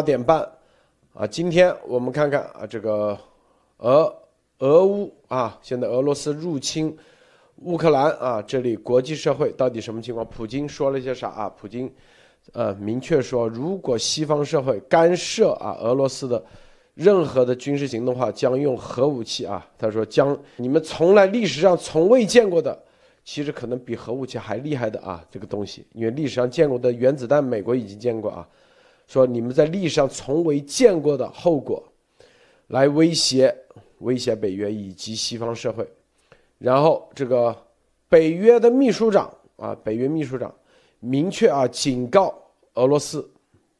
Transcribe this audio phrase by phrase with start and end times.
[0.00, 0.40] 八点半
[1.12, 3.18] 啊，今天我们看看啊，这个
[3.76, 4.10] 俄
[4.60, 6.96] 俄乌啊，现在俄罗斯入侵
[7.56, 10.26] 乌克兰啊，这里国际社会到底什么情况？
[10.26, 11.50] 普京说了些啥啊？
[11.50, 11.92] 普京
[12.54, 16.42] 呃明确说，如果西方社会干涉啊俄罗斯的
[16.94, 19.68] 任何的军事行动的话，将用核武器啊。
[19.76, 22.82] 他说将你们从来历史上从未见过的，
[23.22, 28.48] 其实可能比核武器还厉害的啊这个东西，因为历史上见过的原子弹，美国已经见过啊。
[29.10, 31.82] 说你们在历史上从未见过的后果，
[32.68, 33.52] 来威胁
[33.98, 35.84] 威胁北约以及西方社会，
[36.58, 37.52] 然后这个
[38.08, 40.54] 北约的秘书长啊，北约秘书长
[41.00, 42.32] 明确啊警告
[42.74, 43.28] 俄罗斯，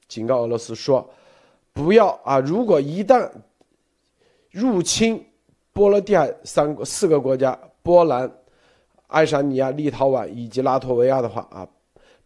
[0.09, 1.09] 警告俄罗斯说，
[1.73, 3.31] 不要啊，如果一旦
[4.51, 5.25] 入侵
[5.73, 8.29] 波罗的海三四个国家波兰、
[9.07, 11.69] 爱沙尼亚、立陶宛以及拉脱维亚的话啊，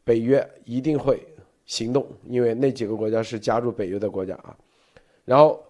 [0.04, 1.22] 北约一定会。
[1.66, 4.56] 行动，因为那几个国家是加入北约的国家啊，
[5.24, 5.62] 然后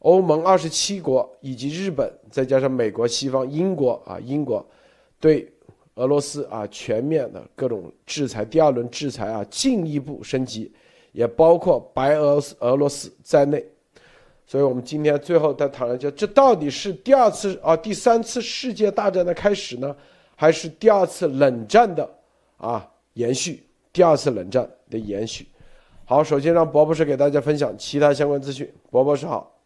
[0.00, 4.64] 欧盟二十七国以及日本，再加上美国、西方、英国啊，英国
[5.18, 5.52] 对
[5.96, 10.70] 俄罗斯啊全面的各种制裁，第二轮制裁啊进一步升级，
[11.12, 13.66] 也包括白俄俄罗斯在内。
[14.46, 19.96] 所以我们今天最后再讨论就这到底是第二次啊第三次世界大战的开始呢，
[20.36, 22.08] 还是第二次冷战的
[22.58, 23.65] 啊延续？
[23.96, 24.70] 第二次冷战。
[24.88, 25.48] 的延续，
[26.04, 28.72] 好，首先让博博士给大家分享其他相关资讯。
[28.88, 29.58] 博博士好，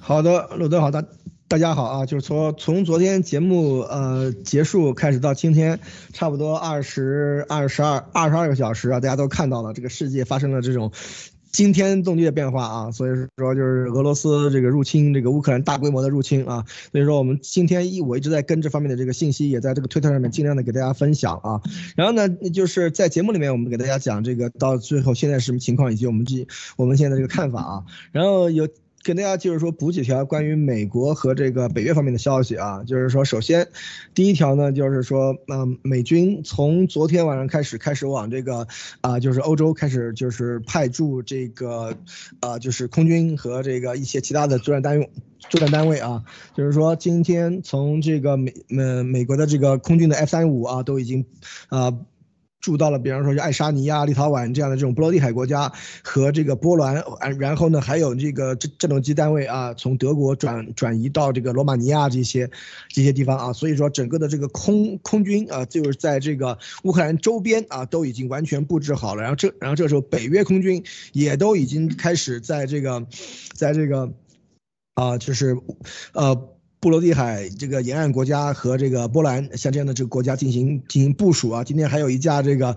[0.00, 1.04] 好的，鲁德好，大
[1.46, 5.78] 大家好啊，就是从从昨天节目呃结束开始到今天，
[6.14, 10.90] 差不多二十二十二二十二个小时啊，大家都看到了这个世界发生了这种。
[11.56, 21.62] 惊天动地的变化啊，所以说就是俄罗斯这个入侵这个乌克兰大规模的入侵啊，所以说我们今天一我一直在跟这方面的这个信息，也在这个推特上面尽量的给大家分享啊。
[21.96, 26.46] 然后呢，就是在节目里面我们给大家讲这个到最后现在什么情况，以及我们这
[26.76, 27.84] 我们现在这个看法啊。
[28.12, 28.68] 然后有。
[29.06, 33.68] 给大家就是说补几条关于美国和这个北约方面的消息啊，就是说首先，
[34.14, 38.66] 第一条呢就是说，嗯，美军从昨天晚上开始开始往这个
[39.02, 41.96] 啊，就是欧洲开始就是派驻这个
[42.40, 45.08] 啊，就是空军和这个一些其他的作战单位
[45.38, 46.24] 作战单位啊，
[46.56, 51.24] 就是说今天从这个美美美国的这个空军的 F 三五啊都已经
[51.68, 51.96] 啊。
[52.60, 55.72] 住到了，比方说像爱沙尼亚、立陶宛这样的这种波罗的海国家
[56.02, 57.04] 和这个波兰，
[57.38, 62.50] 然后呢，还有这个战战斗机单位啊，从德国转转移到这个罗马尼亚这些
[62.88, 69.22] 这些地方啊，所以说整个的这个空空军啊，就是在这个乌克兰周边啊，都已经完全布置好了。
[69.22, 73.06] 然后这然后这时候北约空军也都已经开始在这个，
[73.54, 74.12] 在这个
[74.94, 75.56] 啊，就是
[76.14, 76.55] 呃。
[76.86, 82.76] 波罗的海这个沿岸国家和这个波兰像这样的这个国家进行进行部署啊，今天还有一架这个。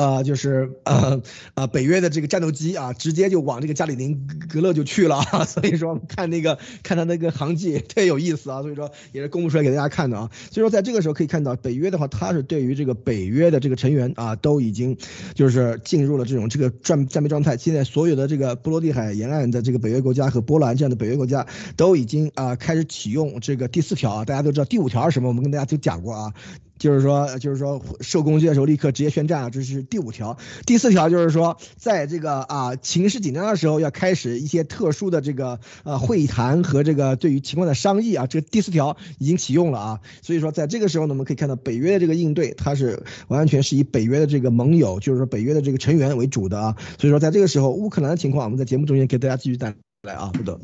[0.00, 1.20] 呃，就是 呃
[1.52, 10.30] 呃，北约的这个战斗机啊，直接就往这个加里宁格勒就去了啊， 所以说看那个看他那个航迹特别有意思啊，所以说也是公布出来给大家看的啊。
[10.50, 14.96] 所以说在这个时候可以看到，北约的话，它是对于这个北约的这个成员啊，都已经
[15.34, 17.58] 就是进入了这种这个战战备状态。
[17.58, 21.46] 现在所有的这个波罗的海沿岸的这个北约国家和波兰这样的北约国家
[21.76, 26.32] 都已经啊开始启用这个第四条啊，大家都知道第五条是什么，我们跟大家都讲过啊。
[26.80, 30.36] 就是说，就是说受攻击的时候立刻直接宣战啊，这是第五条。
[30.64, 38.26] 第四条就是说，在这个啊情势紧张的时候，要开始一些特殊的这个呃会谈和这个对于情况的商议啊。
[38.26, 40.00] 这个第四条已经启用了啊。
[40.22, 46.74] 所以说，在这个时候呢，我们可以看到北约的这个应对，它是完全是以北约的这个盟友，就是说北约的这个成员为主的啊。
[46.98, 50.58] 所以说，在这个时候，乌克兰的情况，我们在节目中间给大家继续带来啊，不得。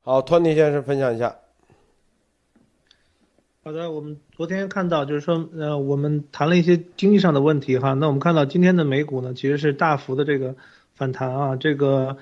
[0.00, 1.36] 好，托尼先生分享一下。
[3.68, 7.92] 好的，我们昨天看到，就是说，呃，我们谈了一些经济上的问题哈。
[7.92, 10.54] 那我们看到今天的美股呢，其实是大幅的这个
[10.94, 11.54] 反弹啊。
[11.54, 12.16] 这个，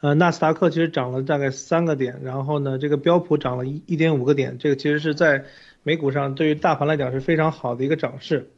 [0.00, 4.58] 呃，纳斯达克其实涨了大概三个点，然后呢，这个标普涨了一一点五个点。
[4.58, 5.46] 这个其实是在
[5.82, 8.50] 美股上对于大盘来讲是非常好的一个涨势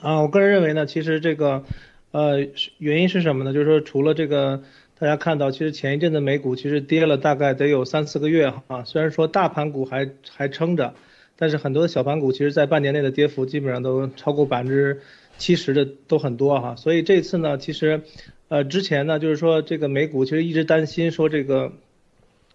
[0.00, 0.22] 啊。
[0.22, 1.62] 我个人认为呢，其实这个，
[2.10, 2.48] 呃，
[2.78, 3.52] 原因是什么呢？
[3.52, 4.64] 就是说，除了这个，
[4.98, 8.82] 大家看到，其实前一阵的美股其实跌了大概得有三四个月哈。
[8.82, 10.92] 虽然说大盘股还还撑着。
[11.38, 15.02] 但是很多的小盘股，其实在半年内的跌幅基本上都超过百分之
[15.36, 18.00] 七十的都很多哈，所以这次呢，其实，
[18.48, 21.72] 呃，之前呢，就是说这个美股其实一直担心说这个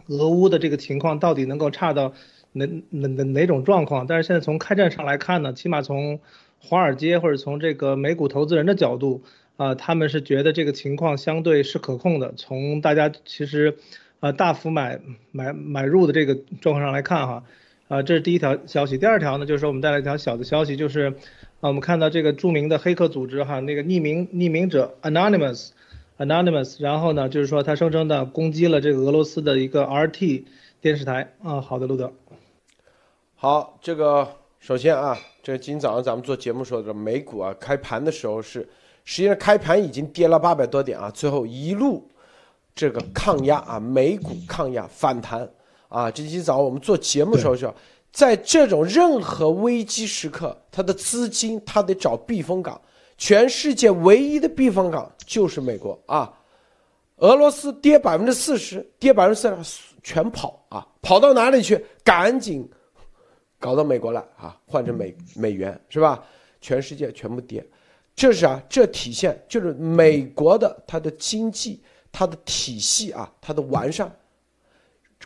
[0.07, 2.13] 俄乌的这个情况到底能够差到
[2.53, 6.19] 哪哪哪哪种状况，但是现在从开战上来看呢，起码从
[6.59, 9.21] 华尔街或者从这个美股投资人的角度
[9.57, 13.77] 啊，他们是觉得这个情况相对是可控的，从大家其实
[14.21, 14.99] 呃大幅买
[15.31, 17.43] 买买入的这个状况上来看哈。
[17.91, 18.97] 啊，这是第一条消息。
[18.97, 21.09] 第二条呢，就是说我们带来一条小的消息，就是
[21.59, 30.45] 啊，我们看到这个著名的黑客组织哈，那个匿名匿名者 Anonymous，Anonymous，然后呢，就是说他声称的攻击了这个俄罗斯的一个 RT
[30.79, 31.59] 电视台啊。
[31.59, 32.13] 好的，路德。
[33.35, 34.25] 好，这个
[34.61, 38.69] 首先啊，这今早上咱们做节目说的美股啊，开盘的时候是，
[39.03, 42.07] 实际上开盘已经跌了八百多点啊，最后一路
[42.73, 45.49] 这个抗压啊，美股抗压反弹
[45.91, 46.09] 啊。
[46.09, 47.71] 这今天早上我们做节目的时候说，
[48.11, 52.81] 在这种任何危机时刻，他的资金他得找避风港。
[53.17, 56.33] 全世界唯一的避风港就是美国啊！
[57.17, 61.85] 俄罗斯跌百分之四十，跌百分之四十，全跑啊，跑到哪里去？
[62.03, 62.67] 赶紧
[63.59, 66.23] 搞到美国来啊，换成美美元是吧？
[66.61, 67.63] 全世界全部跌，
[68.15, 71.79] 这是啊，这体现就是美国的它的经济、
[72.11, 74.11] 它的体系啊，它的完善，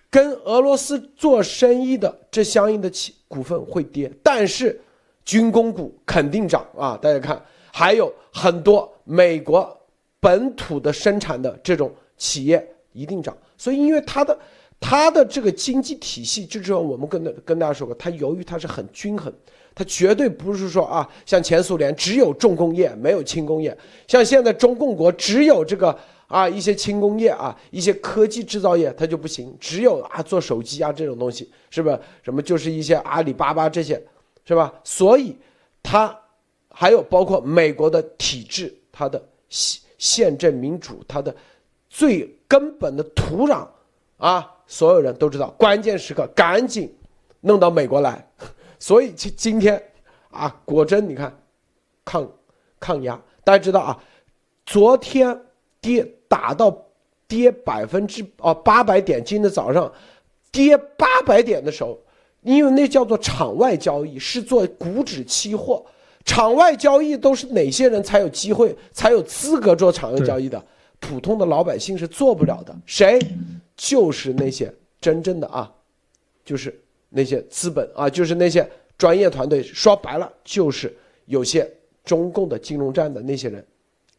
[0.10, 4.80] 跟俄罗斯做生意的这相应的企股份会跌，但是
[5.24, 6.98] 军工股肯定涨啊！
[7.02, 7.42] 大家看。
[7.78, 9.78] 还有很多美国
[10.22, 14.40] 本土的生产的这种企业一定涨，所以因为它的
[14.80, 19.30] 它的这个经济体系，就知道我们跟跟大家说过，它由于它是很均衡，
[19.74, 23.78] 它绝对不是说啊，像前苏联只有重工业没有轻工业，
[24.08, 25.94] 像现在中共国只有这个
[26.28, 32.00] 啊一些轻工业啊一些科技制造业它就不行，只有啊做手机啊这种东西是不是？
[32.24, 34.02] 什么就是一些阿里巴巴这些
[34.46, 34.74] 是吧？
[34.84, 35.36] 所以
[35.82, 36.18] 它。
[36.78, 41.34] 还有包括美国的体制，它的宪宪政民主，它的
[41.90, 43.66] 最根本的土壤
[44.18, 46.94] 啊，所有人都知道，关键时刻赶紧
[47.40, 48.30] 弄到美国来。
[48.78, 49.82] 所以今今天
[50.30, 51.34] 啊，果真你看
[52.04, 52.30] 抗
[52.78, 54.04] 抗压，大家知道啊，
[54.66, 55.40] 昨天
[55.80, 56.86] 跌打到
[57.28, 59.92] 跌百分之哦八百点，今天早上
[60.52, 62.00] 跌八百点的时候，
[62.42, 65.86] 因为那叫做场外交易，是做股指期货。
[66.24, 70.64] 场外交易都是哪些人才有机会、才有资格做场外交易的？
[71.00, 72.76] 普通的老百姓是做不了的。
[72.86, 73.20] 谁？
[73.78, 75.72] 就是那些真正的啊，
[76.44, 78.68] 就是那些资本啊，就是那些
[78.98, 79.62] 专业团队。
[79.62, 80.96] 说白了，就是
[81.26, 81.72] 有些
[82.04, 83.64] 中共的金融站的那些人，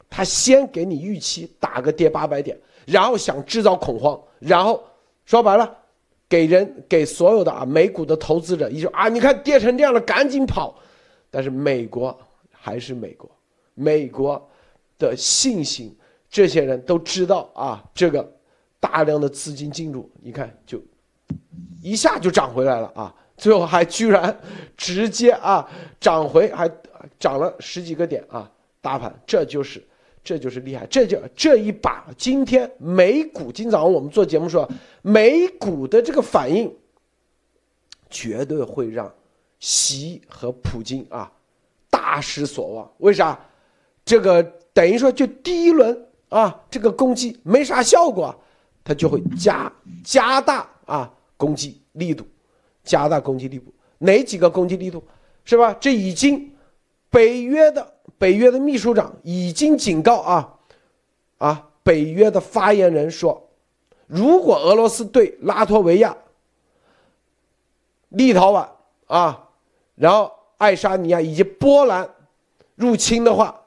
[0.09, 4.83] 他先给你预期打个跌八百点，然后想制造恐慌，然后
[5.25, 5.77] 说白了，
[6.29, 10.79] 给人给所有的啊美股的投资者一说啊，你看跌成这样了，赶紧跑。
[11.31, 12.17] 但是美国
[12.51, 13.31] 还是美国，
[13.75, 14.49] 美国
[14.99, 15.95] 的信心，
[16.31, 17.85] 这些人都知道啊。
[17.95, 18.27] 这个
[18.81, 20.81] 大量的资金进入，你看就
[21.83, 23.15] 一下就涨回来了啊！
[23.37, 24.35] 最后还居然
[24.79, 25.69] 直接啊
[26.01, 26.71] 涨回，还
[27.19, 28.51] 涨了十几个点啊！
[28.81, 29.85] 大盘这就是
[30.27, 32.05] 这就是厉害，这就这一把。
[32.19, 34.69] 今天美股今早上我们做节目说，
[35.03, 36.75] 美股的这个反应
[38.11, 39.09] 绝对会让。
[39.59, 41.33] 习和普京啊，
[41.89, 42.93] 大失所望。
[42.99, 43.41] 为啥？
[44.05, 44.43] 这个
[44.75, 48.39] 等于说，就第一轮啊，这个攻击没啥效果，
[48.85, 49.73] 他就会加
[50.05, 52.27] 加大啊攻击力度，
[52.85, 53.73] 加大攻击力度。
[53.99, 55.03] 哪几个攻击力度？
[55.45, 55.73] 是吧？
[55.81, 56.55] 这已经
[57.09, 60.59] 北约的北约的秘书长已经警告啊
[61.39, 63.49] 啊，北约的发言人说，
[64.07, 66.17] 如果俄罗斯对拉脱维亚、
[68.11, 68.69] 立陶宛
[69.07, 69.43] 啊。
[69.97, 72.07] 然后爱沙尼亚以及波兰
[72.75, 73.59] 入侵的话，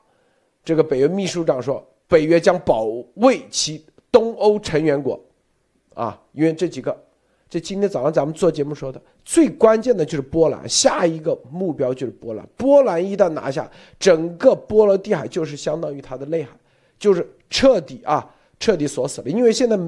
[0.63, 2.83] 这个北约秘书长说，北约将保
[3.15, 5.19] 卫其东欧成员国，
[5.95, 6.95] 啊，因为这几个，
[7.49, 16.51] 这今天早上咱们做节目说的最关键的就是波兰，下一个目标就是波兰，波兰一旦拿下，整个波罗的海就是相当于它的内海，
[16.99, 18.29] 就是彻底啊，
[18.59, 19.29] 彻底锁死了。
[19.29, 19.79] 因为现在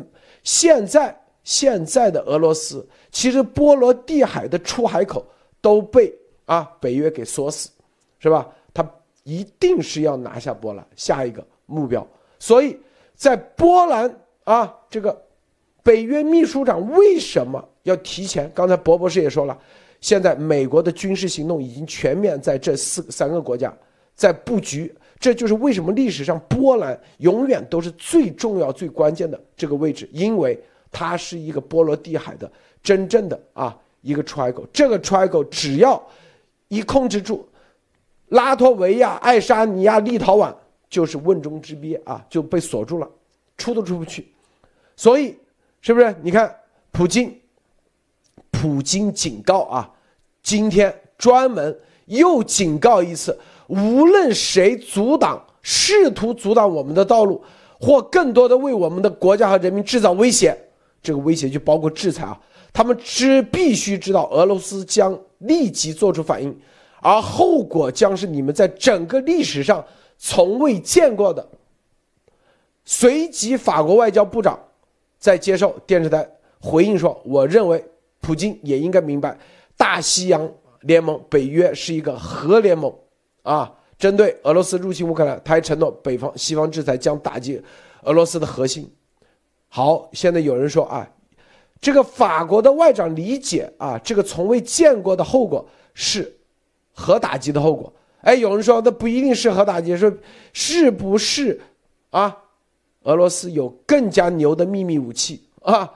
[0.44, 5.26] 现在现在的俄罗斯，其实波罗的海的出海口
[5.62, 6.14] 都被。
[6.46, 7.70] 啊，北约给锁死，
[8.20, 8.46] 是吧？
[8.74, 8.86] 他
[9.24, 12.06] 一定是要拿下波兰，下一个目标。
[12.40, 12.78] 所以
[13.16, 14.14] 在波兰
[14.44, 15.18] 啊，这个
[15.84, 18.52] 北约秘书长为什么要提前？
[18.54, 19.58] 刚才博博士也说了，
[20.00, 23.76] 现在美国的军事行动已经全面在这四三个国家
[24.16, 30.60] 在布局，这就是为什么历史上波兰永远都是最重要、最关键的这个位置，因为
[30.92, 32.52] 它是一个波罗的海的
[32.84, 34.66] 真正的啊一个出海口。
[34.72, 36.02] 这个出海口只要
[36.68, 37.48] 一控制住，
[38.30, 40.54] 拉脱维亚、爱沙尼亚、立陶宛
[40.90, 43.10] 就是瓮中之鳖啊，就被锁住了，
[43.58, 44.28] 出都出不去。
[44.96, 45.36] 所以，
[45.82, 46.16] 是不是？
[46.22, 46.56] 你看，
[46.92, 47.36] 普京，
[48.52, 49.92] 普京警告啊，
[50.44, 57.44] 今天专门又警告一次，无论谁阻挡、试图阻挡我们的道路，
[57.80, 60.56] 或更多的为我们的国家和人民制造威胁，
[61.02, 62.40] 这个威胁就包括制裁啊。
[62.72, 66.58] 他们只必须知道，俄罗斯将立即做出反应，
[67.02, 69.84] 而后果将是你们在整个历史上
[70.18, 71.46] 从未见过的
[72.86, 74.58] 随即，法国外交部长
[75.22, 76.28] 在接受电视台
[76.60, 77.82] 回应说：“我认为
[78.20, 79.38] 普京也应该明白，
[79.78, 80.52] 大西洋
[80.82, 82.94] 联盟北约是一个核联盟
[83.44, 83.72] 啊。
[83.98, 87.62] 针对俄罗斯入侵乌克兰，他还承诺北方西方制裁将打击
[88.02, 88.92] 俄罗斯的核心。”
[89.70, 91.08] 好，现在有人说啊，
[91.80, 96.36] 这个法国的外长理解啊，这个从未见过的后果是
[96.94, 97.94] 核打击的后果。
[98.22, 100.12] 哎，有人说那不一定是核打击，说
[100.52, 101.62] 是不是
[102.10, 102.41] 啊？
[103.04, 105.92] 俄罗斯有更加牛的秘密武器啊！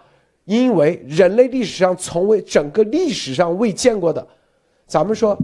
[0.46, 4.28] 因为人类历史上从未整个历史上未见过的，
[4.86, 5.38] 咱们说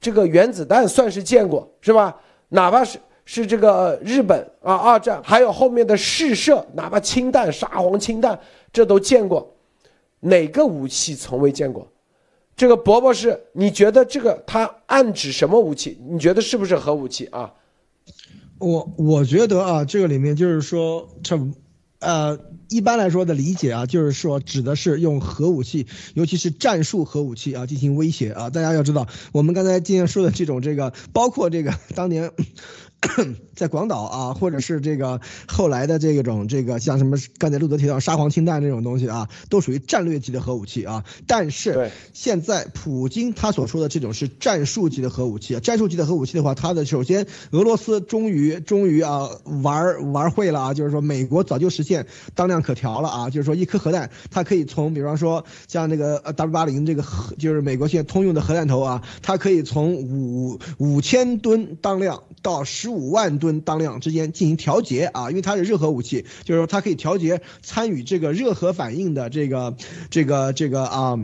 [0.00, 2.20] 这个原子弹算是见过是吧？
[2.48, 8.38] 哪怕是是这个日本啊，二战还有后面的试射，哪怕氢弹、沙皇氢弹，
[8.72, 9.54] 这都见过。
[10.20, 11.86] 哪个武器从未见过？
[12.56, 15.96] 这个伯伯是，你觉得这个他暗指什么武器？
[16.08, 17.52] 你觉得是不是核武器啊？
[18.58, 21.38] 我我觉得啊，这个里面就是说，这，
[22.00, 22.38] 呃，
[22.68, 28.50] 一般来说的理解啊，就是说指的是用核武器，尤其是战术核武器啊进行威胁啊。
[28.50, 32.32] 大家要知道，我们刚才今天说的这种这个，包括这个当年。
[33.54, 41.04] 在广岛啊，或者是这个后来的这种这个像什么刚才路德提到沙皇氢弹这种东西啊，都属于战略级的核武器啊。
[41.26, 45.60] 但是现在普京他所说的这种是战术级的核武器啊。
[45.60, 49.28] 战术级的核武器的话，它的首先俄罗斯终于终于啊
[49.62, 62.87] 玩玩会了啊，就是说美国早就实现当量可调了啊，就是说一颗核弹它可以从比方说像那个 W 八零这个核就是美国现在通用的核弹头啊，它可以从五五千吨当量到十。
[62.88, 69.76] 十五万吨当量之间进行调节啊，因为它是热核武器，就是说它可以调节参与这个热核反应的这个
[70.08, 71.18] 这个这个啊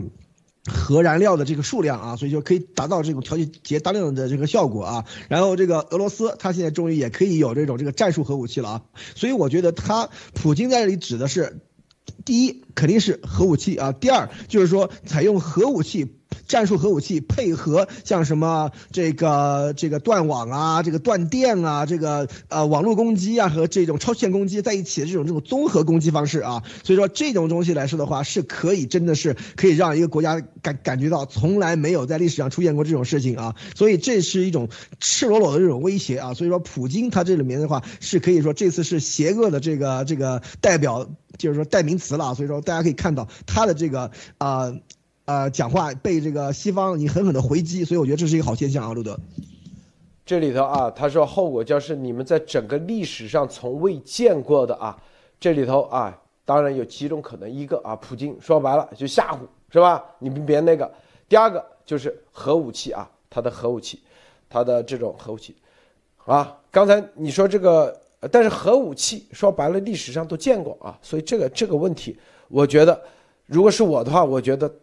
[0.67, 5.05] 核燃料的这个数量啊，所以就可以达到这种调节当量的这个效果啊。
[5.27, 8.81] 然后这个俄罗斯，它现在终于也可以有这种这个战术核武器了啊。
[9.15, 11.61] 所以我觉得他普京在这里指的是，
[12.25, 16.13] 第一肯定是核武器啊，第二就是说采用核武器。
[16.47, 44.73] 战术核武器配合像什么这个这个断网啊，这个断电啊，这个呃网络攻击啊和这种超限攻击在一起的这种这种综合攻击方式啊，所以说这种东西来说的话，是可以真的是可以让一个国家感感觉到从来没有在历史上出现过这种事情啊，所以这是一种赤裸裸的这种威胁啊，所以说普京他这里面的话是可以说这次是邪恶的这个这个代表就是说代名词了，所以说大家可以看到他的这个啊。
[45.25, 49.19] 呃讲话被这个西方你狠狠的回击，所以我觉得这是一个好现象啊，路德。
[50.25, 54.97] 这里头啊，他说后果就是你们在整个历史上从未见过的啊。
[55.39, 59.39] 这里头啊，当然有几种可能，一个啊，普京说白了就吓唬，
[59.71, 60.03] 是吧？
[60.17, 60.91] 你们别那个。
[61.29, 63.99] 第二个就是核武器啊，他的核武器，
[64.49, 65.55] 他的这种核武器
[66.25, 66.57] 啊。
[66.71, 67.95] 刚才你说这个，
[68.31, 72.17] 但是核武器说白了历史上都见过啊，所以这个这个问题，
[72.47, 72.99] 我觉得
[73.45, 74.73] 如果是我的话，我觉得。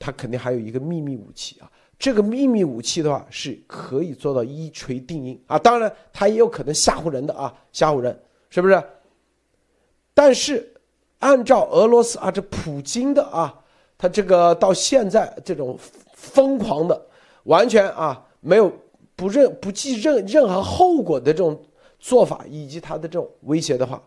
[0.00, 1.70] 他肯定还有一个秘密武器啊！
[1.98, 5.58] 这个秘密武器的话是可以做到一锤定音啊！
[5.58, 8.82] 当然，他也有可能吓唬人的啊，吓唬人是不是？
[10.14, 10.74] 但是，
[11.18, 13.62] 按照俄罗斯啊，这普京的啊，
[13.98, 15.78] 他这个到现在这种
[16.14, 17.06] 疯狂的，
[17.44, 18.72] 完全啊没有
[19.14, 21.62] 不认不计任任何后果的这种
[21.98, 24.02] 做法，以及他的这种威胁的话，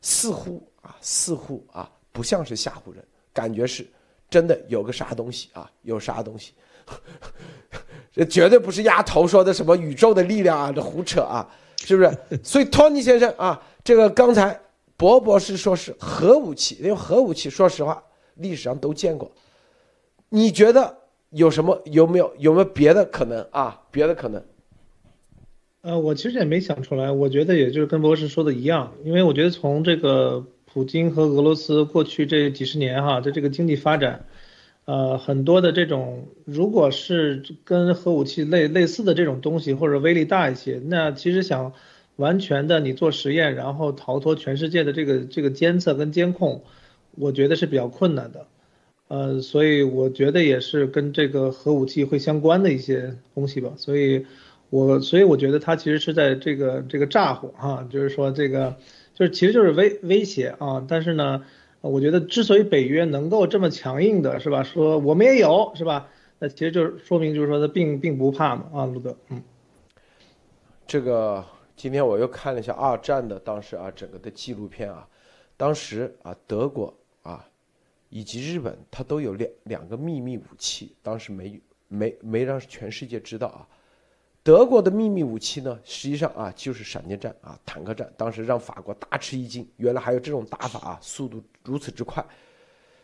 [0.00, 3.86] 似乎啊似乎啊不像是吓唬人，感觉是。
[4.28, 5.70] 真的有个啥东西啊？
[5.82, 6.52] 有啥东西？
[8.12, 10.72] 这绝对不是丫头说的什么宇宙的力量啊！
[10.72, 11.46] 这胡扯啊，
[11.78, 12.18] 是不是？
[12.42, 14.58] 所以托尼先生啊，这个刚才
[14.96, 18.02] 博博士说是核武器，因为核武器说实话
[18.36, 19.30] 历史上都见过。
[20.28, 20.96] 你觉得
[21.30, 21.82] 有什么？
[21.84, 23.82] 有没有有没有别的可能啊？
[23.90, 24.42] 别的可能？
[25.82, 27.12] 呃，我其实也没想出来。
[27.12, 30.46] 我觉得也就是跟博士说的一样，因为我觉得从这个。
[30.76, 34.26] 普京和俄罗斯过去这几十年哈的这个经济发展，
[34.84, 41.72] 呃，很多的这种，如果是跟核武器类类似的这种东西，或者威力大一些，那其实想
[42.16, 46.62] 完全的你做实验，然后逃脱全世界的这个这个监测跟监控，
[47.12, 48.46] 我觉得是比较困难的，
[49.08, 54.26] 呃，所以我觉得也是跟这个核武器会相关的一些东西吧，所以
[54.68, 58.76] 我所以我觉得他其实是在这个这个咋呼哈，就是说这个。
[59.16, 61.42] 就是其实就是威威胁啊，但是呢，
[61.80, 69.42] 我觉得之所以北约能够这么强硬的是吧，说我们也有是吧，那其实就是说明就是说他并并不怕嘛啊，路德，嗯，
[70.86, 71.42] 这个
[71.74, 75.08] 今天我又看了一下二战的当时啊整个的纪录片啊，
[75.56, 77.48] 当时啊德国啊
[78.10, 81.58] 以及日本它都有两两个秘密武器，当时没
[81.88, 83.66] 没没让全世界知道啊，
[84.46, 92.24] 德国的秘密武器呢，实际上啊就是闪电战啊，坦克战，当时让法国大吃一惊，原来还有这种打法啊，速度如此之快。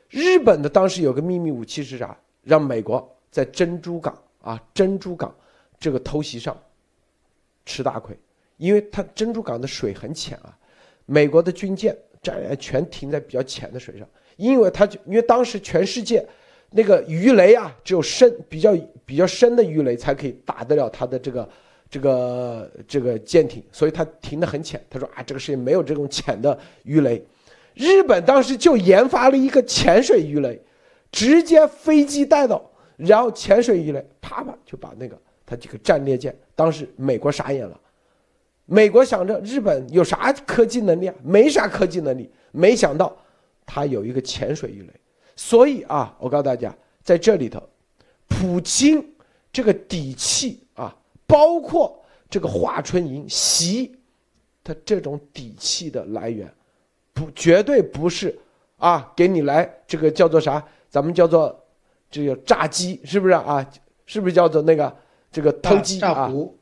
[0.09, 2.17] 日本的当时有个秘密武器是啥？
[2.45, 5.35] 让美国在珍珠港啊，珍珠港
[5.81, 6.57] 这个偷袭上
[7.67, 8.17] 吃大亏，
[8.57, 10.57] 因为它珍珠港的水很浅啊，
[11.07, 16.25] 美国的军舰战全停在比较浅的水上，因为它就因为当时全世界。
[16.75, 21.49] 那个鱼雷啊，只有深比较比较深的鱼雷才可以打得了它的这个
[21.91, 24.83] 这个这个舰艇，所以它停得很浅。
[24.89, 27.25] 他说啊，这个世界没有这种浅的鱼雷。
[27.75, 30.61] 日本当时就研发了一个潜水鱼雷，
[31.11, 32.63] 直接飞机带到，
[32.97, 37.79] 然后潜水鱼雷啪啪就把那个他这个战列舰，当时美国傻眼了。
[38.67, 41.15] 美国想着日本有啥科技能力啊？
[41.23, 43.15] 没啥科技能力，没想到
[43.67, 44.89] 他有一个潜水鱼雷。
[45.35, 47.63] 所以啊，我告诉大家，在这里头，
[48.43, 49.09] 普京
[49.53, 50.93] 这个底气啊，
[51.29, 53.97] 包括这个华春莹习，
[54.65, 56.53] 他这种底气的来源，
[57.13, 58.37] 不绝对不是
[58.79, 60.61] 啊，给你来这个叫做啥？
[60.91, 61.57] 咱们叫做
[62.11, 63.65] 这个炸鸡，是不是啊？
[64.07, 64.93] 是不是叫做那个
[65.31, 66.13] 这个偷鸡啊？
[66.13, 66.59] 炸糊，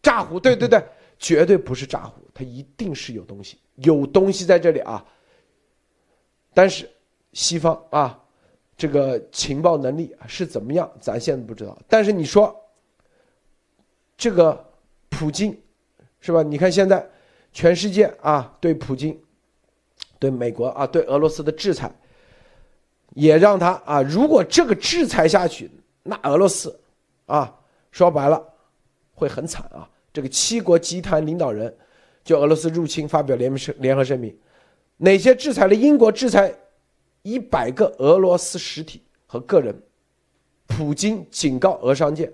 [0.00, 0.80] 炸糊，对对对，
[1.18, 5.04] 绝对不是炸糊，他一定是有东西，有东西在这里啊。
[6.54, 6.88] 但是。
[7.32, 8.22] 西方啊，
[8.76, 10.90] 这个情报能力是怎么样？
[11.00, 11.78] 咱现在不知道。
[11.88, 12.54] 但是你说，
[14.16, 14.64] 这个
[15.08, 15.56] 普京，
[16.20, 16.42] 是吧？
[16.42, 17.08] 你看现在
[17.52, 19.16] 全世界啊，对普京、
[20.18, 21.88] 对美国啊、对俄罗斯的制裁，
[23.10, 25.70] 也让他啊，如果这个制裁下去，
[26.02, 26.76] 那俄罗斯
[27.26, 27.56] 啊，
[27.92, 28.42] 说白了
[29.14, 29.88] 会很惨啊。
[30.12, 31.72] 这个七国集团领导人
[32.24, 34.36] 就俄罗斯入侵发表联声联合声明，
[34.96, 35.74] 哪些制裁了？
[35.74, 36.52] 英国制裁。
[37.24, 39.74] 一百个俄罗斯实体和个人，
[40.66, 42.30] 普京警告俄商界，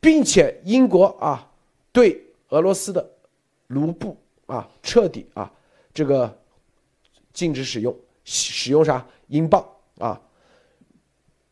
[0.00, 1.48] 并且英国啊
[1.92, 3.08] 对俄罗斯的
[3.68, 5.50] 卢布啊彻底啊
[5.94, 6.36] 这个
[7.32, 9.64] 禁止使用，使用啥英镑
[9.98, 10.20] 啊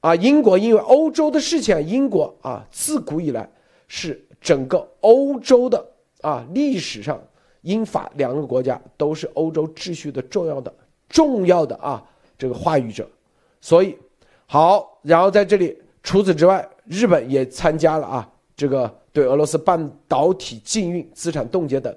[0.00, 3.48] 啊英国因为欧洲的事情，英国啊自古以来
[3.86, 5.88] 是整个欧洲的
[6.22, 7.22] 啊历史上
[7.60, 10.74] 英法两个国家都是欧洲秩序的重要的
[11.08, 12.04] 重要的啊。
[12.38, 13.06] 这个话语者，
[13.60, 13.98] 所以
[14.46, 21.94] 好，然后在这里，除此之外，日本也参加了啊，这个对俄罗斯半导体禁运、资产冻结等。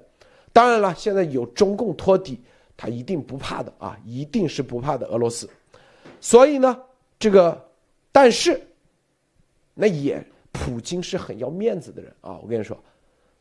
[0.52, 2.40] 当然了，现在有中共托底，
[2.76, 5.48] 他一定不怕的啊，一定是不怕的俄罗斯。
[6.20, 6.76] 所以呢，
[7.18, 7.68] 这个，
[8.10, 8.60] 但是，
[9.74, 12.76] 那也，普京是很要面子的人啊，我跟你说，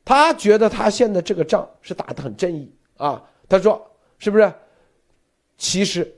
[0.06, 3.86] 他觉得他现在这个仗是打得很正义啊，他说
[4.20, 4.54] 是不是？
[5.58, 6.16] 其实。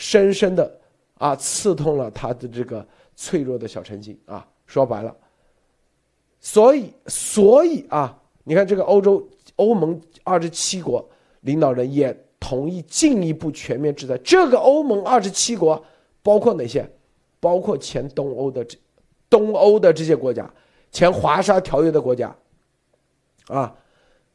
[0.00, 0.80] 深深的
[1.18, 2.84] 啊刺痛了他的这个
[3.14, 5.14] 脆弱的小神经啊，说白了，
[6.40, 11.06] 所以所以啊，你看这个欧洲欧盟二十七国
[11.42, 14.16] 领导人也同意进一步全面制裁。
[14.24, 15.84] 这个欧盟二十七国
[16.22, 16.90] 包括哪些？
[17.38, 18.78] 包括前东欧的这
[19.28, 20.50] 东欧的这些国家，
[20.90, 22.34] 前华沙条约的国家
[23.48, 23.76] 啊，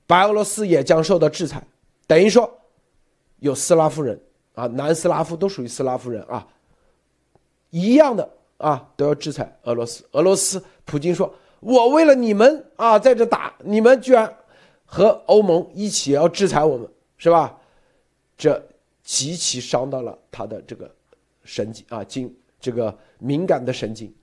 [0.05, 1.65] 白俄罗斯也将受到制裁。
[2.05, 2.47] 等于说
[3.39, 4.21] 有斯拉夫人。
[4.55, 6.47] 啊，南斯拉夫都属于斯拉夫人啊，
[7.69, 10.03] 一样的啊，都要制裁俄罗斯。
[10.13, 14.33] 俄罗斯普京说：“我为了你们啊，在这打，你们居然
[14.85, 17.57] 和欧盟一起要制裁我们，是吧？”
[18.37, 18.61] 这
[19.03, 20.89] 极其伤到了他的这个
[21.43, 24.13] 神经啊，经这个敏感的神经。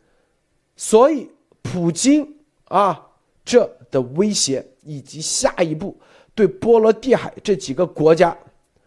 [0.77, 2.27] 所以，普京
[2.65, 3.07] 啊，
[3.45, 5.95] 这的威胁以及下一步
[6.35, 8.37] 对波罗的海这几个国家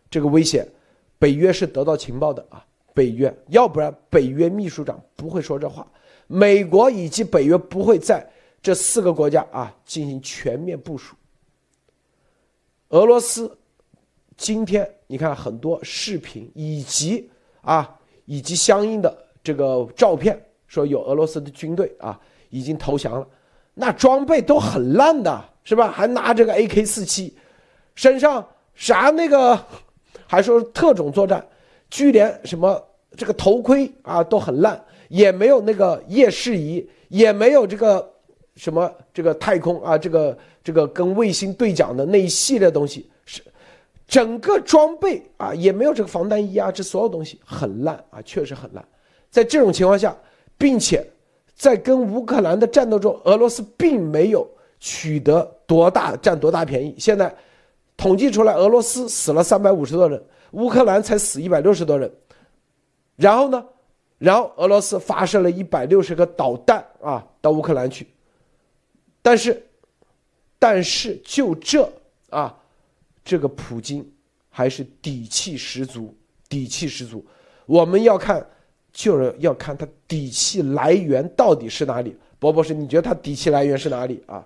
[0.10, 0.68] 这个威胁。
[1.26, 5.92] 北约是得到情报的啊，北约，要不然北约秘书长不会说这话。
[6.28, 8.24] 美国以及北约不会在
[8.62, 11.16] 这四个国家啊进行全面部署。
[12.90, 13.58] 俄罗斯
[14.38, 17.28] 今天你看很多视频以及
[17.62, 23.28] 啊以及相应的这个照片，说有俄罗斯的军队啊已经投降了，
[23.74, 25.90] 那装备都很烂的，是吧？
[25.90, 27.36] 还拿这个 AK 四七，
[27.96, 29.66] 身上啥那个。
[30.28, 31.46] 还说特种作战，
[31.90, 32.84] 居连什么
[33.16, 38.12] 这个头盔啊都很烂，也没有那个夜视仪，也没有这个
[38.56, 43.42] 什么这个太空啊，这个这个跟卫星对讲的那一系列东西，是
[44.08, 48.84] 整个装备啊也没有这个防弹衣啊，这所有东西很烂啊，确实很烂。
[49.30, 50.16] 在这种情况下，
[50.58, 51.06] 并且
[51.56, 57.34] 在跟乌克兰的战斗中，俄罗斯并没有取得多大占多大便宜，现在。
[57.98, 62.12] 统计出来，俄罗斯死了三百五十多人，乌克兰才死一百六十多人。
[63.16, 63.66] 然后呢，
[64.18, 68.08] 然后俄罗斯发射了一百六十个导弹啊到乌克兰去，
[69.22, 69.66] 但是
[70.60, 71.90] 但是就这
[72.30, 72.58] 啊，
[73.24, 74.06] 这个普京
[74.50, 76.14] 还是底气十足，
[76.50, 77.26] 底气十足。
[77.66, 78.46] 我们要看，
[78.92, 82.16] 就是要看他底气来源到底是哪里。
[82.38, 84.46] 博博士，你觉得他底气来源是哪里啊？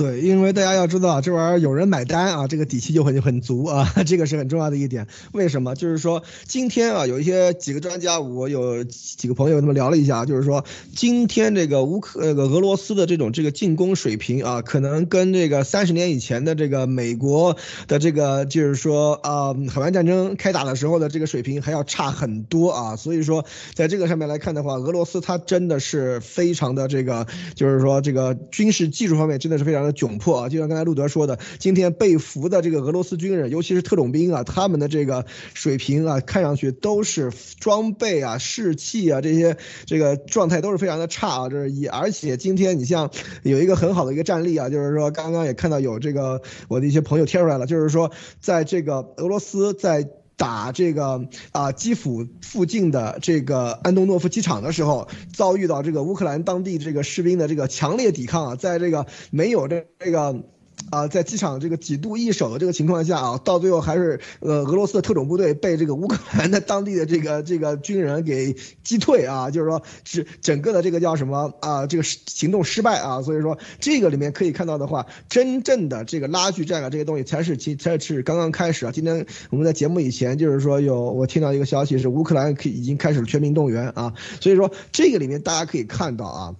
[0.00, 5.06] 对，因为大家要知道，这玩意儿有人买单啊，这个底气就很很足啊， 这个是很重要的一点。
[5.32, 5.74] 为什么？
[5.74, 10.64] 就是说今天啊，有一些几个专家，我有几个朋友他们聊了一下，就是说
[10.96, 22.96] 今天这个乌克那个俄罗斯的这种这个进攻水平啊，可能跟这个三十年以前的这个美国的这个就是说啊海湾战争开打的时候的这个水平还要差很多啊。
[22.96, 29.89] 所以说在这个上面来看的话，俄罗斯它真的是非常的这个，就是说这个军事技术方面真的是非常。
[29.92, 30.48] 窘迫啊！
[30.48, 35.24] 就像刚才路德说的，今天被俘的这个俄罗斯军人，尤其是特种兵啊，他们的这个
[35.54, 41.48] 水平啊，看上去都是装备啊、士气啊这些这个状态都是非常的差啊。
[41.48, 43.10] 这是一，而且今天你像
[43.42, 50.08] 有一个很好的一个战例啊，就是说刚刚也看到有这个我的一些朋友贴出来了，就是说在这个俄罗斯在。
[50.40, 60.42] 打这个啊基辅附近的这个安东诺夫机场的时候，遭遇到这个乌克兰当地这个士兵的这个强烈抵抗啊，在这个没有这这个。
[60.90, 78.92] 啊，在机场这个几度易手的这个情况下啊，到最后还是呃俄罗斯的特种部队被这个乌克兰的当地的这个这个军人给击退啊，就是说是整个的这个叫什么啊，这个行动失败啊，所以说这个里面可以看到的话，真正的这个拉锯战啊，这些东西才是其才是刚刚开始啊。
[78.92, 86.56] 今天我们在节目以前就是说有我听到一个消息是乌克兰可已经开始了全民动员啊，所以说这个里面大家可以看到啊。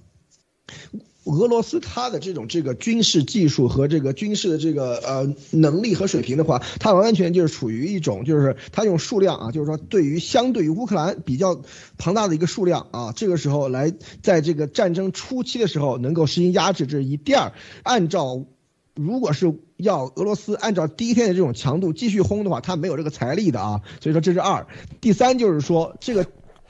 [1.25, 11.61] 俄罗斯它的这种这个军事技术和这个军事的这个呃能力和水平的话，它完全就是处于一种就是它用数量啊，就是说对于相对于乌克兰比较
[11.99, 17.19] 庞大的一个数量啊，这个时候来在这个战争初期的时候能够实行压制，这是一。
[17.19, 17.53] 第二，
[17.83, 18.47] 按照
[18.95, 24.67] 如果是要俄罗斯按照第一天的这种强度继续轰的话，它没有这个财力的啊，所以说这是二。
[25.01, 26.27] 第三就是说这个。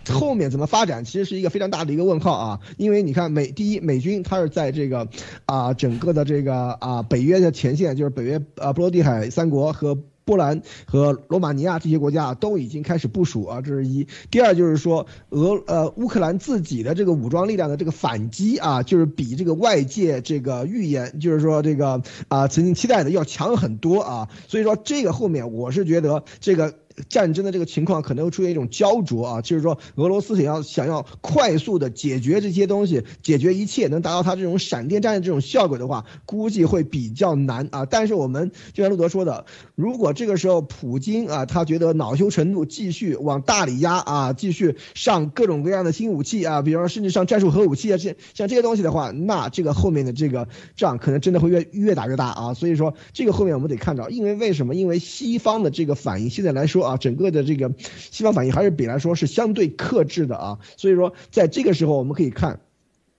[0.09, 2.61] 后面怎么发展，其实是一个非常大的一个问号啊！
[2.79, 5.09] 因为你看，美第一美军它是在这个
[5.45, 14.07] 啊整个的这个啊北约的前线，就是北约啊波罗的海三国和波兰和罗马尼亚这些国家都已经开始部署啊，这是一。
[14.31, 24.29] 第二就是说，俄呃乌克兰自己的这个武装力量的这个反击啊，就是比这个外界这个预言，就是说这个啊曾经期待的要强很多啊。
[24.49, 26.75] 所以说这个后面我是觉得这个。
[27.09, 37.87] 战争的这个情况可能会出现一种焦灼啊，就是说俄罗斯想要想要快速的解决这些东西，解决一切能达到他这种闪电战的这种效果的话，估计会比较难啊。
[37.87, 52.55] 但是我们就像路德说的，如果这个时候普京啊，他觉得恼羞成怒，继续往大里压啊，继续上各种各样的新武器啊，比方说甚至上战术核武器啊，这像这些东西的话，那这个后面的这个仗可能真的会越越打越大啊。
[52.55, 54.75] 所以说这个后面我们得看着，因为为什么？
[54.75, 56.90] 因为西方的这个反应现在来说。
[56.91, 62.61] 啊整个的这个西方反应还是比来说是相对克制的啊，所以说在这个时候我们可以看，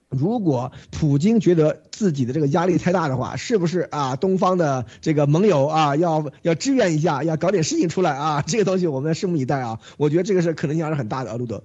[0.08, 4.14] 如果普京觉得自己的这个压力太大的话，是不是啊？
[4.14, 8.42] 东方的这个盟友啊，要要支援一下，要搞点事情出来啊？
[8.42, 9.80] 这个东西我们拭目以待啊！
[9.96, 11.62] 我觉得这个是可能性还是很大的啊，路德。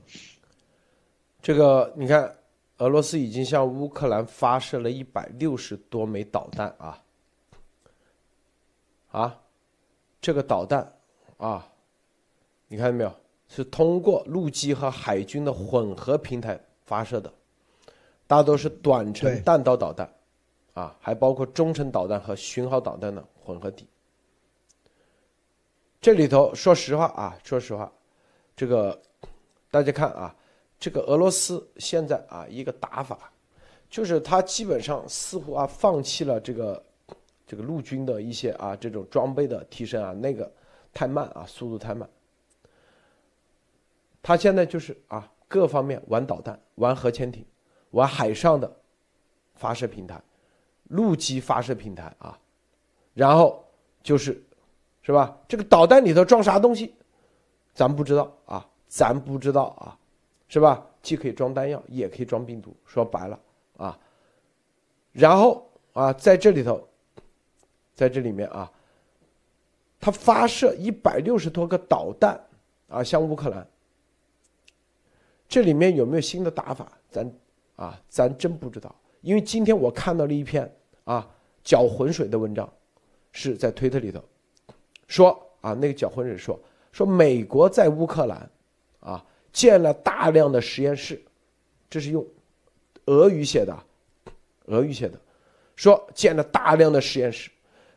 [1.42, 2.32] 这个你看，
[2.78, 7.00] 俄罗斯已经向乌克兰发射了一百六十多枚导弹啊，
[9.12, 9.36] 啊，
[10.22, 10.94] 这个导弹
[11.38, 11.68] 啊。
[12.68, 13.14] 你看到没有？
[13.50, 17.32] 是通过陆基和海军的混合平台发射的，
[18.28, 20.14] 大多是短程弹道导弹，
[20.74, 23.88] 啊，还包括中程导弹和巡航导弹的混合体。
[26.02, 27.90] 这里头说实话啊，说实话，
[28.54, 29.02] 这个
[29.72, 30.36] 大家看啊，
[30.78, 33.32] 这个俄罗斯现在啊一个打法，
[33.90, 36.84] 就是他基本上似乎啊放弃了这个
[37.46, 40.52] 这个陆军的一些啊这种装备的提升啊，那个
[40.94, 42.08] 太慢啊，速度太慢。
[44.22, 47.46] 他现在就是啊，各方面玩导弹、玩核潜艇、
[47.92, 48.70] 玩海上的
[49.56, 50.22] 发射平台、
[50.90, 52.38] 陆基发射平台啊，
[53.14, 53.64] 然后
[54.04, 54.44] 就是，
[55.02, 55.38] 是吧？
[55.48, 56.94] 这个导弹里头装啥东西，
[57.74, 59.98] 咱不知道啊，咱不知道啊，
[60.48, 60.86] 是吧？
[61.02, 62.76] 既可以装弹药，也可以装病毒。
[62.86, 63.40] 说白了
[63.78, 63.98] 啊，
[65.14, 66.86] 然后啊，在这里头，
[67.96, 68.70] 在这里面啊，
[70.02, 72.38] 他发射一百六十多个导弹
[72.90, 73.66] 啊，向乌克兰。
[75.48, 76.92] 这里面有没有新的打法？
[77.10, 77.32] 咱
[77.76, 78.94] 啊，咱真不知道。
[79.22, 80.70] 因为今天我看到了一篇
[81.04, 81.28] 啊
[81.64, 82.72] 搅浑水的文章，
[83.32, 84.24] 是在推特里头
[85.08, 86.60] 说啊，那个搅浑水说
[86.92, 88.50] 说美国在乌克兰
[89.00, 91.22] 啊建了大量的实验室，
[91.90, 92.26] 这是用
[93.06, 93.78] 俄语写的，
[94.66, 95.20] 俄语写的，
[95.76, 97.50] 说建了大量的实验室，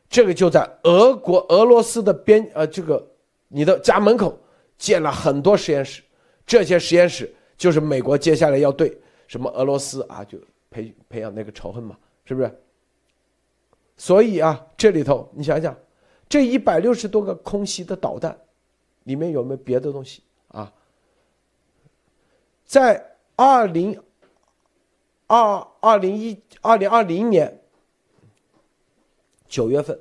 [0.09, 3.07] 这个就在俄国俄罗斯的边呃这个
[3.49, 4.39] 你的家门口
[4.79, 6.03] 建了很多实验室，
[6.47, 10.39] 这些实验室就是美国接下来要对什么俄罗斯啊就
[10.71, 11.95] 培培养那个仇恨嘛，
[12.25, 12.51] 是不是？
[13.99, 15.77] 所以啊，这里头你想想，
[16.27, 18.35] 这一百六十多个空袭的导弹，
[19.05, 20.73] 里面有没有别的东西啊？
[22.65, 24.03] 在二零
[25.27, 27.61] 二二零一二零二零年
[29.47, 30.01] 九月份，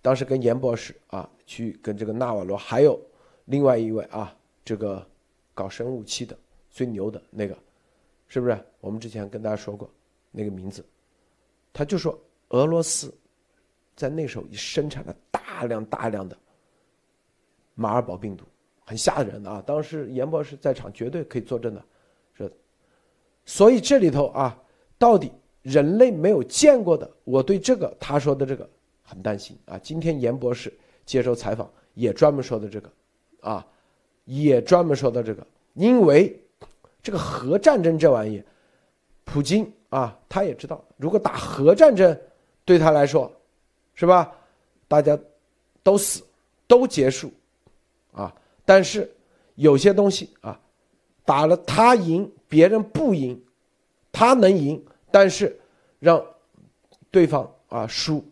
[0.00, 3.00] 当时跟严博士啊去跟这个纳瓦罗还有
[3.46, 4.32] 另外一位啊
[4.64, 5.04] 这个
[5.52, 6.38] 搞生物武器的
[6.70, 7.56] 最牛的那个，
[8.28, 8.58] 是不是？
[8.80, 9.90] 我们之前跟大家说过
[10.30, 10.84] 那个名字，
[11.72, 12.18] 他就说。
[12.52, 13.14] 俄罗斯
[13.94, 16.36] 在那时候已生产了大量大量的
[17.76, 18.44] 马尔堡病毒，
[18.84, 19.62] 很吓人的啊！
[19.64, 21.84] 当时严博士在场，绝对可以作证的，
[22.34, 22.52] 是。
[23.44, 24.60] 所以这里头啊，
[24.98, 25.30] 到底
[25.62, 28.68] 人类没有见过的，我对这个他说的这个
[29.04, 29.78] 很担心啊。
[29.78, 32.92] 今天严博士接受采访也专门说的这个，
[33.42, 33.64] 啊，
[34.24, 36.36] 也专门说的这个，因为
[37.02, 38.42] 这个核战争这玩意，
[39.24, 42.18] 普京啊，他也知道，如果打核战争。
[42.62, 43.32] 对他来说，
[43.94, 44.30] 是吧？
[44.86, 45.18] 大家
[45.82, 46.22] 都死，
[46.68, 47.32] 都结束，
[48.12, 48.32] 啊！
[48.64, 49.10] 但是
[49.56, 50.60] 有些东西啊，
[51.24, 53.42] 打了他赢，别人不赢，
[54.12, 55.58] 他能赢，但是
[55.98, 56.24] 让
[57.10, 58.24] 对方啊输。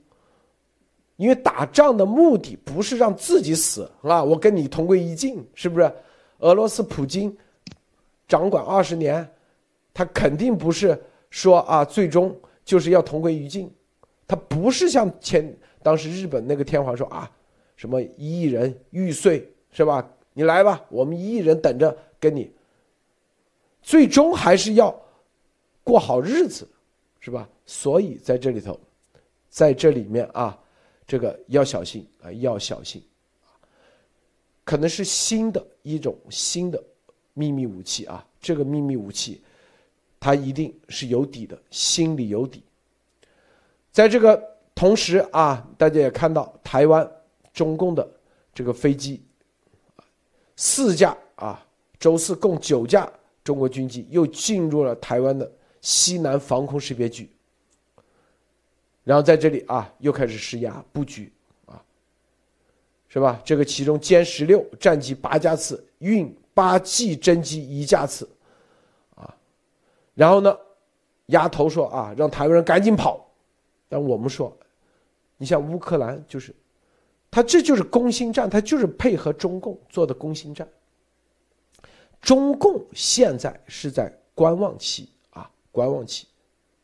[1.16, 5.92] 因为打仗的目的不是让自己死啊，我跟你同归于尽，是不是？
[6.40, 7.36] 俄罗斯普京
[8.28, 9.28] 掌管二十年，
[9.92, 13.68] 他肯定不是说啊，最终就是要同归于尽。
[14.26, 17.28] 他不是像前当时日本那个天皇说啊，
[17.74, 20.06] 什么一亿人玉碎是吧？
[20.34, 22.52] 你来吧，我们一亿人等着跟你。
[23.82, 24.94] 最终还是要
[25.82, 26.68] 过好日子，
[27.20, 27.48] 是吧？
[27.64, 28.78] 所以在这里头，
[29.48, 30.56] 在这里面啊，
[31.06, 33.02] 这个要小心啊，要小心
[34.64, 36.82] 可能是新的一种新的
[37.38, 39.40] 秘密武器啊，这个秘密武器，
[40.18, 42.64] 它一定是有底的，心里有底。
[43.92, 44.42] 在这个
[44.74, 47.08] 同时啊，大家也看到台湾
[47.52, 48.06] 中共的
[48.52, 49.22] 这个飞机，
[50.56, 51.64] 四架啊，
[52.00, 53.08] 周四共九架
[53.44, 55.48] 中国军机又进入了台湾的
[55.80, 57.30] 西南防空识别区，
[59.04, 61.32] 然后在这里啊又开始施压布局
[61.66, 61.80] 啊，
[63.08, 63.40] 是吧？
[63.44, 68.28] 这个其中歼十六战机八架次，运八 G 真机一架次，
[69.14, 69.32] 啊，
[70.12, 70.58] 然后呢，
[71.26, 73.24] 丫头说啊，让台湾人赶紧跑。
[73.88, 74.52] 但我们说，
[75.36, 76.52] 你像乌克兰，就是，
[77.30, 80.66] 他这就是攻心战，他就是配合中共做的攻心战。
[82.20, 86.26] 中共现在是在观望期啊，观望期，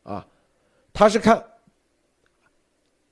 [0.03, 0.25] 啊，
[0.93, 1.45] 他是看，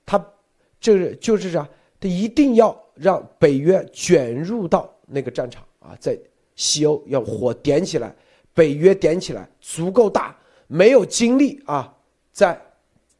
[0.06, 0.32] 他
[0.80, 1.68] 这是就是啥，
[2.00, 6.18] 他一定要让北约卷入到那个战场啊，在
[6.56, 8.14] 西欧要火点起来，
[8.52, 10.36] 北约点起来足够大，
[10.66, 11.94] 没有精力啊，
[12.32, 12.60] 在，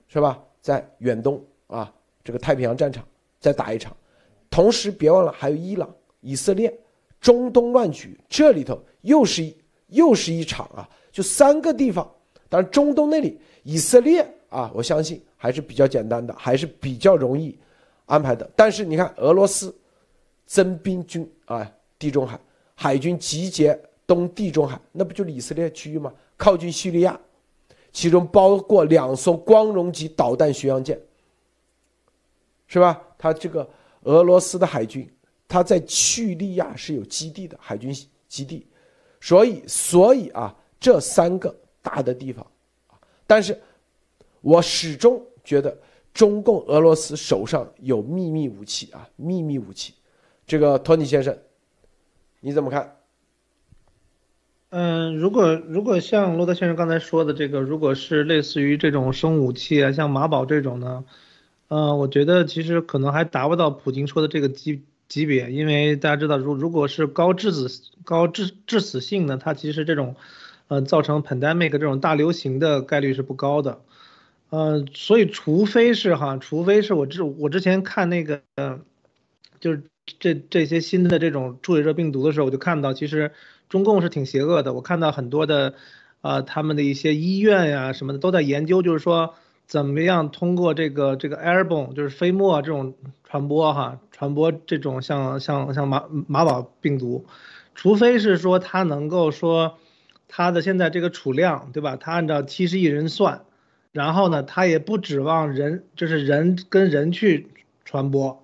[0.09, 0.41] 是吧？
[0.61, 1.93] 在远东啊，
[2.23, 3.07] 这个太平洋战场
[3.39, 3.95] 再打一场，
[4.49, 6.73] 同时别忘了还有伊朗、以色列、
[7.21, 9.55] 中东乱局，这里头又是一
[9.89, 12.11] 又是一场啊，就三个地方。
[12.49, 17.59] 当然，中东那里以色列啊，我相信还是比较简单的，还是比较容易
[18.07, 18.49] 安排的。
[18.57, 19.75] 但是你看，俄罗斯
[20.47, 22.39] 增兵军啊，地中海
[22.75, 26.13] 海军集结东地中海，那不就是以色列区域吗？
[26.37, 27.19] 靠近叙利亚。
[27.93, 31.01] 其中包括两艘光荣级导弹巡洋舰，
[32.67, 33.01] 是吧？
[33.17, 33.71] 他这个
[34.03, 35.09] 俄罗斯的海军，
[35.47, 37.95] 他在叙利亚是有基地的海军
[38.29, 38.67] 基地，
[39.21, 42.45] 所以，所以啊，这三个大的地方，
[43.29, 43.57] 但是，
[44.41, 45.79] 我始终觉得
[46.13, 49.95] 中共俄罗斯手上有秘密武器啊，秘密武器，
[50.45, 51.39] 这个托尼先生，
[52.45, 52.97] 你怎么看？
[54.69, 61.05] 嗯，如果如果像罗德先生刚才说的这个，如果是类似于这种生武器啊，像马宝这种呢，
[61.69, 70.15] 呃，我觉得其实可能还达不到普京说的这个级级别，因为大家知道，如如果是高致死高致致死性的，它其实这种，
[70.69, 73.81] 呃，造成 pandemic 这种大流行的概率是不高的，
[74.51, 78.43] 呃，所以除非是哈，除非是我之我之前看那个，
[79.61, 79.85] 就是
[80.19, 83.33] 这这些新的这种处理热病毒的时候，我就看到其实。
[83.67, 85.75] 中共是挺邪恶的，我看到很多的，
[86.21, 89.35] 呃，他们的一些医院呀什么的都在研究，就是说
[89.67, 97.27] 怎么样通过这个这个 airborne 就是飞沫这种传播哈，传播这种像像像马马宝病毒，
[97.75, 99.79] 除非是说它能够说
[100.29, 101.97] 它的现在这个储量对吧？
[101.97, 103.45] 它按照七十亿人算，
[103.91, 107.49] 然后呢，他也不指望人，就是人跟人去
[107.85, 108.44] 传播，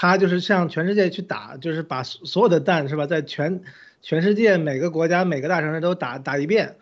[0.00, 3.62] 他就是向全世界去打，就是把所有的弹是吧，在全
[4.00, 6.76] 全世界每个国家每个大城市都打打一遍。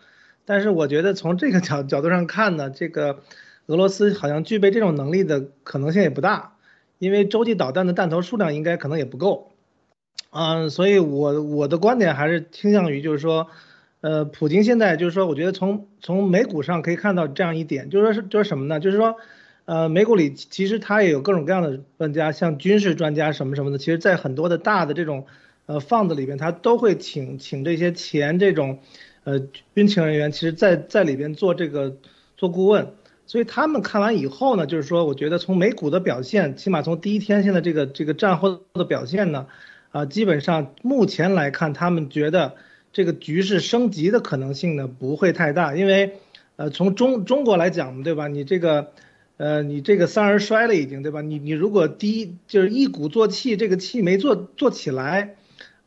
[0.45, 3.23] 但是我觉得从这个角角度上看呢，这个
[3.65, 6.57] 俄罗斯好像具备这种能力的可能性也不大，
[6.99, 9.51] 因为洲际导弹的弹头数量应该可能也不够。
[10.29, 13.47] 嗯，所以我我的观点还是倾向于就是说。
[13.99, 18.79] 呃，普京现在就是说，我觉得从从美股上可以看到这样一点，就是说是就是什么呢？
[18.79, 19.17] 就是说，
[19.67, 25.25] 呃，美股里其实它也有各种各样的专家，像军事专家什么什么的，其实在很多的大的这种
[25.65, 28.79] 呃放子里边，他都会请请这些前这种
[29.25, 29.41] 呃
[29.75, 31.97] 军情人员，其实在在里边做这个
[32.37, 32.93] 做顾问。
[33.25, 39.47] 所以他们看完以后呢，就是说，我觉得从美股的表现，起码从第一天现在这个这个战后的表现呢，
[39.91, 42.55] 啊，基本上目前来看，他们觉得。
[42.93, 46.13] 这个局势升级的可能性呢不会太大，因为，
[46.55, 48.27] 呃，从中中国来讲，对吧？
[48.27, 48.91] 你这个，
[49.37, 51.21] 呃，你这个三而衰了已经，对吧？
[51.21, 55.35] 你你如果第一就是一鼓作气，这个气没做做起来，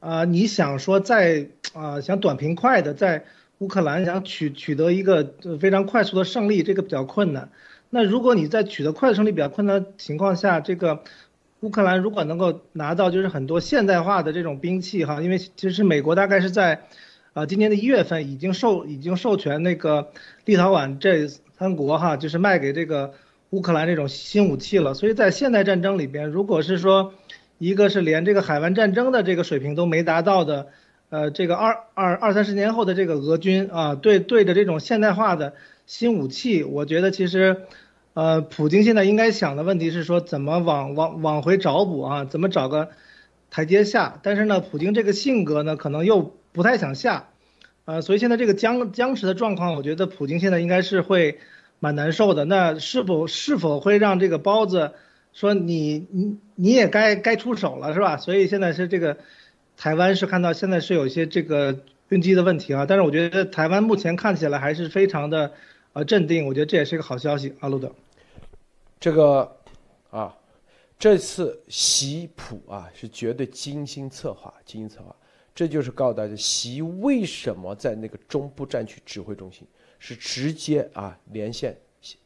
[0.01, 3.25] 啊，你想说在啊想短平快的在
[3.59, 7.51] 乌克兰想取取得一个非常快速的胜利，这个比较困难。
[7.91, 11.03] 那如果你在取得快速胜利比较困难的情况下，这个。
[11.63, 16.85] 乌克兰如果能够拿到就是很多现代化的这种兵器哈，因为其实美国大概是在，
[17.35, 20.11] 呃今年的一月份已经授已经授权那个
[20.47, 23.13] 立陶宛这三国哈，就是卖给这个
[23.51, 24.95] 乌克兰这种新武器了。
[24.95, 27.15] 所以在现代战争里边，如果是说
[27.59, 30.69] 一个是连这个海湾战争的这个水平都没达到的，
[31.11, 35.55] 呃这个二二二三十年后的这个俄军啊，对对着这种现代化的
[35.87, 37.63] 新武器，我觉得其实。
[38.13, 42.25] 呃，普京现在应该想的问题是说，怎么往往往回找补啊？
[42.25, 42.89] 怎么找个
[43.53, 44.19] 台阶下？
[44.25, 47.29] 但是呢，普京这个性格呢，可能又不太想下，
[47.85, 51.39] 呃，所以现在这个僵僵持的状况，我觉得普京现在应该是会
[51.81, 52.45] 蛮难受的。
[52.45, 54.93] 那是否是否会让这个包子
[55.33, 58.17] 说你你你也该该出手了，是吧？
[58.17, 59.19] 所以现在是这个
[59.77, 65.53] 台湾是看到现在是有一些这个军机的问题啊，但是我觉得台湾目前看起来还是非常的。
[65.93, 67.93] 呃，镇定，我觉得这也是一个好消息，阿鲁德。
[69.01, 69.57] 这个
[70.09, 70.33] 啊，
[70.97, 75.13] 这次习普啊是绝对精心策划，精心策划。
[75.53, 79.67] 这就是告诉大家，习为什么在那个中部战区指挥中心
[80.01, 81.79] 是直接啊连线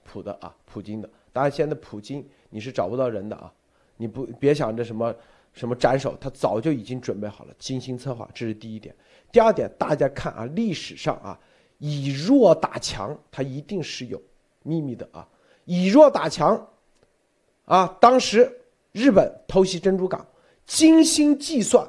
[0.02, 1.10] 普的啊普京的。
[1.34, 3.52] 当然，现在普京你是找不到人的啊，
[3.98, 5.14] 你不别想着什么
[5.52, 8.26] 什么斩首，他早就已经准备好了，精心策划。
[8.32, 8.96] 这是第一点。
[9.30, 11.38] 第二点，大家看啊，历史上啊。
[11.78, 14.22] 以弱打强，它一定是有
[14.62, 15.28] 秘密的啊！
[15.64, 16.68] 以弱打强，
[17.64, 18.50] 啊，当时
[18.92, 20.26] 日本偷袭珍珠港，
[20.64, 21.86] 精心计算，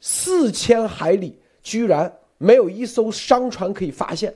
[0.00, 4.34] 四千海里居然没有一艘商船可以发现，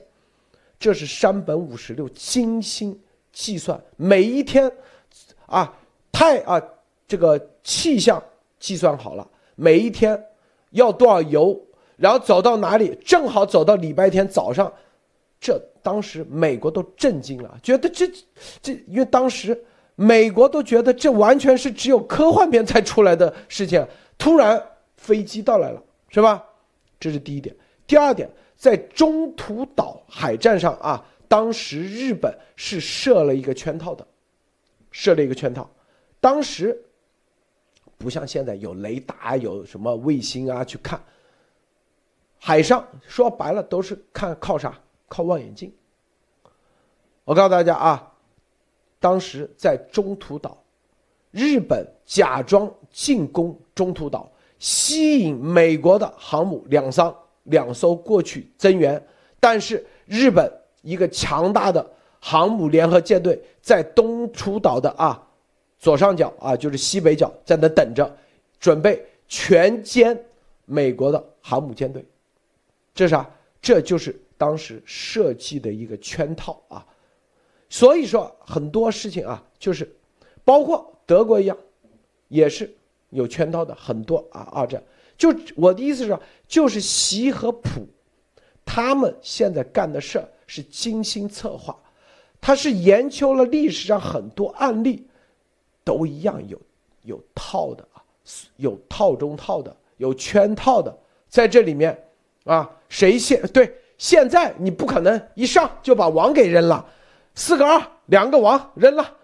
[0.79, 2.97] 这是山本五十六精心
[3.33, 4.71] 计算，每一天，
[5.45, 5.77] 啊，
[6.11, 6.61] 太啊，
[7.07, 8.23] 这个气象
[8.59, 10.23] 计算好了，每一天
[10.71, 11.59] 要多少油。
[11.97, 14.71] 然后走到哪里，正好走到礼拜天早上，
[15.37, 18.09] 这当时美国都震惊了，觉得这
[18.61, 19.65] 这，因为当时
[19.95, 23.85] 美国都觉得这完全是只有科幻片才出来的事情，
[24.17, 24.65] 突然
[24.95, 26.41] 飞机到来了，是吧？
[27.01, 27.53] 这是第一点。
[27.85, 34.05] 第二点，在中途岛海战上啊，当时日本是设了一个圈套的，
[34.91, 35.67] 设了一个圈套，
[36.19, 36.77] 当时
[37.97, 41.01] 不像现在有雷达，有什么卫星啊去看。
[42.37, 44.77] 海上说白了都是看靠啥？
[45.07, 45.73] 靠望远镜。
[47.23, 48.11] 我告诉大家啊，
[48.99, 50.61] 当时在中途岛，
[51.31, 57.15] 日本假装进攻中途岛，吸引美国的航母两艘
[57.49, 59.01] 两艘过去增援，
[59.39, 61.85] 但是日本一个强大的
[62.19, 65.21] 航母联合舰队在东出岛的啊
[65.77, 68.09] 左上角啊，就是西北角，在那等着，
[68.59, 70.17] 准备全歼
[70.65, 72.03] 美国的航母舰队。
[72.93, 73.29] 这是啥？
[73.61, 76.85] 这就是当时设计的一个圈套啊，
[77.69, 79.89] 所以说很多事情啊，就是
[80.43, 81.57] 包括德国一样，
[82.27, 82.73] 也是
[83.09, 84.47] 有圈套的很多啊。
[84.51, 84.81] 二战
[85.19, 86.17] 就我的意思是，
[86.47, 87.87] 就是习和普
[88.65, 91.77] 他们现在干的事儿是精心策划，
[92.41, 95.05] 他是研究了历史上很多案例，
[95.83, 96.59] 都一样有
[97.03, 98.01] 有套的啊，
[98.55, 100.97] 有套中套的，有圈套的，
[101.27, 102.05] 在这里面。
[102.45, 103.71] 啊，谁先对？
[103.97, 106.83] 现在你不可能一上就把王给扔了，
[107.35, 109.17] 四个二，两个王扔了，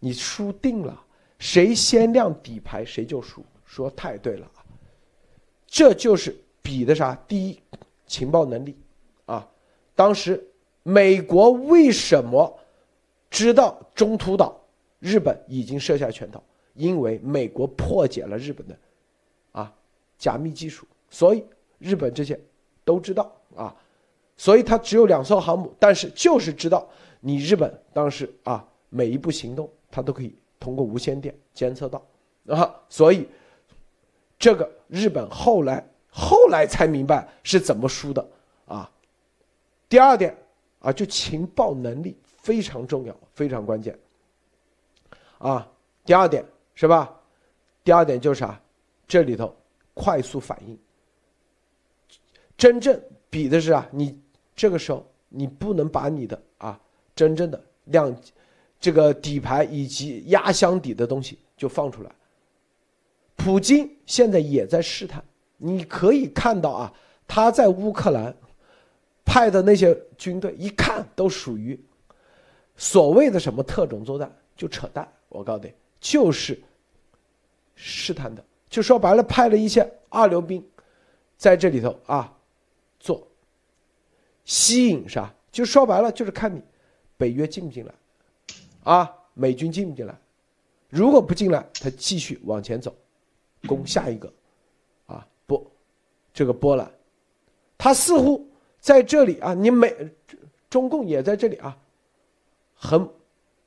[0.00, 1.00] 你输定了。
[1.38, 4.50] 谁先亮底牌谁就输，说太对了！
[5.70, 7.14] 这就是比的啥？
[7.28, 7.58] 第一，
[8.06, 8.76] 情报能力
[9.24, 9.48] 啊。
[9.94, 10.44] 当时
[10.82, 12.58] 美国为什么
[13.30, 14.60] 知道中途岛
[14.98, 16.42] 日本已经设下圈套，
[16.74, 18.76] 因为美国破解了日本的
[19.52, 19.72] 啊
[20.18, 21.44] 加密技术，所以
[21.78, 22.38] 日本这些
[22.84, 23.74] 都知道啊，
[24.36, 26.88] 所以他只有两艘航母，但是就是知道
[27.20, 32.04] 你日本当时啊每一步行动，他都可以通过无线电监测到
[32.48, 33.28] 啊，所以
[34.36, 38.28] 这个日本后来后来才明白是怎么输的
[38.66, 38.90] 啊。
[39.88, 40.36] 第二点
[40.80, 42.16] 啊，就情报能力。
[42.42, 43.96] 非常重要，非常关键，
[45.36, 45.70] 啊，
[46.06, 46.42] 第二点
[46.74, 47.14] 是吧？
[47.84, 48.58] 第二点就是啥？
[49.06, 49.54] 这里头
[49.92, 50.78] 快速反应，
[52.56, 54.18] 真正比的是啊，你
[54.56, 56.80] 这个时候你不能把你的啊
[57.14, 58.16] 真正的量
[58.80, 62.10] 这个底牌以及压箱底的东西就放出来。
[63.42, 65.24] 普京现在也在试探，
[65.56, 66.92] 你可以看到啊，
[67.26, 68.36] 他在乌克兰
[69.24, 71.78] 派的那些军队，一看都属于。
[72.76, 76.60] 所谓的什么特种作战就扯淡，我告诉你，就是
[77.74, 80.62] 试探的，就说白了，派了一些二流兵
[81.38, 82.30] 在这里头啊
[82.98, 83.26] 做
[84.44, 86.62] 吸引啥，就说白了就是看你
[87.16, 87.94] 北约进不进来，
[88.84, 90.14] 啊，美军进不进来，
[90.90, 92.94] 如果不进来，他继续往前走，
[93.66, 94.32] 攻下一个，
[95.06, 95.64] 啊波，
[96.32, 96.90] 这个波兰，
[97.76, 98.48] 他似乎
[98.80, 99.94] 在这里啊，你美
[100.68, 101.76] 中共也在这里啊。
[102.82, 103.06] 很，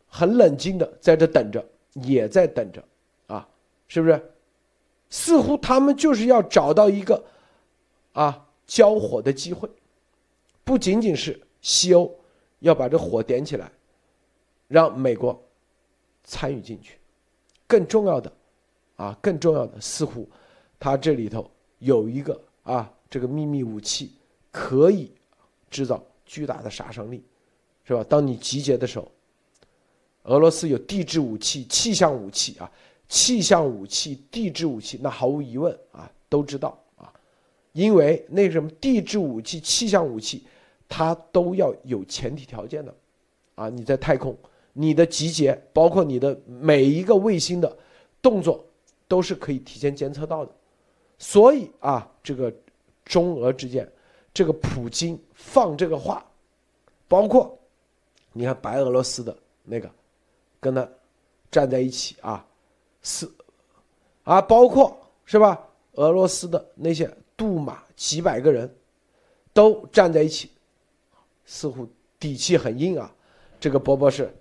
[0.08, 1.64] 很冷静的在这等着，
[1.94, 2.84] 也在等着，
[3.28, 3.48] 啊，
[3.88, 4.34] 是不是？
[5.12, 7.24] 似乎他们就是要找到一个，
[8.14, 9.70] 啊，交火的机会，
[10.64, 12.12] 不仅仅是西欧
[12.62, 13.72] 要把这火点起来，
[14.68, 15.40] 让美国
[16.24, 16.98] 参与进去，
[17.68, 18.34] 更重要的，
[18.96, 20.30] 啊，更重要的，似乎
[20.80, 24.14] 它这里头有一个啊，这个秘密武器
[24.52, 25.12] 可以
[25.70, 27.24] 制造巨大的杀伤力。
[27.86, 28.02] 是吧？
[28.08, 29.12] 当你集结的时候，
[30.24, 32.72] 俄罗斯有地质武器、气象武器啊，
[33.10, 37.12] 气象武器、地质武器，那毫无疑问啊，都知道啊，
[37.74, 40.46] 因为那什么地质武器、气象武器，
[40.88, 42.96] 它都要有前提条件的，
[43.56, 44.34] 啊，你在太空，
[44.72, 47.78] 你的集结，包括你的每一个卫星的
[48.22, 48.66] 动作，
[49.08, 50.52] 都是可以提前监测到的，
[51.18, 52.54] 所以啊，这个
[53.06, 53.90] 中俄之间，
[54.34, 56.26] 这个普京放这个话，
[57.08, 57.58] 包括。
[58.36, 59.88] 你看白俄罗斯的那个，
[60.60, 60.90] 跟他
[61.52, 62.44] 站在一起啊，
[63.04, 63.30] 是
[64.24, 65.64] 啊，包括是吧？
[65.94, 68.76] 俄罗斯的那些杜马几百个人，
[69.54, 70.50] 都站在一起，
[71.46, 71.88] 似乎
[72.20, 73.14] 底气很硬啊。
[73.60, 74.36] 这个波波是。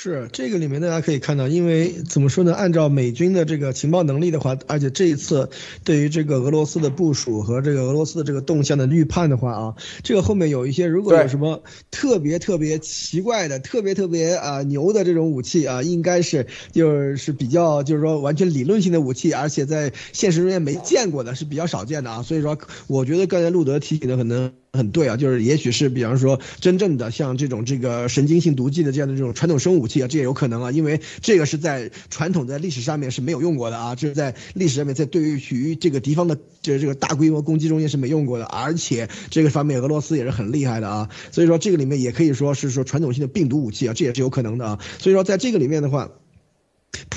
[0.00, 2.54] 是这个里面大家可以看到，因为怎么说呢？
[2.54, 5.50] 按照美军的这个情报能力的话，而且这一次
[5.82, 9.74] 对于这个俄罗斯的部署和这个俄罗斯的这个动向的预判的话啊，
[10.04, 22.22] 这个后面有一些如果有什么特别特别奇怪的、特别特别啊牛的这种武器啊，应该是就是比较就是说完全理论性的武器，而且在现实中间没见过的是比较少见的啊。
[22.22, 24.52] 所以说，我觉得刚才路德提醒的可能。
[24.72, 46.10] 很对啊，就是也许是比方说真正的像这种这个神经性毒剂的这样的这种传统生物武器啊，这也有可能啊，因为这个是在传统在历史上面是没有用过的啊，这是在历史上面在对于于这个敌方的这这个大规模攻击中间是没用过的，而且这个方面俄罗斯也是很厉害的啊，所以说这个里面也可以说是说传统性的病毒武器啊，这也是有可能的啊，所以说在这个里面的话。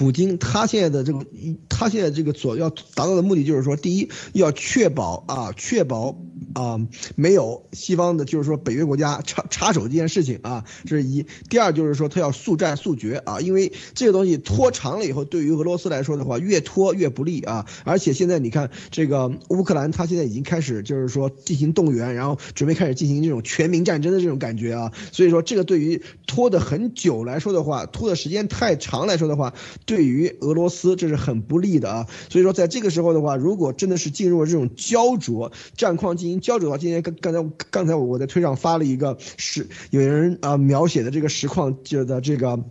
[0.02, 1.24] 普京他现在的这个，
[1.70, 6.18] 他现在这个所要达到的目的就是说，第一要确保啊，确保
[6.56, 6.82] 啊
[7.16, 11.28] 没有西方的，就是说北约国家插插手这件事情啊，这是一。
[11.52, 17.68] 第二就是说他要速战速决啊，因为这个东西拖长了以后，对于俄罗斯来说的话，越拖越不利啊。
[17.84, 24.92] 而且现在你看这个乌克兰，他现在已经开始就是说进行动员，然后准备开始进行这种全民战争的这种感觉啊。
[25.12, 29.54] 所以说这个对于拖得很久来说的话，拖的时间太长来说的话。
[29.92, 42.64] 对于俄罗斯这是很不利的啊，所以说在这个时候的话，如果真的是进入了这种焦灼战况进行焦灼的话，今天刚刚才刚才我在推上发了一个实有人啊描写的这个实况，就的这个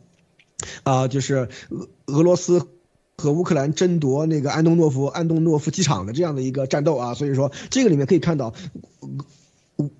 [0.83, 2.66] 啊就是俄俄罗斯
[3.18, 8.55] 和乌克兰争夺那个安东诺夫安东诺夫机场的这样的一个战斗啊，所以说这个里面可以看到。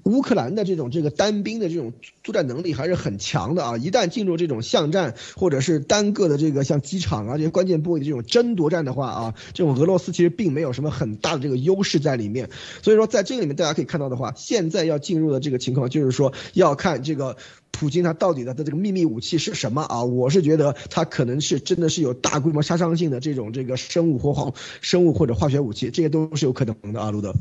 [0.05, 3.76] 乌克兰的这种这个单兵的这种作战能力还是很强的啊！
[3.76, 12.49] 一旦进入这种巷战或者是单个的这个像机场啊这些关键部位的这种争夺战的话啊，这种俄罗斯其实并没有什么很大的这个优势在里面。
[12.83, 17.37] 所以说，在这个里面大家可以看到的话，现在要进入的这个情况就是说要看这个
[17.70, 20.05] 普京他到底的他这个秘密武器是什么啊？
[20.05, 27.35] 我是觉得他可能是真的是有大规模杀伤性的这种这个生物或化生物或者化学武器，这些都是有可能的啊，路德。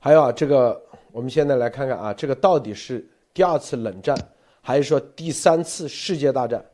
[0.00, 0.82] 还有啊，这个。
[1.12, 4.16] 我们现在来看看啊，这个到底是第二次冷战，
[4.60, 6.64] 还是说第三次世界大战？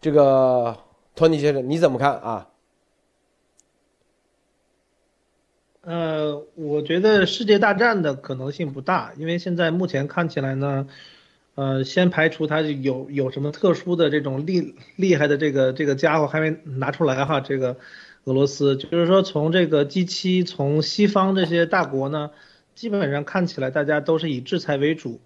[0.00, 0.76] 这个
[1.16, 2.48] 托尼先生你怎么看啊？
[5.80, 10.86] 呃，我觉得世界大战的可能性不大，因为现在目前看起来呢，
[11.54, 17.76] 呃，先排除他有有什么特殊的这种厉厉害的这个这个家伙还没拿出来哈，这个
[18.24, 22.30] 俄罗斯就是说从这个 G7 从西方这些大国呢，
[22.78, 25.20] 基本上看起来大家都是以制裁为主，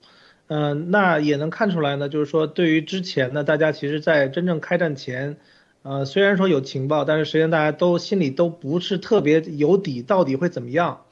[0.47, 5.37] 嗯，那也能看出来呢，就是说对于之前呢，大家其实在真正开战前。
[5.83, 11.03] 呃，虽然说有情报，但是实际上大家都心里都不是特别有底，到底会怎么样？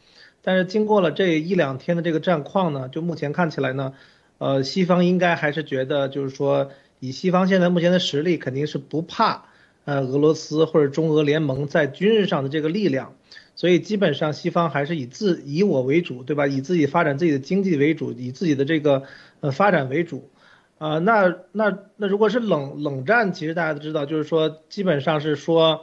[0.40, 3.92] 但是经过了这一两天的这个战况呢，就目前看起来呢，
[4.38, 6.70] 呃，西方应该还是觉得，就是说
[7.00, 9.44] 以西方现在目前的实力，肯定是不怕
[9.84, 13.14] 呃俄罗斯或者中俄联盟在军事上的这个力量，
[13.60, 16.46] 所以基本上西方还是以自以我为主，对吧？
[16.46, 19.02] 以自己发展自己的经济为主，以自己的这个
[19.40, 20.30] 呃发展为主。
[20.78, 25.82] 啊，那那那如果是冷冷战，其实大家都知道，就是说基本上是说，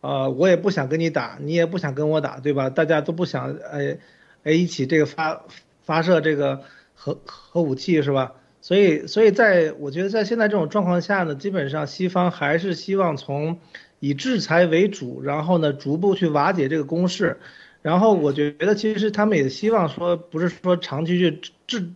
[0.00, 2.70] 呃，我也不想跟你打，你也不想跟我打，对吧？
[2.70, 3.98] 大家都不想，哎，
[4.42, 5.44] 哎，一起这个发
[5.82, 6.62] 发射这个
[6.94, 8.32] 核核武器是吧？
[8.62, 13.58] 所以，所以在我觉得在现在这种状况下呢，基本上西方还是希望从
[14.00, 17.38] 以制裁为主，然后呢逐步去瓦解这个攻势，
[17.82, 21.92] 然后我觉得其实他们也希望说，不是说长期去制。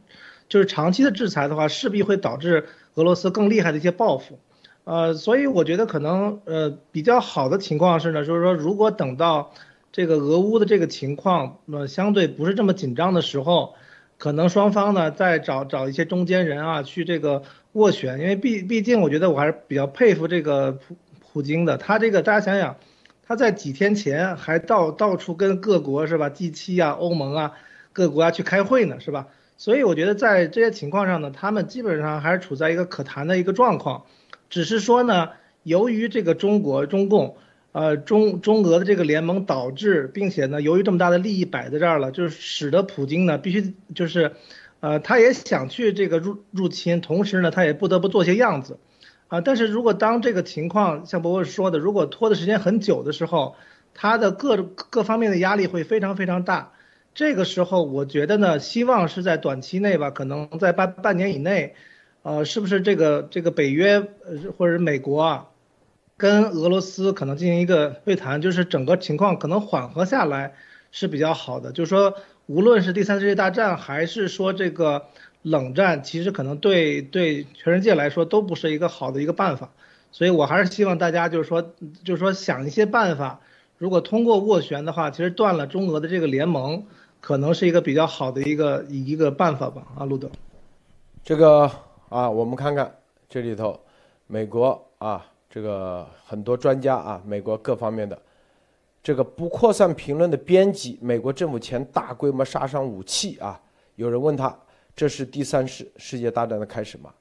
[0.47, 4.39] 就是长期的制裁的话，势必会导致俄罗斯更厉害的一些报复，
[4.85, 9.55] 呃，所以我觉得可能呃比较好的情况是呢，就是说如果等到
[9.91, 13.75] 这个俄乌的这个情况呃相对不是这么紧张的时候，
[14.19, 17.43] 可能双方呢再找找一些中间人啊去这个
[17.73, 20.95] 斡旋，因为毕毕竟我觉得我还是比较佩服这个普
[21.35, 22.77] 普京的，他这个大家想想，
[23.27, 27.53] 他在几天前还到到处跟各国是吧 G7 啊欧盟啊
[27.93, 29.27] 各国啊去开会呢是吧？
[29.57, 34.05] 所以我觉得在这些情况上呢，他们基本上还是处在一个可谈的一个状况，
[34.49, 35.31] 只是说呢，
[35.65, 37.37] 由于这个中国中共，
[37.73, 44.35] 呃中中俄的这个联盟导致，并且呢，由于这么大的利益摆在这儿了，就是使得普京呢必须就是，
[44.79, 48.79] 呃他也想去这个入入侵，同时呢他也不得不做些样子，
[49.35, 53.57] 啊，但是如果当这个情况像博博说的，如果拖的时间很久的时候，
[53.93, 56.71] 他的各各方面的压力会非常非常大。
[57.15, 61.75] 这个时候，我觉得呢，希望是在短期内吧，可能在半半年以内，
[62.23, 64.07] 呃，是不是这个这个北约
[64.57, 65.49] 或者美国啊，
[66.17, 70.55] 跟俄罗斯可能进行一个会谈，就是整个情况可能缓和下来
[70.93, 71.73] 是比较好的。
[71.73, 72.15] 就是说，
[72.47, 75.07] 无论是第三次世界大战，还是说这个
[75.45, 79.71] 冷战，其实可能对对全世界来说都不是一个好的一个办法。
[80.11, 81.63] 所以我还是希望大家就是说，
[82.03, 83.41] 就是说想一些办法，
[83.79, 86.85] 如果通过斡旋的话，其实断了中俄的这个联盟。
[87.21, 90.29] 可能是一个比较好的一个一个办法吧，啊，路德，
[91.23, 91.71] 这个
[92.11, 92.95] 啊，我们看看
[93.31, 93.81] 这里头，
[94.27, 98.21] 美国啊，这个很多专家啊，美国各方面的
[99.03, 103.59] 这个不扩散评论的编辑，美国政府前大规模杀伤武器啊，
[103.97, 104.55] 有人问他，
[104.97, 107.13] 这是第三世世界大战的开始吗？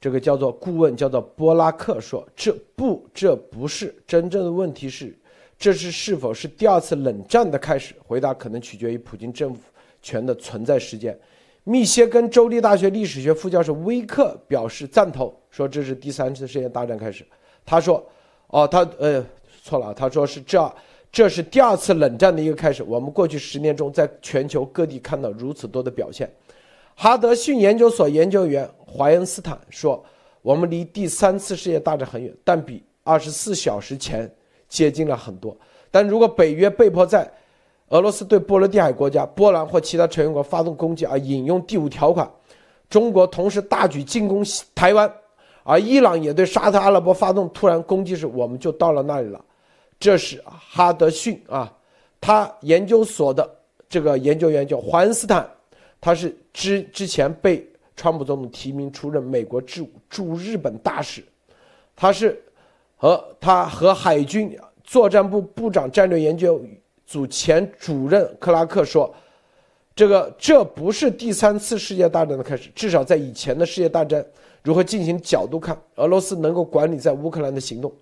[0.00, 5.16] 这个叫做顾问叫做波拉克说，这不，这不是真正的问题是。
[5.56, 7.94] 这是是否是第二次冷战的开始？
[8.06, 9.60] 回答可能取决于普京政府
[10.02, 11.18] 权的存在时间。
[11.62, 17.24] 密歇根州立大学历史学副教授威克表示赞同，说这是第三次世界大战开始。
[17.64, 18.04] 他说
[18.48, 19.24] ：“哦，他呃
[19.62, 20.74] 错了，他说是这，
[21.10, 22.82] 这是第二次冷战的一个开始。
[22.82, 26.30] 我们过去十年中在全球各地看到如此多的表现。”
[26.94, 30.04] 哈德逊研究所研究员怀恩斯坦说
[30.42, 34.30] ：“我们离第三次世界大战很远，但比二十四小时前。”
[34.66, 35.56] 接近了很多，
[35.88, 37.30] 但如果北约被迫在
[37.90, 42.28] 俄罗斯对波罗的海国家、波兰或其他成员国发动攻击而引用第五条款，
[42.90, 44.42] 中国同时大举进攻
[44.74, 45.08] 台湾，
[45.62, 49.44] 而伊朗也对沙特阿拉伯发动突然攻击时，我们就到了那里了。
[50.00, 51.72] 这是哈德逊啊，
[52.20, 53.48] 他研究所的
[53.88, 55.48] 这个研究员叫怀恩斯坦，
[56.00, 61.22] 他是之之前被川普总统提名出任美国驻驻日本大使，
[61.94, 62.40] 他是。
[62.96, 66.64] 和他和海军作战部部长战略研究
[67.04, 69.12] 组前主任克拉克说
[69.94, 74.24] ：“这个这不是第三次世界大战的开始，至少在以前的世界大战
[74.62, 77.92] 如何进行角度看，俄罗斯能够管理在乌克兰的行动，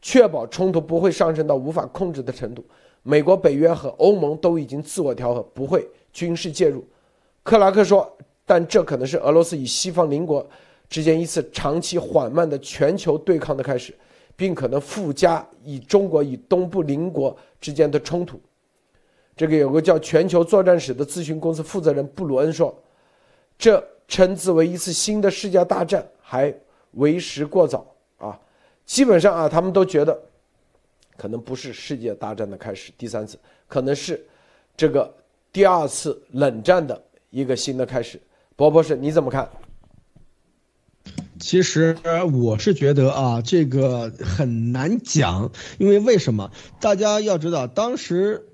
[0.00, 2.64] 确保冲突不会上升到无法控制的程度。
[3.02, 6.82] 美国、北约和欧盟都已经自我调和，不会军事介入。”
[7.42, 8.10] 克拉克说
[8.46, 10.48] ：“但这可能是俄罗斯与西方邻国
[10.88, 13.94] 之间一次长期缓慢的全球对抗的开始。”
[14.36, 18.40] 并可能附加以中国与东部邻国之间的冲突。
[19.36, 22.74] 这个有个叫全球作战史的咨询公司负责人布鲁恩说
[23.58, 26.54] ：“这称之为一次新的世界大战还
[26.92, 27.86] 为时过早
[28.16, 28.40] 啊。
[28.86, 30.18] 基本上啊，他们都觉得
[31.18, 33.38] 可能不是世界大战的开始，第三次
[33.68, 34.26] 可能是
[34.74, 35.14] 这个
[35.52, 36.98] 第二次冷战的
[37.30, 38.20] 一个新的开始。
[38.56, 39.48] 博博士，你怎么看？
[41.38, 41.96] 其实
[42.32, 46.50] 我是觉得啊，这个很难讲，因为为什么？
[46.80, 48.46] 大家要知道，当时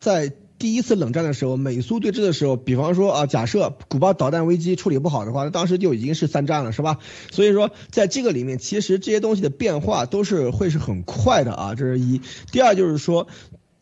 [0.00, 6.98] 在第一次冷战的时候，美苏对峙的时候，比方说啊，假设古巴导弹危机处理不好的话，那当时就已经是三战了，是吧？
[7.30, 12.20] 所以说，在这个里面，其实这些东西的变化都是会是很快的啊，这是一。
[12.50, 13.28] 第二就是说。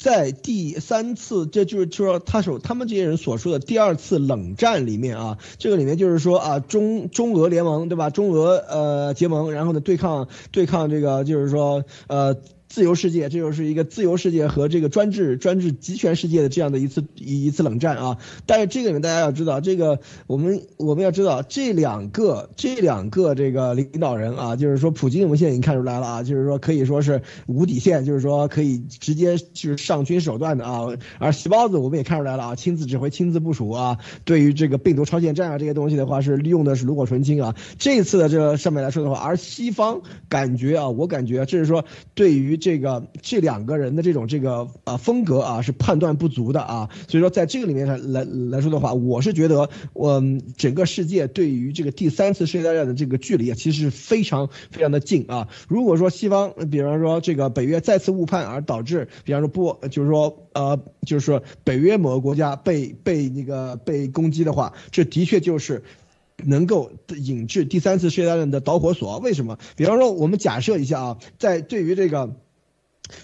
[0.01, 8.09] 在第三次，这就是就说他所他们这些人所说的第二次冷战里面啊，这个里面就是说啊，中中俄联盟对吧？
[8.09, 12.37] 中俄呃结盟，然后呢对抗对抗这个就是说呃。
[12.71, 18.17] 自由世界，这就是一个自由世界和这个专制、专制集权世界的这样的一次一一次冷战啊！
[18.47, 19.99] 但是这个里面大家要知道，这个
[20.29, 30.87] 我们我们要知道这两个这两个这个领导人啊，就是说普京我们现在已经看出来了啊，就是说可以说是无底线，就是说可以直接就是上军手段的啊。
[31.19, 37.57] 而细包子我们也看出来了啊，亲自指挥、亲自部署啊，对于这个病毒超限战啊这些东西的话是利用的是炉火纯青啊。
[37.79, 50.23] 这次的这上面来说的话，而西方感觉啊，我感觉就是说对于这个这两个人的这种这个啊风格啊是判断不足的啊，所以说在这个里面来来说的话，我是觉得我
[50.57, 55.49] 整个世界对于这个第三次世界大战的这个距离啊，其实是非常非常的近啊。
[55.67, 65.83] 如果说西方，比方说这个北约再次误判而导致，比方说不就是说呃就是说北约某个国家被被那个被攻击的话，这的确就是。
[66.47, 66.91] 能够
[67.23, 69.19] 引致第三次世界大战的导火索？
[69.19, 69.59] 为什么？
[69.77, 72.35] 比方说，我们假设一下啊，在对于这个，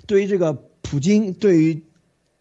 [0.07, 1.82] 对于这个普京，对于。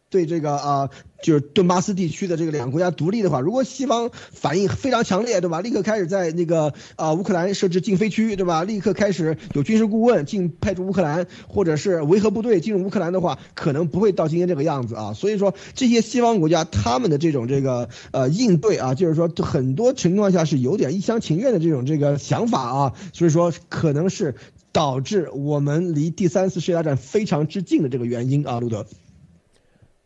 [0.08, 0.90] 对这个啊，
[1.22, 5.60] 就是顿巴斯地区的这个两个国家独立的话，如果西方反应非常强烈，对吧？
[5.60, 8.64] 立刻开始在那个啊乌克兰设置禁飞区，对吧？
[8.64, 15.12] 立刻开始有军事顾问进派驻乌克兰，或者是维和部队进入乌克兰的话，可能不会到今天这个样子啊。
[15.14, 22.94] 所以说，这些西方国家他们的这种这个呃应对啊，就是说很多情况下是有点一厢情愿的这种这个想法啊。
[23.12, 24.36] 所以说，可能是
[24.76, 28.86] 导致我们离第三次世界大战非常之近的这个原因啊，路德。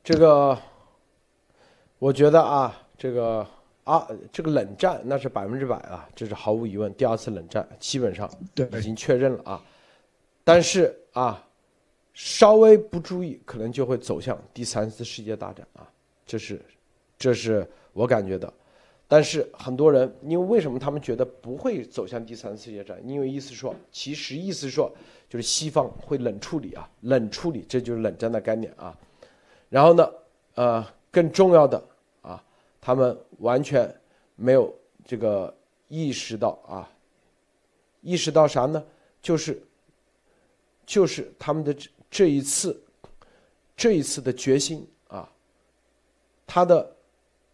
[0.04, 0.56] 这个，
[1.98, 3.48] 我觉得啊，这个
[3.84, 6.94] 啊，这个冷战那是百分之百啊，这是毫无疑问。
[6.94, 8.30] 第二次冷战基本上
[8.78, 9.60] 已经确认了啊，
[10.44, 11.44] 但是啊，
[12.14, 15.90] 稍微不注意，可能就会走向第三次世界大战啊，
[16.28, 16.62] 这是，
[17.18, 18.54] 这是我感觉的。
[19.12, 23.02] 但是很多人，因为为什么他们觉得不会走向第三次世界战？
[23.04, 24.96] 因为意思说，其实意思说，
[25.28, 28.96] 就是西方会冷处理啊，冷处理，这就是冷战的概念啊。
[29.68, 30.08] 然后呢，
[30.54, 31.84] 呃，更重要的
[32.22, 32.44] 啊，
[32.80, 33.92] 他们完全
[34.36, 34.72] 没有
[35.04, 35.52] 这个
[35.88, 36.88] 意识到啊，
[38.02, 38.86] 意识到啥呢？
[39.24, 39.60] 就是，
[40.86, 42.80] 就是他们的这这一次，
[43.76, 45.28] 这一次的决心啊，
[46.46, 46.96] 他的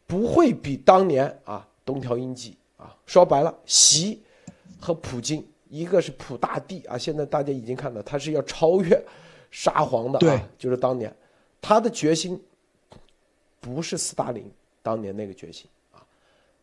[0.07, 4.21] 不会比当年啊东条英机啊，说白了，习
[4.79, 9.03] 和普京，一个是普大帝啊，现在大家已经看到他是要超越
[9.49, 11.13] 沙皇的啊，就是当年。
[11.61, 12.39] 他的决心
[13.59, 14.51] 不是斯大林
[14.83, 16.03] 当年那个决心啊。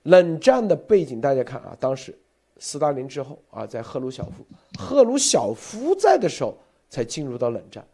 [0.05, 2.17] 冷战的背景大家看啊，当时
[2.59, 4.47] 斯大林之后啊，在赫鲁晓夫，
[4.79, 6.57] 赫鲁晓夫在的时候
[6.89, 7.85] 才进入到冷战。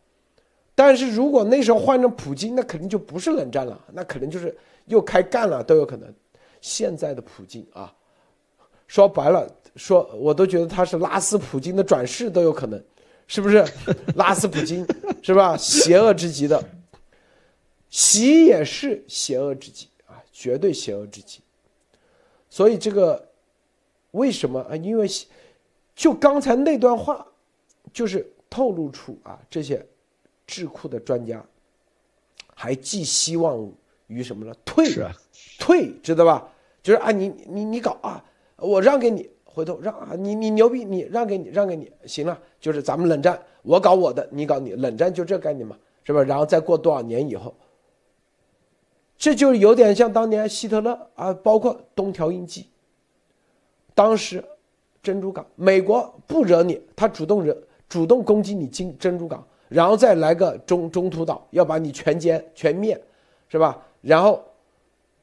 [0.75, 4.55] 但是如果那时候换成普京，那肯定就不是冷战了，那可能就是
[4.89, 6.13] 又开干了都有可能。
[6.61, 7.95] 现在的普京啊，
[8.87, 12.83] 说白了说，我都觉得他是拉斯普京的转世都有可能，
[13.29, 13.65] 是不是？
[14.17, 14.85] 拉斯普京
[15.23, 15.57] 是吧？
[15.57, 16.63] 邪恶之极的。
[17.89, 21.41] 习也是邪恶之极啊，绝对邪恶之极。
[22.51, 23.29] 所以这个
[24.11, 24.75] 为什么啊？
[24.75, 25.09] 因为
[25.95, 27.27] 就刚才那段话，
[27.93, 29.87] 就是透露出啊，这些
[30.47, 31.43] 智库的专家
[32.55, 33.71] 还寄希望
[34.09, 34.53] 于什么呢？
[34.65, 34.87] 退，
[35.59, 36.49] 退，知道吧？
[36.83, 38.23] 就是啊，你你你搞啊，
[38.57, 46.23] 我让给你，回头让啊，你你牛逼，你让给你，让给你，行了，就是咱们冷战，我搞我的，你搞你，冷战就这概念嘛，是吧？
[46.23, 47.55] 然后再过多少年以后。
[49.17, 52.69] 这就有点像当年希特勒啊，包括东条英机。
[53.93, 54.43] 当时
[55.03, 57.57] 珍珠港，美国不惹你，他主动惹，
[57.89, 62.99] 主动攻击你金珍珠港，然后再来个中中途岛，要把你全歼全灭，
[63.49, 63.85] 是吧？
[64.09, 64.43] 然后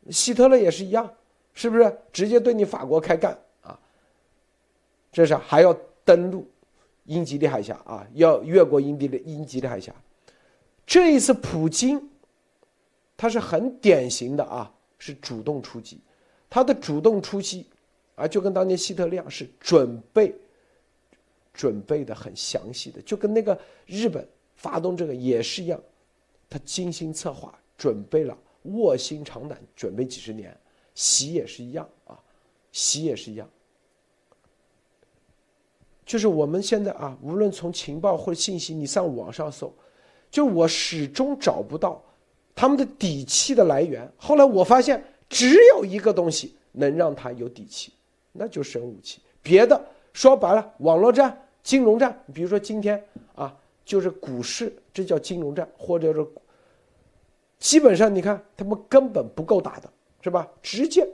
[0.09, 1.11] 希特勒也是一样，
[1.53, 3.79] 是不是直接对你法国开干啊？
[5.11, 6.47] 这是还要登陆
[7.05, 9.93] 英吉利海峡啊，要越过英吉利英吉利海峡。
[10.85, 12.09] 这一次普京。
[13.17, 14.69] 他是很典型的啊，
[14.99, 15.97] 是主动出击，
[16.49, 17.65] 他的主动出击，
[18.15, 20.35] 啊，就跟当年希特勒，是准备
[21.53, 24.27] 准备的很详细的，就跟那个日本
[24.57, 25.81] 发动这个也是一样，
[26.49, 28.37] 他精心策划，准备了
[28.73, 30.55] 卧薪尝胆，准备几十年，
[30.93, 32.19] 习也是一样啊，
[32.71, 33.49] 习也是一样。
[36.05, 39.73] 就是我们现在啊，无论从情报或者信息，你上网上搜，
[40.29, 41.99] 就我始终找不到
[42.53, 44.07] 他们的底气的来源。
[44.17, 47.91] 后来我发现，只有一个东西能让他有底气，
[48.31, 49.19] 那就是生武器。
[49.41, 53.03] 别的说白了，网络战、金融战，比如说今天
[53.33, 56.23] 啊，就是股市，这叫金融战，或者是
[57.59, 59.89] 基本上你看他们根本不够打的，
[60.21, 60.47] 是吧？
[60.61, 61.07] 直接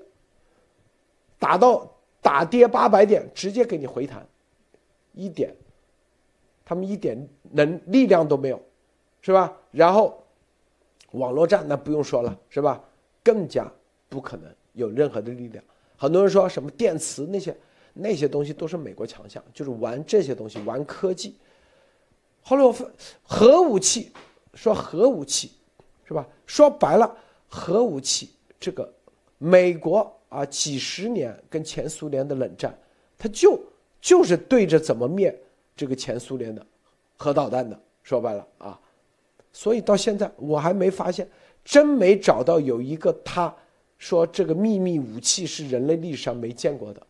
[1.39, 1.89] 打到
[2.21, 4.25] 打跌八百点，直接给你回弹。
[5.13, 5.53] 一点，
[6.63, 8.61] 他们一点能力量都没有，
[9.21, 9.55] 是吧？
[9.71, 10.23] 然后，
[11.11, 12.81] 网络战那不用说了，是吧？
[13.23, 13.69] 更加
[14.07, 15.63] 不可能有任何的力量。
[15.97, 17.55] 很多人说什么电磁那些
[17.93, 21.35] 那些东西都是美国强项，就是玩这些东西，玩科技。
[22.41, 22.85] 后来我发
[23.21, 24.11] 核武器，
[24.53, 25.51] 说核武器，
[26.11, 26.27] 是吧？
[26.45, 27.15] 说白了，
[27.47, 28.91] 核武器这个
[29.37, 32.77] 美国啊，几十年跟前苏联的冷战，
[33.17, 33.59] 它就。
[34.01, 35.39] 就是对着怎么灭
[35.75, 36.65] 这个前苏联的
[37.17, 38.79] 核导弹的，说白了啊，
[39.53, 41.29] 所以到现在我还没发现，
[41.63, 43.55] 真没找到有一个他
[43.99, 47.05] 说这个秘密武器是人类历史上没见过的，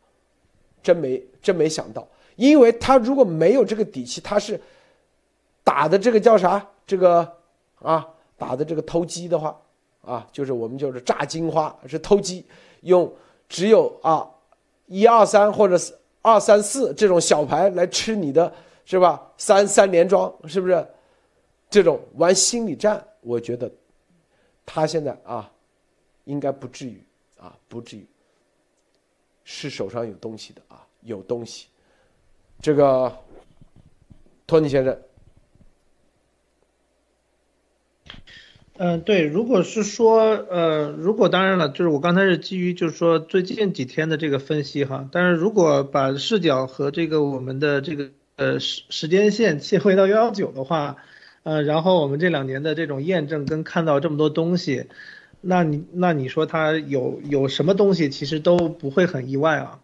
[0.83, 4.59] 真没真没想到，因为他如果没有这个底气，他是
[5.63, 6.67] 打的这个叫啥？
[6.85, 7.37] 这个
[7.79, 8.05] 啊，
[8.41, 9.55] 打的这个偷鸡的话
[10.01, 12.43] 啊，就是我们就是炸金花是偷鸡，
[12.81, 13.13] 用
[13.47, 14.27] 只有啊
[14.87, 15.95] 一二三或者是。
[16.23, 18.53] 二三四这种小牌来吃你的
[18.85, 19.19] 是吧？
[19.37, 20.87] 三三连庄是不是？
[21.67, 23.71] 这种玩心理战，我觉得
[24.63, 25.51] 他现在啊，
[26.25, 27.03] 应该不至于
[27.39, 28.05] 啊，不至于
[29.43, 31.65] 是手上有东西的啊，有东西。
[32.61, 33.11] 这个
[34.45, 34.95] 托尼先生。
[38.77, 50.95] 嗯，对，如果是说，呃，如果当然了，就是我刚才是基于就是说最近几天的这个分析哈，但是如果把视角和这个我们的这个呃时时间线切回到幺幺九的话，
[51.43, 54.85] 呃，然后我们这两年的这种验证跟看到这么多东西，
[55.41, 59.79] 那你那你说它有有什么东西其实都不会很意外啊，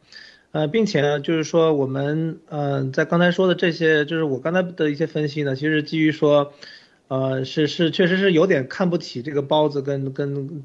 [0.53, 6.51] 呃，并且呢，就是说我们嗯在刚才说的这些，就是我刚才的一些分析呢，其实基于说。
[7.07, 10.63] 呃，是是，确实是有点看不起这个包子跟跟，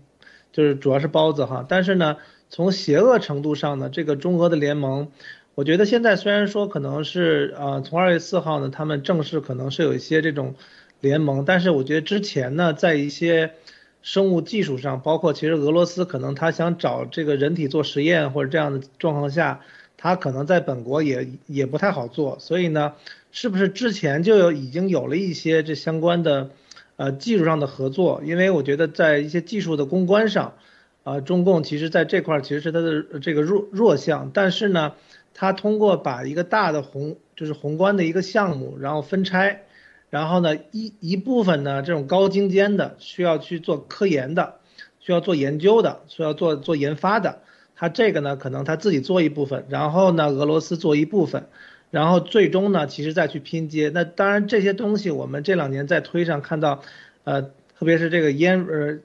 [0.53, 1.65] 就是主要是包子哈。
[1.69, 2.17] 但是呢，
[2.51, 5.09] 从邪恶程度上呢，这个中俄的联盟，
[5.55, 10.55] 我觉得现在虽然说可能是呃从二月四号呢，他们正式可能是有一些这种
[11.01, 13.53] 联盟，但是我觉得之前呢，在一些
[14.03, 19.61] 生物技术上，包括其实俄罗斯可能他想找这个人体做实验或者这样的状况下，
[20.03, 22.93] 他可能在本国也也不太好做，所以呢。
[23.35, 26.51] 是不是之前就有已经有了一些这相关的，
[26.97, 28.21] 呃技术上的合作？
[28.27, 30.53] 因为我觉得在一些技术的攻关上，
[31.03, 34.31] 啊，中共其实在这块其实是它的这个弱弱项。
[34.35, 34.93] 但是呢，
[35.33, 39.63] 它通过把一个大的宏就是宏观的一个项目，然后分拆，
[40.11, 44.57] 然后呢一一部分呢这种高精尖的需要去做科研的，
[45.01, 47.39] 需要做研究的，需要做做研发的，
[47.83, 51.49] 它这个呢可能它自己做一部分，然后呢俄罗斯做一部分。
[51.91, 53.91] 然后最终呢，其实再去拼接。
[53.93, 56.81] 那当然这些东西，我们这两年在推上看到，
[57.25, 59.01] 呃，特别是这个烟呃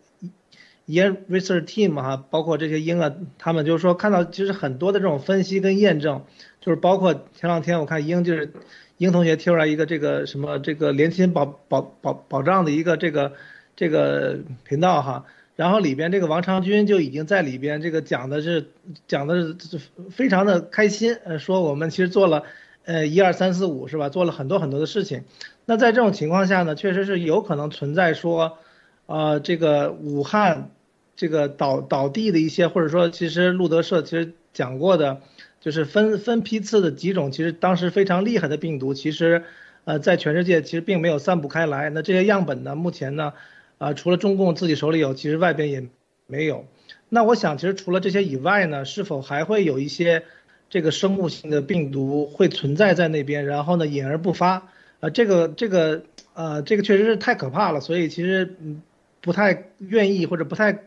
[0.85, 6.23] 烟 research team 哈，包括这些英啊，他们就是说看到其实很多的这种分析跟验证，
[6.61, 8.53] 就是包括前两天我看英就是
[8.99, 13.33] 英同学贴出来一个这个什么这个联勤保保保保障的一个这个
[13.75, 15.25] 这个频道哈，
[15.57, 18.67] 然后里边这个王长军就已经在里边这个讲的是
[19.07, 22.43] 讲的是非常的开心，呃，说我们其实做了。
[22.85, 24.07] 呃，一二三四五是吧？
[24.07, 25.25] 做了很多很多的事情。
[25.65, 28.59] 那在这种情况下呢，确实是有可能存在说，
[29.07, 30.71] 呃，这个武汉
[31.17, 35.19] 这个倒倒地的一些，或者说其实路德社其实讲过的，
[35.59, 39.43] 就是分分批次的几种，其实当时非常厉害的病毒，其实
[39.83, 41.89] 呃在全世界其实并没有散布开来。
[41.89, 43.33] 那这些样本呢，目前呢，
[43.77, 45.87] 啊除了中共自己手里有，其实外边也
[46.25, 46.65] 没有。
[47.09, 50.23] 那我想，其实除了这些以外呢，是否还会有一些？
[50.69, 54.67] 这个生物性的病毒会存在在那边，然后呢，隐而不发，
[54.99, 56.03] 啊，这个这个
[56.33, 58.81] 呃，这个确实是太可怕了，所以其实嗯，
[59.21, 60.79] 不太愿意或者不太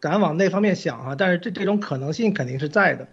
[0.00, 3.06] 敢往那方面想哈，但是这这种可能性肯定是在的，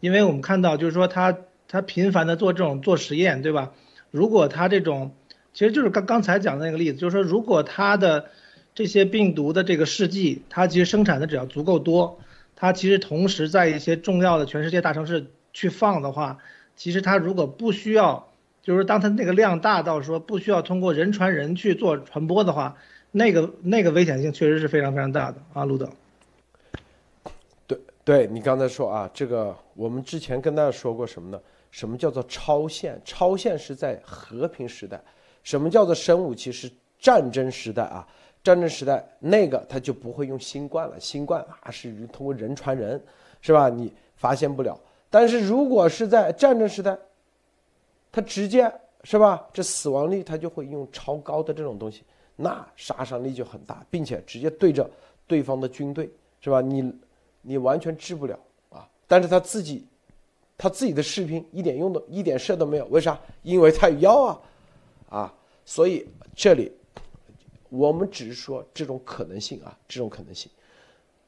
[0.00, 3.72] 因为我们看到就是说他他频繁的做这种做实验，对吧？
[4.10, 5.12] 如果他这种
[5.54, 8.26] 其实就是刚刚才讲的那个例子，就是说如果他的
[8.74, 12.18] 这些病毒的这个试剂，它其实生产的只要足够多。
[12.54, 16.38] 它其实同时在一些重要的全世界大城市去放的话，
[16.76, 18.28] 其实它如果不需要，
[18.62, 22.76] 就是当它那个量大到说不需要通过人传人去做传播的话，
[23.10, 25.90] 那个那个危险性确实是非常非常大的啊，路德。
[27.66, 31.40] 对，对你刚才说啊，这个我们之前跟大家说过什么呢？
[31.72, 33.00] 什么叫做超限？
[33.04, 35.00] 超限是在和平时代，
[35.42, 36.52] 什么叫做生武器？
[36.52, 36.70] 是
[37.00, 38.06] 战争时代啊。
[38.42, 43.00] 战争时代那个他就不会用新冠了，新冠啊是通过人传人，
[43.40, 43.68] 是吧？
[43.68, 44.78] 你发现不了。
[45.08, 46.98] 但是如果是在战争时代，
[48.10, 48.72] 他直接
[49.04, 49.46] 是吧？
[49.52, 52.02] 这死亡率他就会用超高的这种东西，
[52.34, 54.90] 那杀伤力就很大，并且直接对着
[55.28, 56.60] 对方的军队，是吧？
[56.60, 56.92] 你
[57.42, 58.36] 你完全治不了
[58.70, 58.88] 啊。
[59.06, 59.86] 但是他自己
[60.58, 63.20] 他自己的士兵一点用都一点事都没有，为啥？
[63.42, 64.40] 因为他有药啊
[65.10, 65.34] 啊！
[65.64, 66.72] 所以这里。
[67.74, 70.52] 我们只是说这种可能性啊，这种可能性，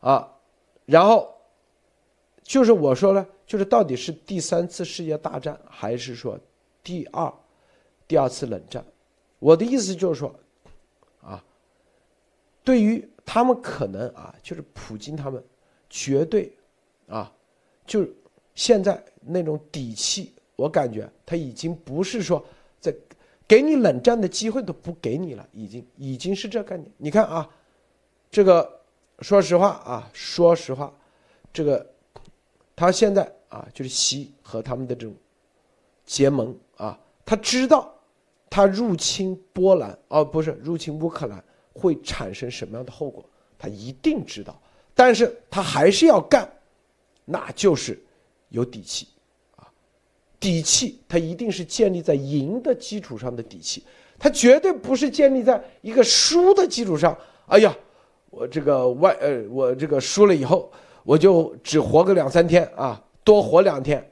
[0.00, 0.30] 啊，
[0.84, 1.34] 然后
[2.42, 6.38] 就是我说了，就是到底是第三次世界大战还是说
[6.82, 7.32] 第二
[8.06, 8.84] 第二次冷战？
[9.38, 10.38] 我的意思就是说，
[11.22, 11.42] 啊，
[12.62, 15.42] 对于他们可能啊，就是普京他们
[15.88, 16.52] 绝对
[17.08, 17.32] 啊，
[17.86, 18.06] 就
[18.54, 22.44] 现在那种底气，我感觉他已经不是说
[22.80, 22.94] 在。
[23.46, 26.90] 给你冷战的机会都不给你了，已经已经是这概念。
[26.96, 27.48] 你看啊，
[28.30, 28.80] 这个
[29.20, 30.92] 说实话啊，说实话，
[31.52, 31.86] 这个
[32.74, 35.14] 他现在啊，就是习和他们的这种
[36.04, 37.94] 结盟啊，他知道
[38.48, 41.42] 他入侵波兰哦，不是入侵乌克兰
[41.72, 43.24] 会产生什么样的后果，
[43.58, 44.60] 他一定知道，
[44.94, 46.50] 但是他还是要干，
[47.24, 48.02] 那就是
[48.48, 49.08] 有底气。
[50.44, 53.82] 底气，它一定是建立在赢的基础上的底气，
[54.18, 57.16] 它绝对不是建立在一个输的基础上。
[57.46, 57.74] 哎呀，
[58.28, 60.70] 我这个外呃，我这个输了以后，
[61.02, 64.06] 我就只活个两三天啊，多活两天，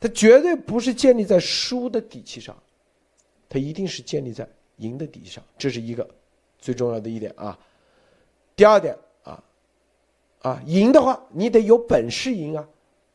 [0.00, 2.56] 它绝对不是建立在输的底气上，
[3.46, 4.48] 它一定是建立在
[4.78, 6.08] 赢的底气上，这是一个
[6.58, 7.58] 最重要的一点啊。
[8.56, 9.44] 第二点啊，
[10.40, 12.66] 啊，赢的话你得有本事赢啊，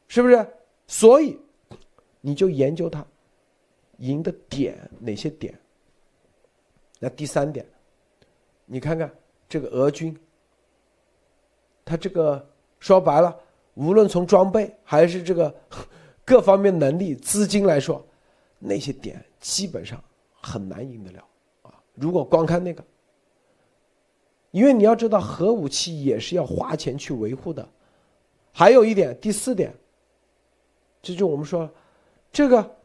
[0.08, 0.46] 是不是？
[0.86, 1.40] 所以。
[2.22, 3.06] 你就研究它
[3.98, 5.54] 赢的点哪些点？
[7.00, 7.66] 那第三点，
[8.66, 9.12] 你看看
[9.50, 10.16] 这个俄军，
[11.84, 12.48] 他这个
[12.80, 13.36] 说白了，
[13.74, 15.54] 无论从装备还是这个
[16.24, 18.06] 各方面能力、资金来说，
[18.60, 20.04] 那些点基本上
[20.40, 21.28] 很难赢得了
[21.64, 21.74] 啊！
[21.96, 22.84] 如果光看那个，
[24.52, 27.68] 因为你要知道，核武器也是要花钱去维护的。
[28.52, 29.74] 还有一点，第四点，
[31.02, 31.68] 这就我们说。
[32.32, 32.78] 这个，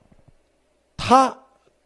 [0.96, 1.38] 他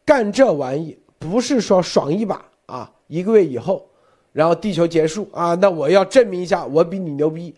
[0.04, 3.86] 干这玩意不是说爽一把啊，一个月以后，
[4.32, 7.54] 然后地球结束啊，那我要证明一下我比你牛逼，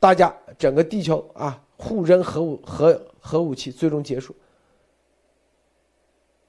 [0.00, 4.34] 大家整个地球啊互扔核武核核武器，最终结束，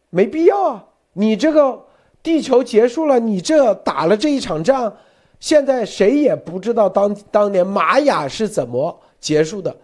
[0.10, 0.86] 没必要啊！
[1.14, 1.86] 你这个
[2.24, 4.98] 地球结束了，你这打了这一场仗，
[5.40, 9.78] 现在谁也不知道当当年玛雅是怎么结束的，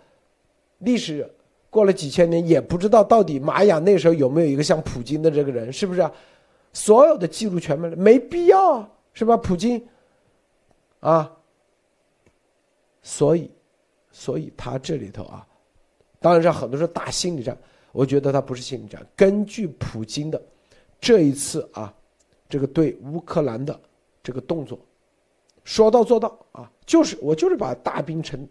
[0.80, 1.33] 历史。
[1.74, 6.02] 过了几千年，也不知道到底玛雅那时候有没有一个像普京的这个人，是不是？
[6.02, 6.14] 啊
[6.76, 9.38] 所有的记录全没了，没必要啊，是吧？
[9.38, 9.80] 普京，
[11.02, 11.32] 啊，
[13.04, 13.52] 所以，
[14.12, 15.46] 所以他这里头啊，
[16.20, 17.56] 当然是很多是打心理战，
[17.92, 19.06] 我觉得他不是心理战。
[19.16, 20.42] 根据普京的
[21.00, 21.94] 这一次啊，
[22.50, 23.80] 这个对乌克兰的
[24.24, 24.80] 这个动作，
[25.64, 28.50] 说到做到啊，就是我就是把大兵成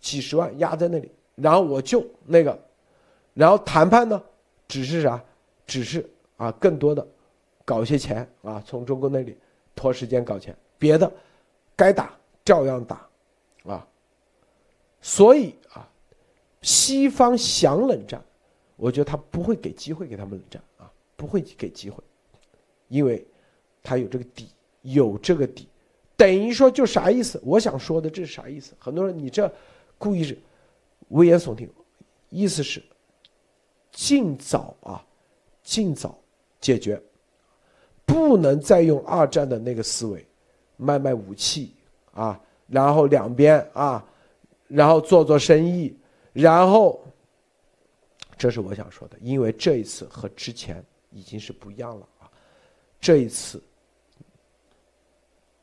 [0.00, 1.12] 几十万压在那里。
[1.40, 2.58] 然后我就那个，
[3.34, 4.20] 然后谈判呢，
[4.66, 5.22] 只是啥？
[5.66, 6.04] 只是
[6.36, 7.06] 啊，更多的
[7.64, 9.36] 搞一些钱啊，从中国那里
[9.74, 11.12] 拖时间搞钱，别的
[11.76, 12.12] 该打
[12.44, 13.06] 照样打，
[13.64, 13.86] 啊。
[15.00, 15.88] 所以啊，
[16.62, 18.20] 西方想冷战，
[18.76, 22.02] 我觉得他不会给机会给他们冷战啊，不会给机会，
[22.88, 23.24] 因为
[23.82, 24.48] 他有这个底，
[24.82, 25.68] 有这个底，
[26.16, 27.40] 等于说就啥意思？
[27.44, 28.74] 我想说的这是啥意思？
[28.78, 29.52] 很多人你这
[29.98, 30.36] 故意是。
[31.08, 31.70] 危言耸听，
[32.28, 32.82] 意思是
[33.90, 35.04] 尽早啊，
[35.62, 36.18] 尽早
[36.60, 37.02] 解决，
[38.04, 40.26] 不能再用二战的那个思维，
[40.76, 41.74] 卖卖武器
[42.12, 44.04] 啊，然后两边啊，
[44.66, 45.96] 然后做做生意，
[46.34, 47.02] 然后，
[48.36, 52.30] 这是我想说的，因为这一次和之前已经是不一样了啊，
[53.00, 53.62] 这一次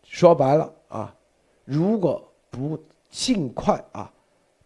[0.04, 1.16] 说白了啊，
[1.64, 4.12] 如果不尽快啊。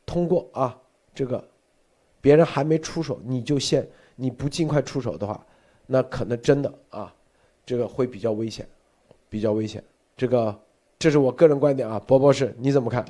[0.10, 0.76] 通过啊，
[1.14, 1.48] 这个
[2.20, 5.46] 别人还没出手，你就先你不尽快出手的话，
[5.86, 7.14] 那可能真的啊，
[7.64, 8.68] 这个会比较危险，
[9.30, 9.84] 比较危险。
[10.18, 10.60] 这个
[10.98, 13.06] 这是我个人观点啊，博博士你怎么看？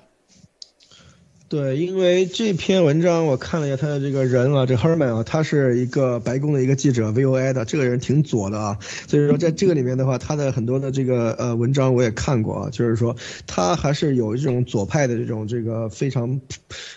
[1.50, 8.78] 对，因为这篇文章我看了一下，他的这个人啊，这 Herman 啊，他是一个白宫的一个记者，VOA 的，这个人挺左的啊。
[9.08, 13.16] 所以说，在这个里面的话，他的很多的这个呃文章我也看过啊，就是说
[13.48, 16.40] 他还是有这种左派的这种这个非常，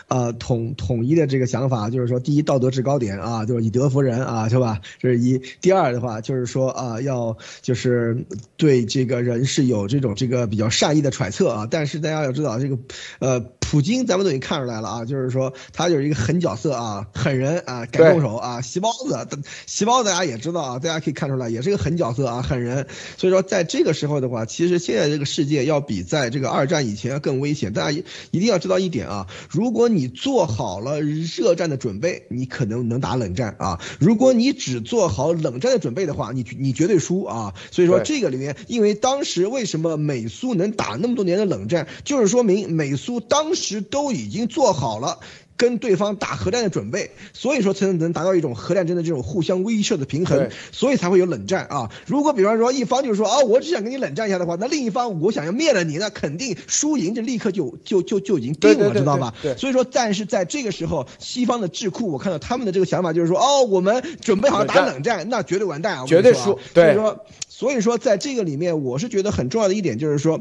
[0.08, 4.82] 啊统统一的这个想法，就是说第一道德制高点啊，就是以德服人啊，是吧？
[4.98, 5.40] 这是一。
[5.62, 8.26] 第二的话，就是说啊，要就是
[8.58, 11.68] 对这个人是有这种这个比较善意的揣测啊。
[11.70, 12.78] 但是大家要知道，这个
[13.18, 13.40] 呃，
[13.72, 14.42] 普京咱们都已经。
[14.42, 22.86] 看出来了啊，就是说他就是一个狠角色啊，狠人啊，敢动手啊，细包子，细胞大家也知道啊，大家可以看出来，也是个狠角色啊，狠人。
[23.16, 27.72] 所以说，在这个时候的话，其实现在这个世界要比在这个二战以前要更危险。
[27.72, 37.54] 大家一一定要知道一点啊，如果你做好了热战的准备，你可能能打冷战啊；如果你只做好冷战的准备的话，你你绝对输啊。
[37.70, 44.32] 所以说这个里面，因为当时为什么美苏能打那么多年的冷战，就是说明美苏当时都已。
[44.32, 45.18] 经做好了
[45.58, 51.90] 跟对方打核战的准备，所以说才能能达到一种核战争的这种互相威慑的平衡，所以才会有冷战啊。
[52.06, 59.34] 如果比方说一方就是说啊，我只想跟你冷战一下的话，那另一方我想要灭了你，那肯定输赢就立刻就就就就已经定了，知道吧？
[59.58, 66.58] 所以说，但是在这个时候，西方的智库，我看到他们的这个想法就是说，哦，我们准备好打冷战，那绝对完蛋啊，绝对输。
[66.72, 70.40] 所以说，所以说，在这个里面，我是觉得很重要的一点就是说。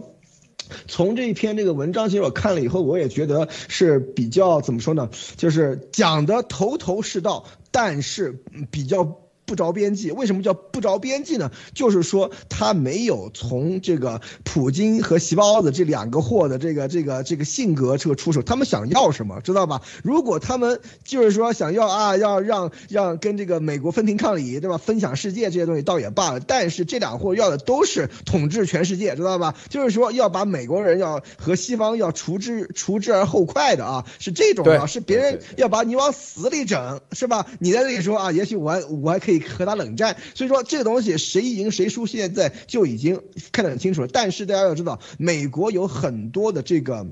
[0.88, 5.10] 从这一篇这个文章，其实我看了以后，我也觉得是比较怎么说呢？
[5.38, 9.21] 就是讲的头头是道，但是比较。
[9.52, 11.52] 不着边际，为什么叫不着边际呢？
[11.74, 19.82] 就是说他没有从这个普京和席包子这两个货的这个这个这个性格这个出手，他们想要什么，知道吧？
[20.06, 24.78] 如果他们就是说想要啊，要让让跟这个美国分庭抗礼，对吧？
[24.78, 29.54] 分享世界这些东西倒也罢了，但是这两货要的都是统治全世界，知道吧？
[29.68, 37.46] 就是说要把美国人要和西方要除之除之而后快的啊，是这种啊，是别人要把你往死里整，是吧？
[37.60, 39.41] 你在这里说啊，也许我还我还可以。
[39.42, 43.22] 和他冷战，所以说这个东西谁赢谁输，现在就已经
[43.52, 44.08] 看得很清楚了。
[44.08, 47.06] 但是大家要知道，美国有很多的这个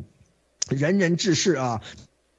[0.69, 1.81] 仁人志士啊，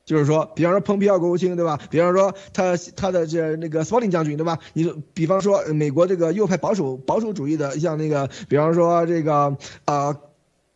[0.05, 1.78] 就是说，比方说蓬皮奥国务卿，对吧？
[1.91, 4.59] 比方说他他的这那个斯保林将军，对吧？
[4.72, 10.16] 你比方说美国这个右派保守保守主义的，像那个，比方说这个啊，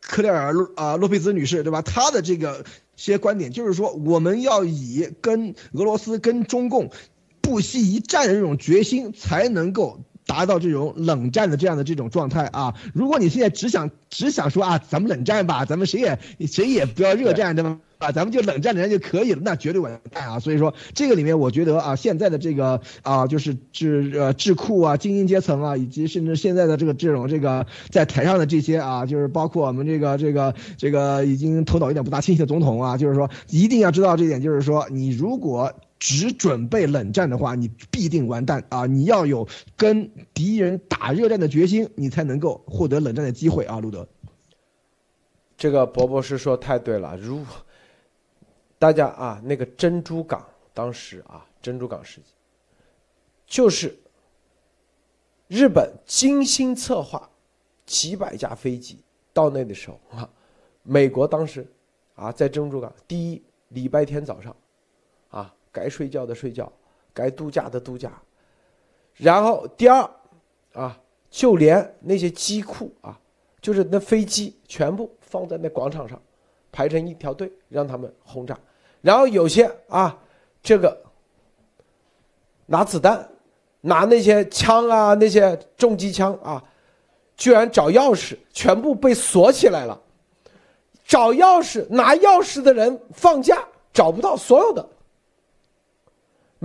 [0.01, 1.81] 克莱尔啊洛佩兹女士，对吧？
[1.81, 6.91] 她的这个些观点就是说，我们要以跟俄罗斯跟中共。
[7.45, 12.73] 不惜一战的这种决心，才能够达到这种冷战的这样的这种状态啊！
[12.95, 16.17] 如果你现在只想只想说啊，咱们冷战吧，咱们谁也
[16.47, 17.77] 谁也不要热战，对吧？
[17.99, 20.39] 啊，咱们就冷战冷战就可以了，那绝对完蛋啊！
[20.39, 35.71] 所以说这个里面，我觉得啊，现在的这个啊，就是智呃智库啊、精英阶层啊，以及甚至现在的这个这种这个在台上的这些啊，就是包括我们这个这个这个已经头脑有点不大清晰的总统啊，就是说一定要知道这一点，就是说你如果。
[36.07, 38.85] 只准备冷战的话，你必定完蛋啊！
[38.85, 43.79] 你要有跟敌人打热战的决心，你才能够获得冷战的机会啊！
[43.79, 44.07] 路德，
[45.57, 47.17] 这个博博士说太对了。
[47.17, 47.43] 如
[48.77, 52.25] 大家啊，那个珍珠港当时啊，珍珠港事件，
[53.47, 53.97] 就是
[55.47, 57.27] 日本精心策划，
[57.87, 58.99] 几百架飞机
[59.33, 60.29] 到那的时候啊，
[60.83, 61.65] 美国当时
[62.13, 64.55] 啊，在珍珠港第一礼拜天早上。
[65.75, 66.71] 该睡觉的睡觉，
[67.13, 68.09] 该度假的度假，
[69.15, 70.09] 然后第二，
[70.71, 70.97] 啊，
[71.29, 73.19] 就连那些机库啊，
[73.59, 76.17] 就是那飞机全部放在那广场上，
[76.71, 78.57] 排成一条队让他们轰炸，
[79.01, 80.17] 然后有些啊，
[80.63, 80.97] 这个
[82.67, 83.29] 拿子弹，
[83.81, 86.63] 拿那些枪啊，那些重机枪啊，
[87.35, 90.01] 居然找钥匙，全部被锁起来了，
[91.05, 93.61] 找钥匙拿钥匙的人放假
[93.91, 94.89] 找不到，所有的。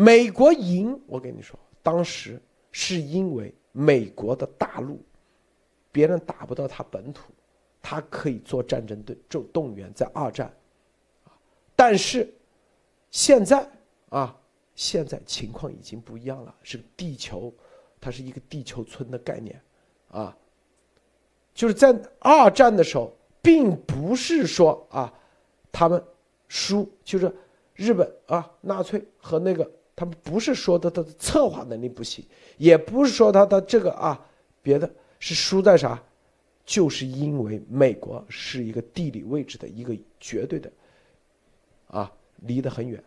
[0.01, 2.41] 美国赢，我跟你说，当时
[2.73, 4.99] 是因为美国的大陆，
[5.93, 7.31] 别人打不到他本土，
[7.83, 10.51] 他可以做战争队就动员，在二战，
[11.77, 12.33] 但是
[13.11, 13.71] 现在
[14.09, 14.35] 啊，
[14.75, 17.53] 现在情况已经不一样了，是地球，
[18.01, 19.61] 它是一个地球村的概念，
[20.09, 20.35] 啊，
[21.53, 25.13] 就是在二战的时候，并不是说啊，
[25.71, 26.03] 他们
[26.49, 27.31] 输，就是
[27.75, 29.71] 日本啊，纳粹和那个。
[30.01, 32.25] 他们不是说的他的策划能力不行，
[32.57, 34.19] 也不是说他的这个啊，
[34.63, 36.03] 别的是输在啥，
[36.65, 40.73] 就是因为美国是一个地理位置的一个绝对的，
[41.89, 42.11] 啊，
[42.47, 43.05] 离得很远。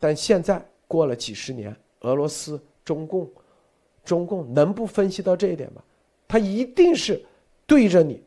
[0.00, 3.30] 但现在过了几十年，俄罗斯、中共、
[4.02, 5.82] 中共能不分析到这一点吗？
[6.26, 7.22] 他一定是
[7.66, 8.22] 对着你，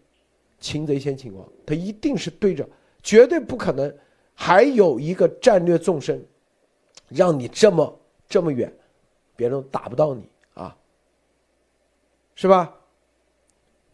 [0.60, 2.64] 擒贼先擒王，他一定是对着，
[3.02, 3.92] 绝对不可能
[4.36, 6.24] 还有一个战略纵深，
[7.16, 8.72] 让你这么这么远，
[9.36, 10.76] 别人打不到你啊，
[12.36, 12.74] 是吧？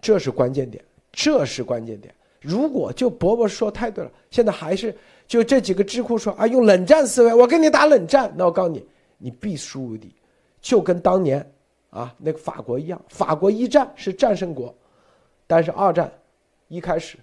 [0.02, 2.14] 这是关键点，这是关键点。
[2.40, 4.98] 如果就伯伯说太对了，现在还是
[5.28, 8.84] 就这几个智库说啊，用冷战思维，我跟你打冷战，那我告诉你，
[9.20, 10.16] 你必输无疑，
[10.60, 11.54] 就跟当年
[11.92, 14.76] 啊那个法国一样，法国一战是战胜国，
[15.46, 16.12] 但是二战
[16.68, 17.20] 一开始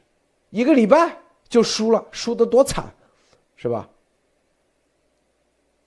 [0.50, 1.18] 一个礼拜
[1.48, 2.84] 就输了，输得多惨，
[3.56, 3.88] 是吧？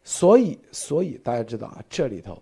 [0.04, 2.42] 所以，所以大家知道啊，这里头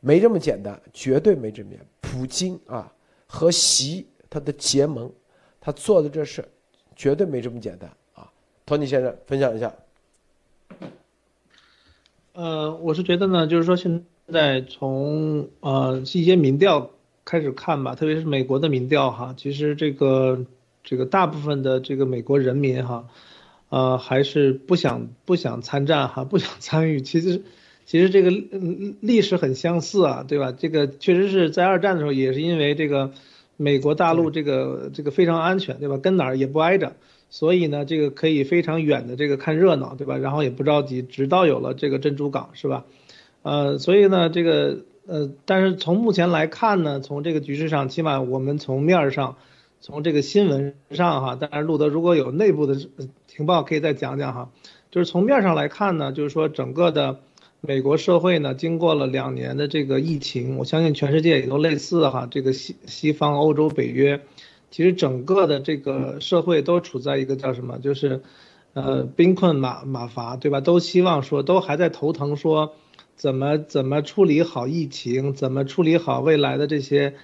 [0.00, 1.86] 没这么简单，绝对没这么简单。
[2.00, 2.92] 普京啊
[3.26, 5.10] 和习他的结盟。
[5.58, 6.48] 他做的这事，
[6.94, 8.30] 绝对没这么简单啊！
[8.64, 9.74] 托尼先生分享一下。
[12.34, 16.88] 呃，我是觉得呢，就是说现在从呃一些民调
[17.24, 20.46] 开始看吧，特别是美国的民调哈，其实这个
[20.84, 23.08] 这个大部分的这个美国人民哈，
[23.68, 27.00] 呃还是不想不想参战哈，不想参与。
[27.00, 27.42] 其实
[27.84, 28.30] 其实这个
[29.00, 30.52] 历史很相似啊，对吧？
[30.52, 33.12] 这个确实是在二战的时候也是因为这个。
[33.58, 35.96] 美国大陆这个这个非常安全，对吧？
[35.96, 36.92] 跟哪儿也不挨着，
[37.30, 40.18] 所以呢，这个可以非常远的这个看热闹，对吧？
[40.18, 42.84] 然后也不着急，直到有了这个珍珠港，是吧？
[43.42, 49.36] 呃，所以呢，这个呃，但是从目前来看呢，从这个局势上，起码我们从面儿上，
[49.80, 52.76] 从这个新闻上哈，当然路德如果有内部的
[53.26, 54.50] 情报可以再讲讲哈，
[54.90, 57.20] 就是从面上来看呢，就是说整个的。
[57.62, 62.28] 美国社会呢，经过了两年的这个疫情，我相信全世界也都类似哈。
[62.30, 64.20] 这个西西方、欧洲、北约，
[64.70, 68.20] 其实整个的这个社会都处在一个叫什么，就是，
[68.74, 70.60] 呃，兵困马马乏，对吧？
[70.60, 72.74] 都希望说，都还在头疼说，
[73.16, 77.14] 怎么怎么处理好疫情，怎么处理好未来的这些，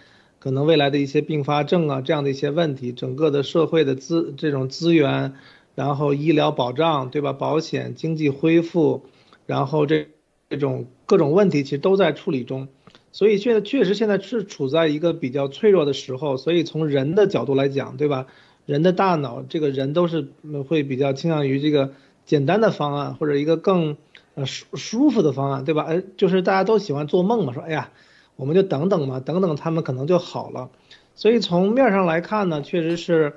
[0.43, 5.35] 可能未来的一些并发症啊，这样的一些问题，整个的社会的资这种资源，
[5.77, 7.33] 然后医疗保障，对吧？
[7.33, 9.05] 保险、经济恢复，
[9.47, 10.09] 然后这。
[10.51, 12.69] 这种各种问题其实都在处理中，
[13.11, 18.27] 所以现在确实现在是处在一个比较脆弱的时候，所以从人的角度来讲，对吧？
[18.67, 20.29] 人的大脑，这个人都是
[20.69, 21.95] 会比较倾向于这个
[22.27, 23.97] 简单的方案或者一个更
[24.45, 25.85] 舒舒服的方案，对吧？
[25.85, 27.91] 哎，就是大家都喜欢做梦嘛，说哎呀，
[28.37, 30.71] 我们就等等嘛，等等他们可能就好了。
[31.15, 33.35] 所以从面上来看呢，确实是，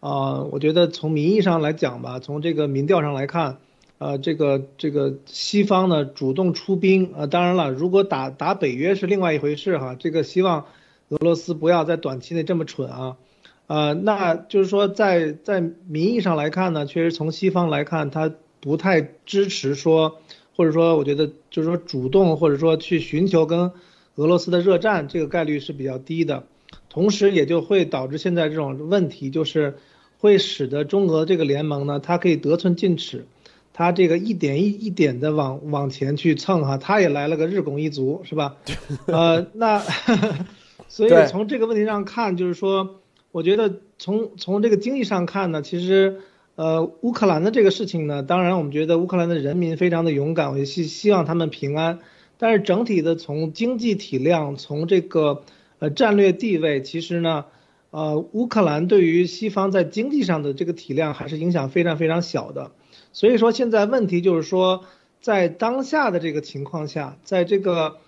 [0.00, 3.58] 啊，我觉得从名义上来讲吧，从这个民调上来看。
[3.98, 9.94] 呃，这个这个西方呢主动出兵，呃，当然了，如果打打北约是另外一回事哈。
[9.96, 10.66] 这个希望
[11.10, 13.16] 俄罗斯不要在短期内这么蠢啊，
[13.68, 18.28] 呃，那就是说在在名义上来看呢，确实从西方来看，他
[18.58, 20.16] 不太支持说，
[20.56, 23.70] 或者说我觉得就是说主动或者说去寻求跟
[24.16, 26.44] 俄罗斯的热战，这个概率是比较低的，
[26.90, 29.78] 同时也就会导致现在这种问题，就是
[30.18, 33.26] 会使得中俄这个联盟呢，它可以得寸进尺。
[33.74, 38.56] 它这个一点一一点的往往前去蹭哈，它也来了个日拱一卒，是吧？
[39.08, 39.82] 呃，那
[40.88, 43.00] 所以从这个问题上看，就是说，
[43.30, 46.20] 我觉得从从这个经济上看呢，其实
[46.54, 52.00] 呃，乌克兰的这个事情呢，当然我们觉得乌克兰的人民非常的勇敢，我也希希望他们平安。
[52.42, 55.44] 但是整体的从经济体量，从这个
[55.78, 57.44] 呃战略地位，其实呢，
[57.92, 62.72] 呃，乌克兰对于西方在经济上的这个体量还是影响非常非常小的。
[63.12, 64.82] 所以说，现在问题就是说，
[65.20, 67.98] 在当下的这个情况下，在这个，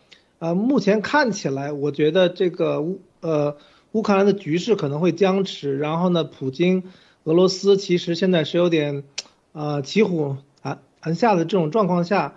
[0.41, 3.57] 呃，目前看起来，我觉得这个乌呃
[3.93, 5.79] 乌克兰的局势可能会僵持。
[5.79, 6.83] 然后呢，普京
[7.23, 9.05] 俄罗斯其实现在是有点，
[9.53, 12.35] 呃，骑虎难难下的这种状况下，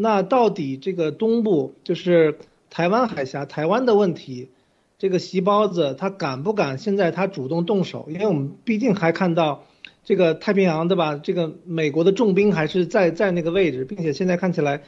[0.00, 2.38] 那到底这个东部就是
[2.70, 4.48] 台湾海峡台湾的问题，
[4.98, 8.06] 这个席包子他敢不敢现在他主动动手？
[8.08, 9.64] 因为我们毕竟还看到。
[10.04, 11.20] 这个太平洋对吧？
[11.22, 14.80] 这个美国的重兵还是在在那个位置，并且现在看起来，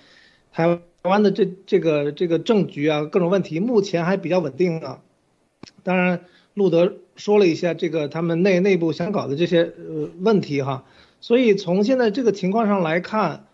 [0.51, 5.03] 台湾的这这个这个政局啊，各种问题目前还比较稳定啊。
[5.83, 6.25] 当然，
[6.55, 10.87] 路德说了一下这个他们内内部想搞的这些呃问题哈。
[11.21, 13.45] 所以从现在这个情况上来看，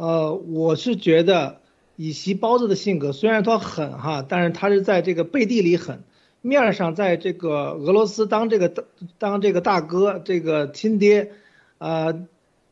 [0.00, 1.58] 呃，我是觉得
[1.96, 6.04] 以习包子的性格，虽然他狠哈，但是他是在这个背地里狠。
[6.40, 8.86] 面上，在这个俄罗斯当这个当
[9.18, 11.32] 当这个大哥，这个亲爹，
[11.76, 12.26] 呃，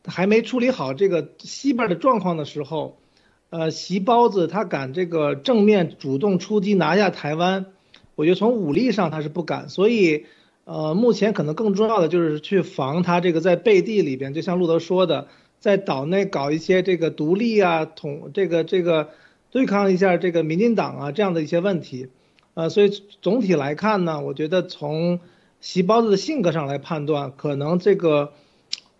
[0.07, 2.97] 还没处理好这个西边的状况的时候，
[3.51, 7.67] 呃，习包子他敢这个正面主动出击拿下台湾，
[8.15, 10.25] 我觉得从武力上他是不敢，所以，
[10.63, 15.27] 呃，目前可能更重要的就是去防他这个在背地里边，就像路德说的，
[15.59, 19.09] 在岛内搞一些这个独立啊，统这个这个
[19.51, 22.09] 对抗一下这个民进党啊这样的一些问题。
[22.55, 22.89] 呃，所以
[23.21, 25.19] 总体来看呢，我觉得从
[25.61, 28.33] 席包子的性格上来判断，可能这个，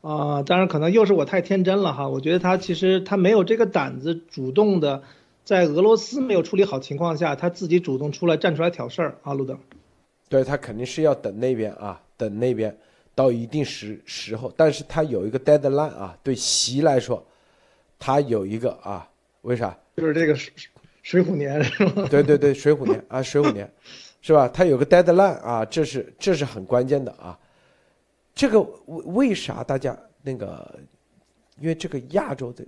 [0.02, 2.08] 啊，当然可能又是我太天真了哈。
[2.08, 5.04] 我觉得他其实他没有这个胆子，主动的
[5.44, 9.58] 在俄罗斯没有处理好情况下，他自己主动出来站出来挑事儿啊，路德。
[10.30, 12.78] 对他肯定是要等那边啊，等那边
[13.20, 17.22] 到一定时时候，但是他有一个 deadline 啊，对习来说，
[18.00, 19.06] 他有一个啊，
[19.42, 19.78] 为啥？
[19.98, 20.54] 就是这个水
[21.04, 22.08] 水虎年是吗？
[22.10, 23.70] 对对对，水虎年啊，水虎年，
[24.22, 24.48] 是吧？
[24.48, 27.38] 他有个 deadline 啊，这是这是很关键的啊。
[28.34, 30.80] 这个为为啥大家那个？
[31.60, 32.66] 因为这个亚洲的，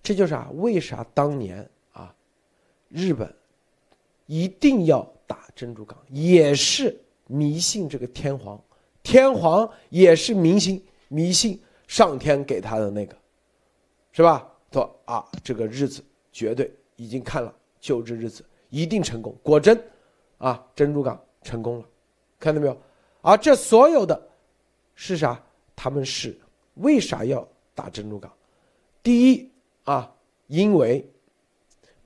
[0.00, 2.14] 这就是啊，为啥当年啊，
[2.88, 3.34] 日本
[4.26, 6.96] 一定要打珍珠港，也是
[7.26, 8.62] 迷信这个天皇，
[9.08, 13.16] 天皇也是迷信迷信上天给他的那个，
[14.12, 14.46] 是吧？
[14.70, 19.34] 说啊，这个日子绝对已经看了，就这日子一定成功。
[19.42, 19.82] 果真，
[20.36, 21.86] 啊，珍珠港成功了，
[22.38, 22.76] 看到没有？
[23.22, 24.28] 而这所有的。
[24.94, 25.42] 是啥？
[25.74, 26.38] 他们是
[26.74, 28.30] 为啥要打珍珠港？
[29.02, 29.50] 第一
[29.84, 30.14] 啊，
[30.48, 31.10] 因为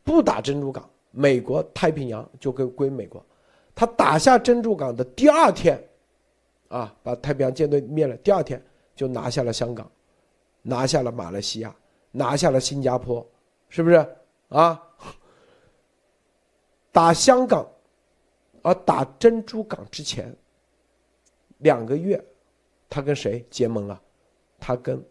[0.04, 3.26] 不打珍珠港，美国太平洋就归归美国。
[3.74, 5.82] 他打下珍珠港的第二天，
[6.72, 8.16] 啊，把太平洋舰队灭了。
[8.18, 8.60] 第二天
[8.96, 9.90] 就拿下了香港，
[10.62, 11.74] 拿下了马来西亚，
[12.10, 13.26] 拿下了新加坡，
[13.68, 14.16] 是不是？
[14.48, 14.82] 啊，
[16.90, 17.68] 打香港，
[18.62, 20.34] 啊打珍珠港之前
[21.58, 22.22] 两个月。
[22.94, 23.98] 他跟谁结盟了？
[24.60, 25.02] 他跟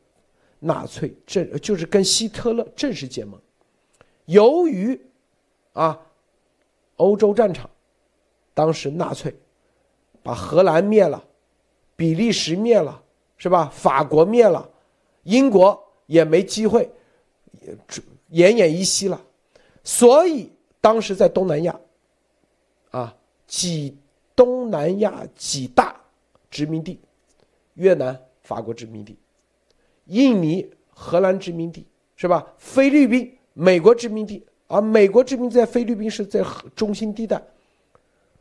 [0.60, 3.42] 纳粹正就是跟希特勒正式结盟。
[4.26, 5.00] 由于
[5.74, 6.00] 啊，
[6.98, 7.68] 欧洲战场，
[8.54, 9.36] 当时纳粹
[10.22, 11.26] 把荷兰灭了，
[12.02, 13.00] 比利时灭了，
[13.38, 13.72] 是吧？
[13.72, 14.68] 法国灭了，
[15.22, 16.90] 英国也没机会，
[18.32, 19.22] 奄奄一息了。
[19.84, 20.52] 所以
[20.82, 21.80] 当时在东南亚，
[22.90, 23.16] 啊，
[23.46, 23.96] 几
[24.36, 25.96] 东南亚几大
[26.50, 27.00] 殖民地。
[27.76, 29.16] 越南、法国殖民地，
[30.06, 32.52] 印尼、荷兰殖民地，是吧？
[32.58, 36.44] 菲律宾、美国殖民地，而美国殖民在菲律宾是在
[36.76, 37.40] 中心地带，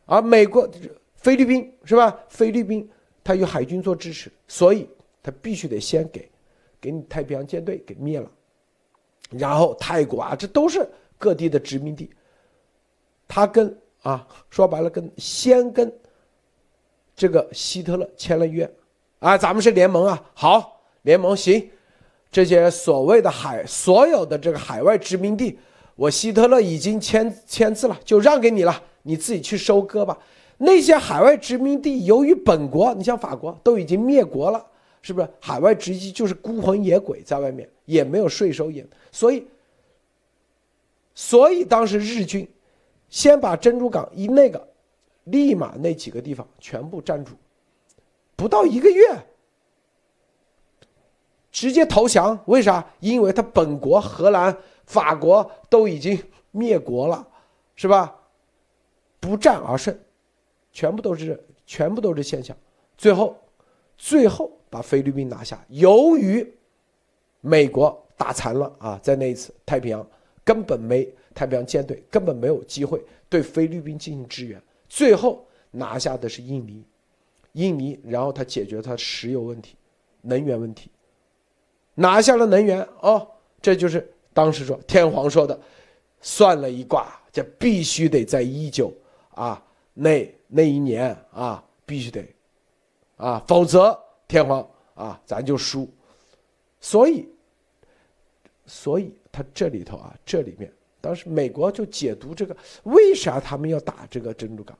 [0.06, 0.66] 而美国、
[1.14, 2.18] 菲律宾是吧？
[2.30, 2.88] 菲律宾
[3.31, 4.89] 他有海军做支持，所以
[5.23, 6.28] 他必须得先给，
[6.81, 8.28] 给你太平洋舰队给灭了，
[9.31, 10.85] 然后泰国啊，这都是
[11.16, 12.11] 各地的殖民地，
[13.28, 15.93] 他跟啊，说白了，跟先跟
[17.15, 18.69] 这个希特勒签了约。
[19.20, 21.70] 啊，咱们是联盟啊，好，联盟行，
[22.32, 25.57] 这些所谓的海，所有的这个海外殖民地，
[25.94, 30.19] 我希特勒已经签签字了，就让给你了，你自己去收割吧。
[30.62, 34.62] 那些海外殖民地，由于本国，你像法国都已经灭国了，
[35.00, 35.26] 是不是？
[35.40, 39.46] 海外殖民就是孤魂野鬼在外面，也没有税收，也所以，
[41.14, 42.46] 所以当时日军
[43.08, 44.68] 先把珍珠港一那个，
[45.24, 47.32] 立马那几个地方全部占住。
[48.36, 49.02] 不到一个月，
[51.50, 52.38] 直接投降？
[52.44, 52.86] 为啥？
[53.00, 54.54] 因为他本国荷兰、
[54.84, 57.26] 法国都已经灭国了，
[57.76, 58.14] 是吧？
[59.18, 59.98] 不战而胜，
[60.72, 62.56] 全部都是全部都是现象。
[62.97, 63.36] 最后，
[63.97, 65.64] 最后把菲律宾拿下。
[65.68, 66.47] 由于
[67.40, 70.06] 美国打残了啊，在那一次太平洋
[70.44, 76.84] 根本没太平洋舰队根本没有机会对菲律宾进行支援，最后拿下的是印尼。
[77.55, 79.74] 印尼，然后他解决他石油问题、
[80.20, 80.88] 能源问题，
[81.94, 83.26] 拿下了能源哦，
[83.60, 85.59] 这就是当时说天皇说的，
[86.20, 88.92] 算了一卦，这必须得在一九
[89.30, 89.60] 啊
[89.94, 92.27] 那那一年啊，必须得
[93.16, 93.97] 啊，否则
[94.27, 95.89] 天皇啊咱就输。
[96.81, 97.28] 所以，
[98.66, 104.77] 所以他这里头啊，这里面当时美国就解读这个，为啥他们要打这个珍珠港？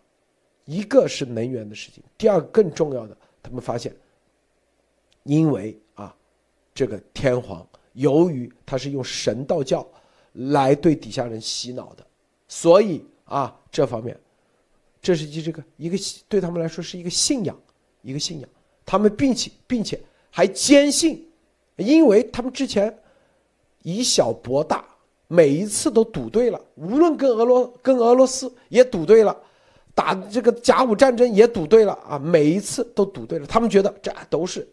[0.65, 3.95] 一个是能源的事情，第二个更重要的，他们发现，
[5.23, 6.15] 因为啊，
[6.75, 9.87] 这个天皇由于他是用神道教
[10.33, 12.07] 来对底下人洗脑的，
[12.49, 14.19] 所以啊，这方面，
[15.03, 15.97] 这是一这个一个
[16.29, 17.59] 对他们来说是一个信仰，
[18.03, 18.49] 一个信仰，
[18.85, 20.01] 他们并且并且
[20.31, 21.29] 还坚信，
[21.77, 22.97] 因为他们之前
[23.83, 24.85] 以小博大，
[25.27, 29.37] 每一次都赌对了，无论跟俄罗跟俄罗斯也赌对了。
[29.93, 33.47] 打这个甲午战争也赌对了啊，每一次都赌对了。
[33.47, 34.67] 他们觉得这都是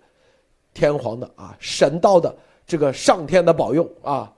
[0.73, 2.33] 天皇的啊，神道的
[2.65, 4.31] 这个上天的保佑啊，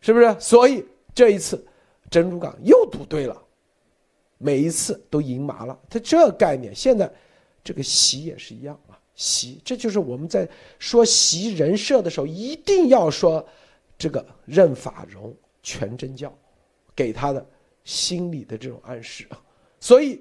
[0.00, 0.36] 是不是？
[0.38, 0.84] 所以
[1.14, 1.64] 这一次
[2.10, 3.42] 珍珠港又赌对了，
[4.42, 5.78] 每一次都赢麻了。
[5.90, 7.12] 他这概念现在
[7.62, 10.48] 这个习也是一样啊，习这就是我们在
[10.78, 13.46] 说习人设的时候一定要说
[13.98, 16.34] 这个任法荣全真教
[16.96, 17.46] 给他的
[17.84, 19.38] 心理的这种暗示啊。
[19.78, 20.18] 所以，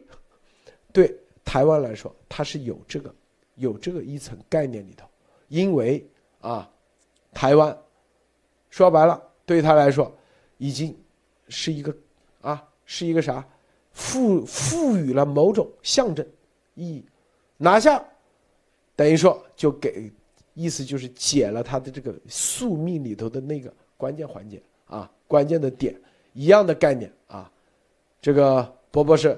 [0.91, 3.16] 对台湾来说，它是有这个
[3.56, 5.08] 有这个一层概念里头，
[5.48, 6.06] 因为
[6.41, 6.70] 啊，
[7.34, 7.78] 台湾
[8.70, 10.14] 说白了，对他来说，
[10.58, 10.94] 已经
[11.48, 11.96] 是一个
[12.41, 13.48] 啊，是一个啥，
[13.99, 16.26] 赋赋予了某种象征
[16.73, 17.03] 意义，
[17.57, 18.01] 拿下，
[18.95, 20.09] 等于说就给
[20.53, 25.93] 意思就是解了他的这个宿命里头的那个关键环节啊，关键的点
[26.31, 27.51] 一样的概念啊，
[28.21, 29.38] 这个波波是。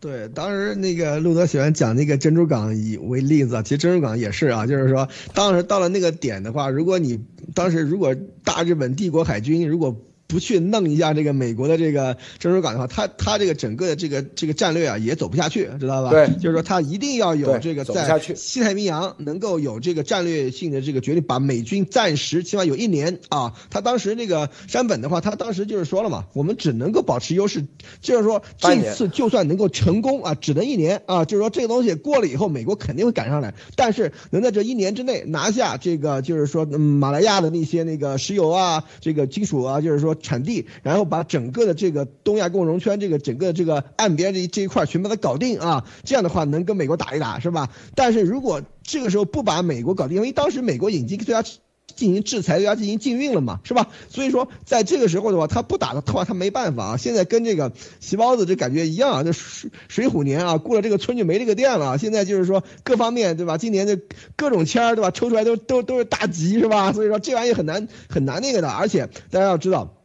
[0.00, 7.24] 对，当时那个路德喜欢讲那个珍珠港以为例子，其实珍珠港也是啊，就是说，当时到了那个点的话，如果你
[7.54, 8.12] 当时如果
[8.42, 9.96] 大日本帝国海军如果。
[10.28, 16.10] 不去弄一下这个美国的这个珍珠港的话，他他这个整个的这个这个战略啊也走不下去，知道吧？
[16.10, 23.54] 对，就是说他一定要有这个在西太平洋能够有这个战略性的这个决定，把美军暂时起码有一年啊。
[23.70, 27.64] 他当时那个山本的话，他当时就是说了嘛，我们只能够保持优势，
[28.02, 40.17] 就是说这次就算能够成功啊，只能一年啊，就是说这个东西过了以后，美国肯定会赶上来，但是能在这一年之内拿下这个就是说嗯马来亚的那些那个石油啊，这个金属啊，就是说。
[40.18, 47.70] 产地，然后把整个的这个东亚共荣圈这个整个这个岸边这这一块全把它搞定啊，这样的话能跟美国打一打是吧？
[47.94, 53.88] 但是如果这个时候不把美国搞定，因为当时美国已经对他进行制裁，对他进行禁运了嘛，是吧？
[54.08, 56.96] 所以说在这个时候的话，他不打的话，他没办法啊。
[56.96, 61.98] 现在跟这个席包子这感觉一样啊，这水水虎年啊，过了这个村就没这个店了。
[61.98, 63.58] 现在就是说各方面对吧？
[63.58, 63.98] 今年的
[64.36, 65.10] 各种签儿对吧？
[65.10, 66.92] 抽出来都都都是大吉是吧？
[66.92, 69.97] 所以说这玩意很难很难那个的，而且大家要知道。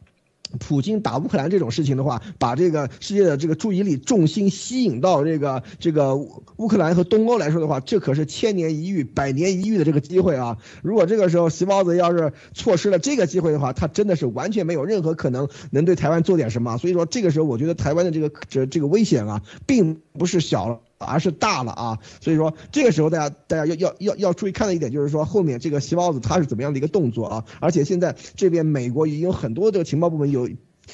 [0.58, 10.58] 普京打乌克兰这种事情的话，把这个世界的这个注意力重心吸引到这个这个乌克兰和东欧来说的话，这可是千年一遇、百年一遇的这个机会啊！
[10.82, 16.76] 如果这个时候习包子要是错失了这个机会的话，他真的是完全没有任何可能能对台湾做点什么。
[16.78, 20.80] 所以说，这个时候我觉得台湾的这个这这个危险啊，并不是小了。
[21.04, 30.48] 而是大了啊，所以说这个时候大家大家要要要要注意看的一点就是说后面这个西包子他是怎么样的一个动作啊，而且现在这边美国已经有很多的情报部门有，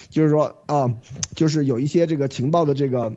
[0.09, 0.93] 就是说啊，
[1.35, 3.13] 就是有一些这个情报的这个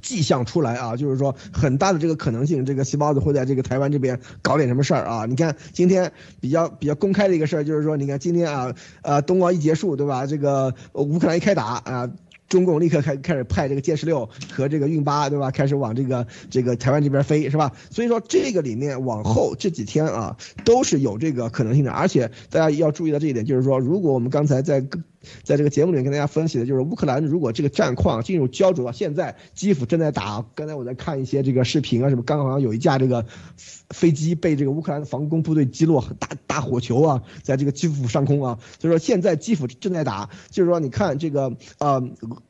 [0.00, 5.26] 迹象出来啊，就是说很大的这个可能性，这个西包子会在这个台湾这边搞点什么事儿啊。
[5.26, 6.10] 你看今天
[6.40, 12.10] 比较比较公开的一个事儿就是说，你看今天啊呃冬奥一结束对吧，这个乌克兰一开打啊。
[12.54, 15.50] 中共立刻开开始派这个歼十六和这个运八，对吧？
[15.50, 17.72] 开始往这个这个台湾这边飞，是吧？
[17.90, 21.90] 所以说这个里面往后这几天啊，都是有这个可能性的。
[21.90, 24.86] 而且大家要注意到这一点，就是说，如果我们刚才在
[25.42, 33.26] 在这个节目里面跟大家分析的，就是乌克兰如果这个战况进入焦灼，现在基辅正在打，刚才我在看一些这个视频啊什么，刚好像有一架这个
[33.90, 38.58] 飞机被这个乌克兰的防空部队击落，大大火球啊，在这个基辅上空啊。
[38.80, 42.02] 所以说现在基辅正在打，就是说你看这个啊。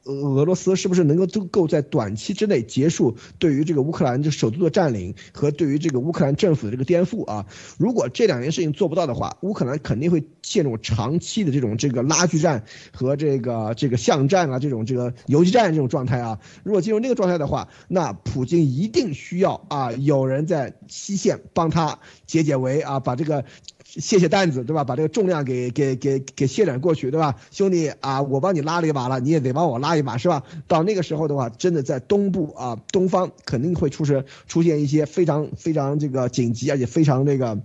[0.05, 7.47] 俄罗斯是不是能够都够在短期之内结束对于这个乌克兰这首都的占领和对于这个乌克兰政府的这个颠覆啊？
[7.79, 16.39] 如果这两件事情做不到的话，乌克兰肯定会陷入长期的这种这个拉锯战和这个这个巷战啊，这种这个游击战这种状态啊。
[16.62, 23.45] 如果进入那个状态的话，那普京一定需要啊有人在西线帮他解解围啊，把这个。
[23.86, 24.82] 卸卸担子，对吧？
[24.82, 27.36] 把这个重量给给给给卸载过去，对吧？
[27.53, 30.43] 兄弟啊，我帮你拉了一把了，你也得帮我拉一把，是吧？
[30.66, 37.61] 到那个时候的话，真的在东部啊，东方肯定会出现出现一些非常非常这个紧急，而且非常这个。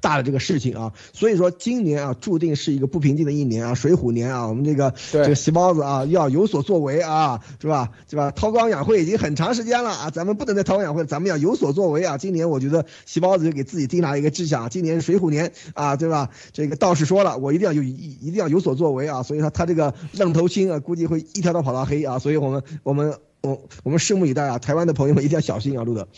[0.00, 7.90] 大的这个事情啊，所以说今年啊，注定是一个不平静的一年啊，水虎年啊，我们这个这个细包子啊，要有所作为啊，是吧？
[8.08, 8.30] 是吧？
[8.30, 12.18] 韬光养晦已经很长时间了啊，咱们不能再韬光养晦，咱们要有所作为啊。
[12.18, 16.30] 今年我觉得细包子就给自己定下一个志向，今年水虎年啊，对吧？
[16.52, 17.90] 这个道士说了，我一定要有一
[18.20, 26.08] 一定要有所作为啊，所以说他这个愣头青啊，估计会一条道跑到黑啊，所以我们我们我我们拭目以待啊，台湾的朋友们一定要小心啊，路德，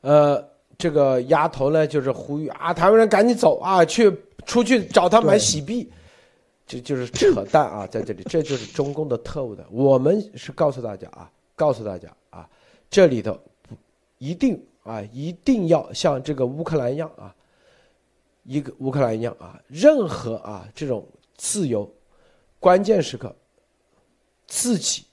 [0.00, 0.49] 呃。
[0.80, 4.10] 这个丫头呢，就是呼吁啊，台湾人赶紧走啊，去
[4.46, 5.92] 出去找他买洗币，
[6.66, 9.62] 这就是扯淡啊，在这里，这就是中共的特务的。
[9.70, 12.48] 我们是告诉大家啊，告诉大家啊，
[12.88, 13.38] 这里头
[14.16, 17.34] 一定啊，一定要像这个乌克兰一样啊，
[18.44, 21.86] 一个乌克兰一样啊，任何啊这种自由，
[22.58, 23.36] 关键时刻
[24.46, 25.04] 自己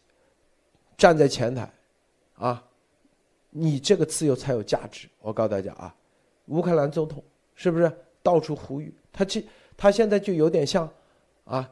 [0.98, 1.70] 站在前台
[2.36, 2.64] 啊。
[3.60, 5.94] 你这个自由才有价值，我告诉大家啊，
[6.46, 7.24] 乌克兰总统
[7.56, 8.94] 是不是到处呼吁？
[9.12, 9.44] 他这
[9.76, 10.88] 他现在就有点像，
[11.44, 11.68] 啊，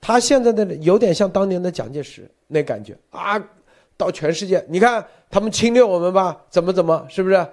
[0.00, 3.38] 他现在的有点像当年的蒋介石那感觉啊，
[3.96, 7.46] 到全世界，你看他们侵略我们吧，怎么怎么，是不是？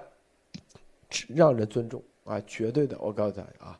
[1.28, 3.78] 让人尊重啊，绝对的，我告诉大家啊，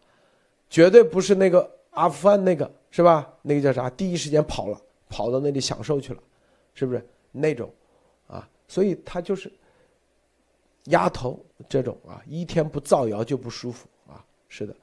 [0.70, 3.28] 绝对不是那个阿富汗那个是吧？
[3.43, 3.91] 那个叫啥？
[3.91, 6.20] 第一时间跑了，跑到那里享受去了，
[6.74, 7.69] 是不是那种？
[8.28, 9.51] 啊，所以他就是。
[10.87, 14.25] 丫头这种啊，一天不造谣就不舒服啊。
[14.49, 14.75] 是的，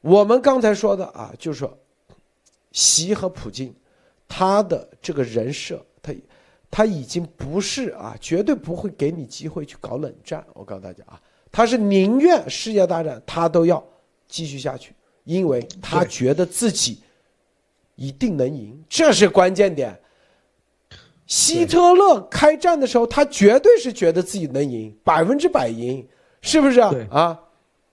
[0.00, 1.78] 我们刚才说的啊，就是说，
[2.72, 3.74] 习和普京，
[4.28, 6.12] 他的这个人设，他
[6.70, 10.44] 他已经不是啊，绝对不会给你机会去搞冷战。
[10.52, 11.20] 我告诉大家啊，
[11.50, 13.82] 他是宁愿世界大战他都要
[14.26, 14.94] 继续下去，
[15.24, 17.00] 因为他觉得自己
[17.94, 19.98] 一定能赢，这是关键点。
[21.26, 26.06] 希特勒开战的时候，他绝对是觉得自己能赢，百分之百赢，
[26.42, 26.92] 是不是啊？
[27.10, 27.40] 啊，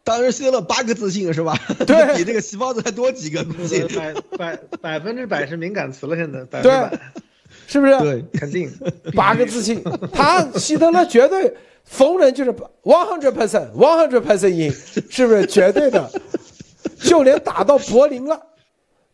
[0.04, 1.58] 当时希特勒八个自信是吧？
[1.88, 3.44] 对， 比这个细胞子还多几个。
[3.98, 6.44] 百百百分之百是敏感词了，现在。
[6.46, 7.00] 百分之百，
[7.68, 7.98] 是不是？
[8.00, 8.70] 对，肯定
[9.16, 9.82] 八个自信。
[10.12, 11.54] 他希特勒绝对
[11.86, 12.52] 逢人就是
[12.84, 14.70] one hundred percent，one hundred percent 赢，
[15.10, 16.12] 是不是绝对的？
[17.02, 18.40] 就连打到柏林了。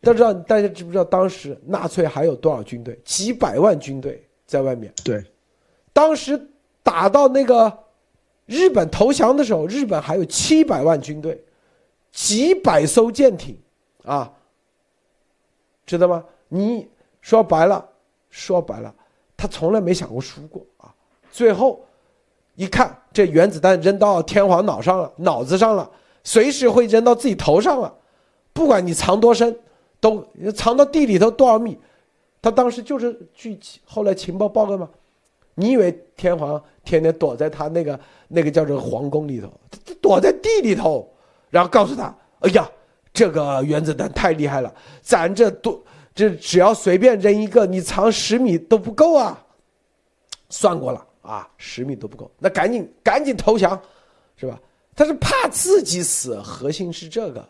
[0.00, 2.98] 大家知道，大家知不知道当时纳粹还有多少军队？
[3.04, 4.92] 几百万军队在外面。
[5.04, 5.24] 对，
[5.92, 6.40] 当时
[6.84, 7.76] 打到那个
[8.46, 11.42] 日本投降的时候，日本还有七百万军队，
[12.12, 13.58] 几百艘舰艇，
[14.04, 14.32] 啊，
[15.84, 16.24] 知道吗？
[16.46, 16.88] 你
[17.20, 17.84] 说白了，
[18.30, 18.94] 说白了，
[19.36, 20.94] 他从来没想过输过啊。
[21.32, 21.84] 最后
[22.54, 25.90] 一看，这原子弹扔到天皇脑上了，脑子上了，
[26.22, 27.92] 随时会扔到自己头上了，
[28.52, 29.58] 不管你藏多深。
[30.00, 31.78] 都藏到地里头多少米？
[32.40, 34.88] 他当时就是据后来情报报告嘛。
[35.54, 37.98] 你以为天皇天天躲在他那个
[38.28, 39.52] 那个叫做皇宫里头，
[40.00, 41.12] 躲在地里头，
[41.50, 42.70] 然后告诉他：“哎呀，
[43.12, 44.72] 这个原子弹太厉害了，
[45.02, 45.82] 咱这多
[46.14, 49.44] 这只要随便扔一个，你藏十米都不够啊。”
[50.48, 53.78] 算过了啊，十米都不够，那赶紧赶紧投降，
[54.36, 54.60] 是吧？
[54.94, 57.48] 他是怕自己死，核心是这个。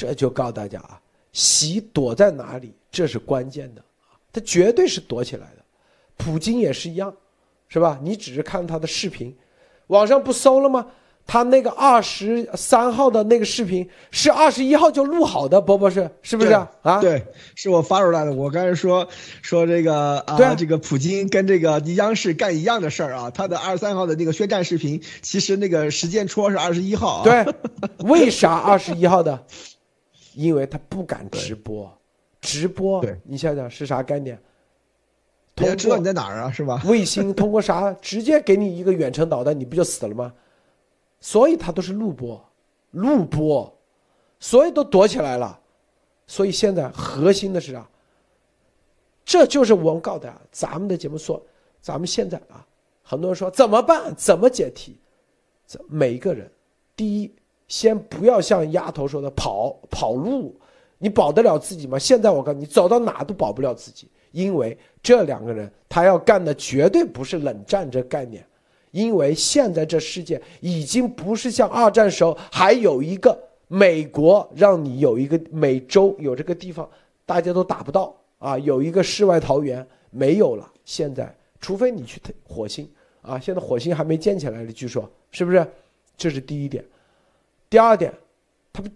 [0.00, 0.98] 这就告诉大家啊，
[1.30, 5.62] 习躲在哪里，这是关键的啊，他绝对是躲起来的。
[6.16, 7.14] 普京也是一样，
[7.68, 8.00] 是吧？
[8.02, 9.36] 你只是看他的视频，
[9.88, 10.86] 网上不搜了吗？
[11.26, 16.50] 他那个二十三号的那个视频是二十一号就录好的，波波是是不是
[16.82, 17.00] 啊？
[17.00, 17.22] 对，
[17.54, 18.32] 是我发出来的。
[18.32, 19.06] 我刚才说
[19.42, 23.30] 说这个啊，这个普京跟这个央视干一样的事儿啊。
[23.30, 27.22] 他的二十三号的那个宣战视频，其实那个时间戳是二十一号。
[27.22, 27.46] 对，
[27.98, 29.44] 为啥二十一号的？
[30.34, 31.92] 因为他不敢直播，
[32.40, 34.40] 直播，你想想是啥概念？
[35.56, 36.80] 他知道你在哪儿啊，是吧？
[36.86, 40.32] 卫星 通过啥直接给你一个远程导弹，你不就死了吗？
[41.20, 42.42] 所以他都是录播，
[42.92, 43.78] 录播，
[44.38, 45.60] 所以都躲起来了。
[46.26, 47.90] 所以现在核心的是啊，
[49.24, 51.44] 这就是我们告诉大家，咱们的节目说，
[51.80, 52.66] 咱们现在啊，
[53.02, 54.14] 很多人说怎么办？
[54.16, 54.98] 怎么解题？
[55.66, 56.50] 这每一个人，
[56.96, 57.34] 第一。
[57.70, 60.54] 先不要像丫头说的跑跑路，
[60.98, 61.96] 你保得了自己吗？
[61.96, 68.44] 现在我告诉你，走到哪都保不了自己，因为这两个人他要干的绝对不是冷战这概念，
[68.90, 73.38] 因为现在这世界已经不是像二战时候还有一个
[73.68, 76.86] 美国让你有一个美洲有这个地方
[77.24, 80.68] 大家都打不到啊，有一个世外桃源没有了。
[80.84, 82.90] 现在除非你去火星
[83.22, 85.64] 啊，现在火星还没建起来呢，据说是不是？
[86.16, 86.84] 这是第一点。
[87.70, 88.12] 第二点，
[88.72, 88.90] 他不，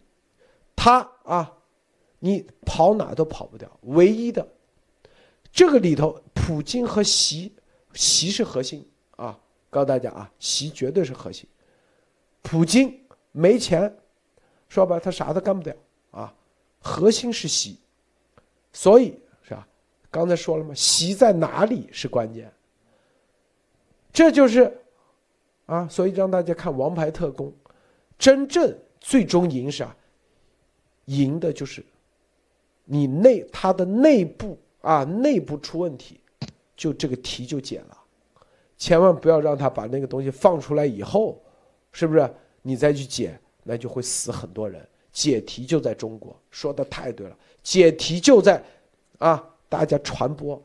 [0.75, 1.57] 他啊，
[2.19, 3.71] 你跑哪都跑不掉。
[3.83, 4.47] 唯一的，
[5.53, 7.55] 这个里头，普京和习，
[7.93, 9.39] 习是核心啊，
[9.71, 11.49] 告诉大家啊，习绝对是核心。
[12.43, 13.97] 普京没钱，
[14.69, 15.77] 说白了他啥都干不了
[16.11, 16.35] 啊，
[16.81, 17.79] 核心是习，
[18.73, 19.69] 所以是吧？
[20.11, 22.53] 刚才说了嘛，习在哪里是关键，
[24.13, 24.85] 这就是
[25.67, 27.47] 啊，所以让大家看《王牌特工》。
[28.25, 29.95] 真正最终赢啥？
[31.05, 31.85] 赢的就是
[32.87, 36.19] 你内他的内部啊，内部出问题，
[36.75, 37.99] 就这个题就解了。
[38.79, 41.39] 千万不要让他把那个东西放出来以后，
[41.93, 44.89] 是不是你再去解，那就会死很多人。
[45.13, 47.37] 解题就在中国，说的太对了。
[47.63, 48.65] 解题就在
[49.19, 50.59] 啊，大家传播，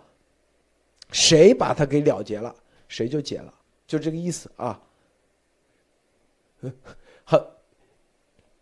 [1.11, 2.55] 谁把它给了结了，
[2.87, 3.53] 谁就解了，
[3.85, 4.81] 就这个意思啊。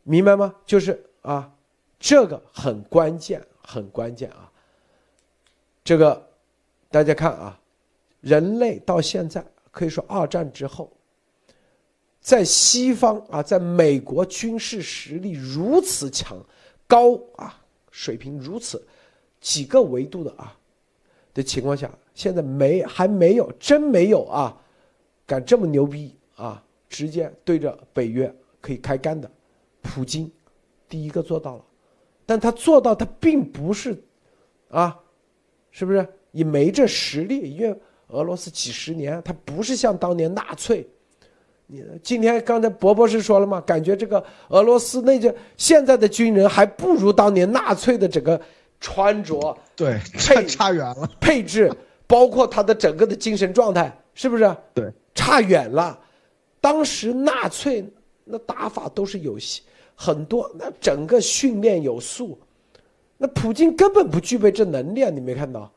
[0.10, 0.56] 明白吗？
[0.66, 1.54] 就是啊，
[2.00, 4.50] 这个很关键，很关键啊。
[5.84, 6.26] 这个
[6.90, 7.60] 大家看啊，
[8.22, 10.90] 人类到现在可以说二战之后，
[12.22, 16.38] 在西方啊，在美国军事实力如此强
[16.88, 17.62] 高啊，
[17.92, 18.82] 水平如此
[19.42, 20.58] 几个维度的啊
[21.34, 24.58] 的情况下，现在没还没有真没有啊，
[25.26, 28.34] 敢这么牛逼啊，直接对着北约。
[28.60, 29.32] 可以开干的，
[29.88, 30.32] 普京
[30.90, 31.66] 第一个做到了，
[32.26, 33.98] 但他做到他并不是，
[34.70, 34.98] 啊，
[35.72, 36.08] 是不是？
[36.32, 37.76] 也没这实力，因为
[38.10, 40.88] 俄罗斯几十年，他不是像当年纳粹
[41.66, 48.40] 你今天刚才博博士说了嘛，感觉这个俄罗斯那个现在的军人还不如当年纳粹的整个
[48.80, 51.72] 穿着，对，差 差远了，配置
[52.06, 54.56] 包括他的整个的精神状态，是不是？
[54.74, 56.00] 对，差远了。
[56.62, 57.84] 当时纳粹
[58.24, 59.40] 那打法都是有
[60.00, 62.40] 很多，那整个训练有素，
[63.18, 65.10] 那普京根本不具备这能力啊！
[65.10, 65.70] 你没看到？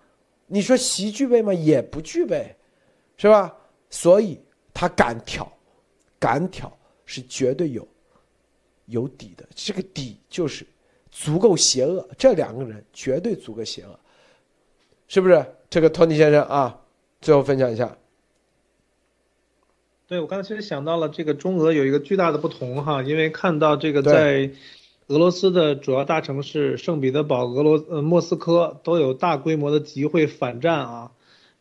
[0.47, 1.55] 你说习具备吗？
[1.55, 2.55] 也不具备，
[3.17, 3.57] 是吧？
[3.89, 4.39] 所以
[4.75, 5.51] 他敢挑。
[6.19, 6.71] 敢挑
[7.07, 7.89] 是绝对有
[8.85, 10.67] 有底的，这个底就是
[11.11, 12.07] 足够邪恶。
[12.19, 13.99] 这两个人绝对足够邪恶，
[15.09, 15.43] 是不是？
[15.71, 16.79] 这个托尼先生啊，
[17.23, 17.97] 最后分享一下。
[20.11, 24.51] 对我刚才其实想到了，这个中俄有一个巨大的不同哈，因为看到这个在
[25.07, 31.13] 俄罗斯的主要大城市圣彼得堡、俄罗呃莫斯科都有大规模的集会反战啊，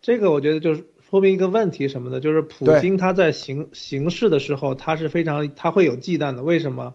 [0.01, 0.83] 这个我觉得就是。
[1.09, 2.19] 说明一个问题什么呢？
[2.19, 6.43] 就是普京他在行行事的时候，他是非常他会有忌惮的。
[6.43, 6.93] 为什么？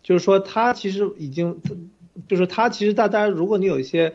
[0.00, 1.60] 就是说他其实已经，
[2.28, 4.14] 就是他其实大家如果你有一些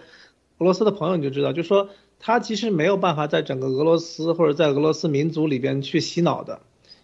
[0.59, 1.89] 俄罗斯的朋友，你就知道，就是说
[2.19, 6.61] 他其实没有办法在整个俄罗斯或者在俄罗斯民族里边去洗脑的，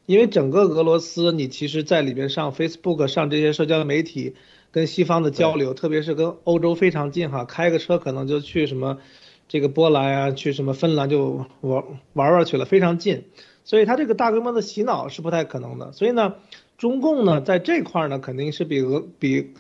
[0.10, 4.34] 因为整个俄罗斯你其实在里边上 Facebook 上这些社交媒体
[4.72, 8.98] 跟西方的交流，特别是跟欧洲非常近哈，开个车可能就去什么。
[9.48, 11.84] 这个波兰啊，去什么芬兰就玩
[12.14, 13.26] 玩玩去了，非常近，
[13.64, 15.92] 所以他这个大规模的洗脑是不太可能的。
[15.92, 16.34] 所以呢，
[16.80, 19.52] 中共呢在这块呢肯定是比俄比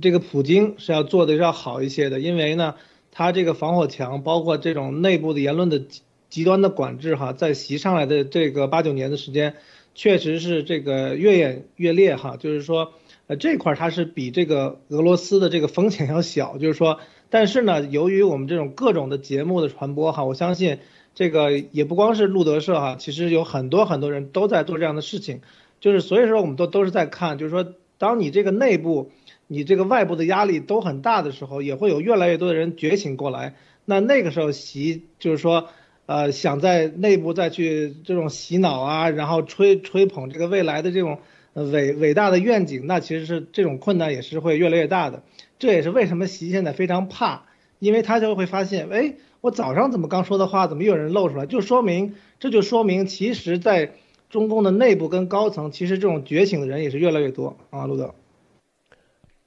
[0.00, 2.76] 这个普京是要做的要好一些的，因为呢
[3.10, 5.82] 他这个防火墙，包括这种内部的言论的
[6.28, 9.54] 极端的管制哈，在习上来的这个八九年的时间，
[9.96, 12.92] 确实是这个越演越烈哈，就是说
[13.26, 17.00] 呃这块它是比这个俄罗斯的这个风险要小，就是说。
[17.28, 20.78] 但是呢，由于我们这种各种的节目的传播哈，我相信
[21.12, 25.40] 这个也不光是路德社哈，其实有很多很多人都在做这样的事情，
[25.80, 29.10] 就是所以说我们都都是在看，就是说当你这个内部、
[29.48, 33.56] 你这个外部的压力都很大的时候，也会有越来越多的人觉醒过来。
[33.84, 35.68] 那那个时候习就是说，
[36.06, 41.18] 呃，想在内部再去这种洗脑啊，然后吹吹捧这个未来的这种
[41.54, 45.22] 伟伟大的愿景，那其实是这种困难也是会越来越大的。
[45.58, 47.46] 这也是为什么习现在非常怕，
[47.78, 51.46] 因为他就会发现，哎，我早上怎么刚说的话，怎么又有人露出来？
[51.46, 53.94] 就说明，这就说明，其实，在
[54.28, 58.14] 中共的内部跟高层，其实这种觉醒的人也是越来越多啊，陆德。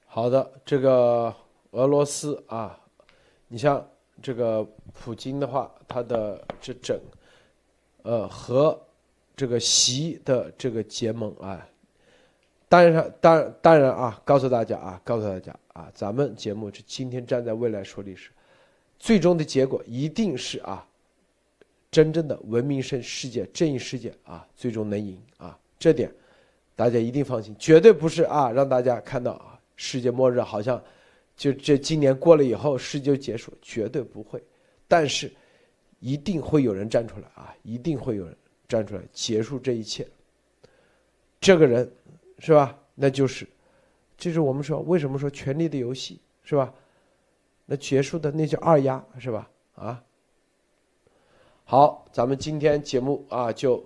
[0.06, 1.32] 好的，这个
[1.70, 2.80] 俄罗斯啊，
[3.46, 3.86] 你像
[4.20, 7.00] 这个普京的话，他的这整，
[8.02, 8.80] 呃，和
[9.36, 11.66] 这个习的这个结盟啊。
[12.68, 14.22] 当然，当然，当然啊！
[14.24, 18.30] 告诉大家啊，告诉大家啊，咱们节目是今天站在未来说历史，
[18.96, 20.86] 最终的结果一定是啊，
[21.90, 25.58] 真正的文明世世界、正义世界啊，最终能赢啊！
[25.80, 26.14] 这点
[26.76, 30.80] 大家一定放心，绝对不是啊，让大家看到啊，世界末日好像
[31.36, 34.40] 就这今年过了以后世界就结束，绝对不会。
[34.90, 35.32] 但是
[36.00, 38.36] 一定会有人站出来啊，一定会有人
[38.68, 40.06] 站出来结束这一切。
[41.40, 41.90] 这个人。
[42.42, 42.74] 是吧？
[42.94, 43.46] 那就是，
[44.16, 46.14] 就是我们说为什么说《权力的游戏》
[46.48, 46.72] 是吧？
[47.66, 49.50] 那结束的那叫二丫是吧？
[49.74, 50.02] 啊，
[51.64, 53.84] 好，咱们今天节目啊就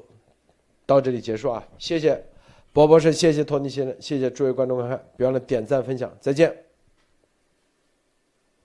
[0.87, 1.67] 到这里结束啊！
[1.77, 2.25] 谢谢
[2.73, 6.64] 波博士，谢谢托尼先生，谢谢诸位观众观看，别忘了点赞分享，再见。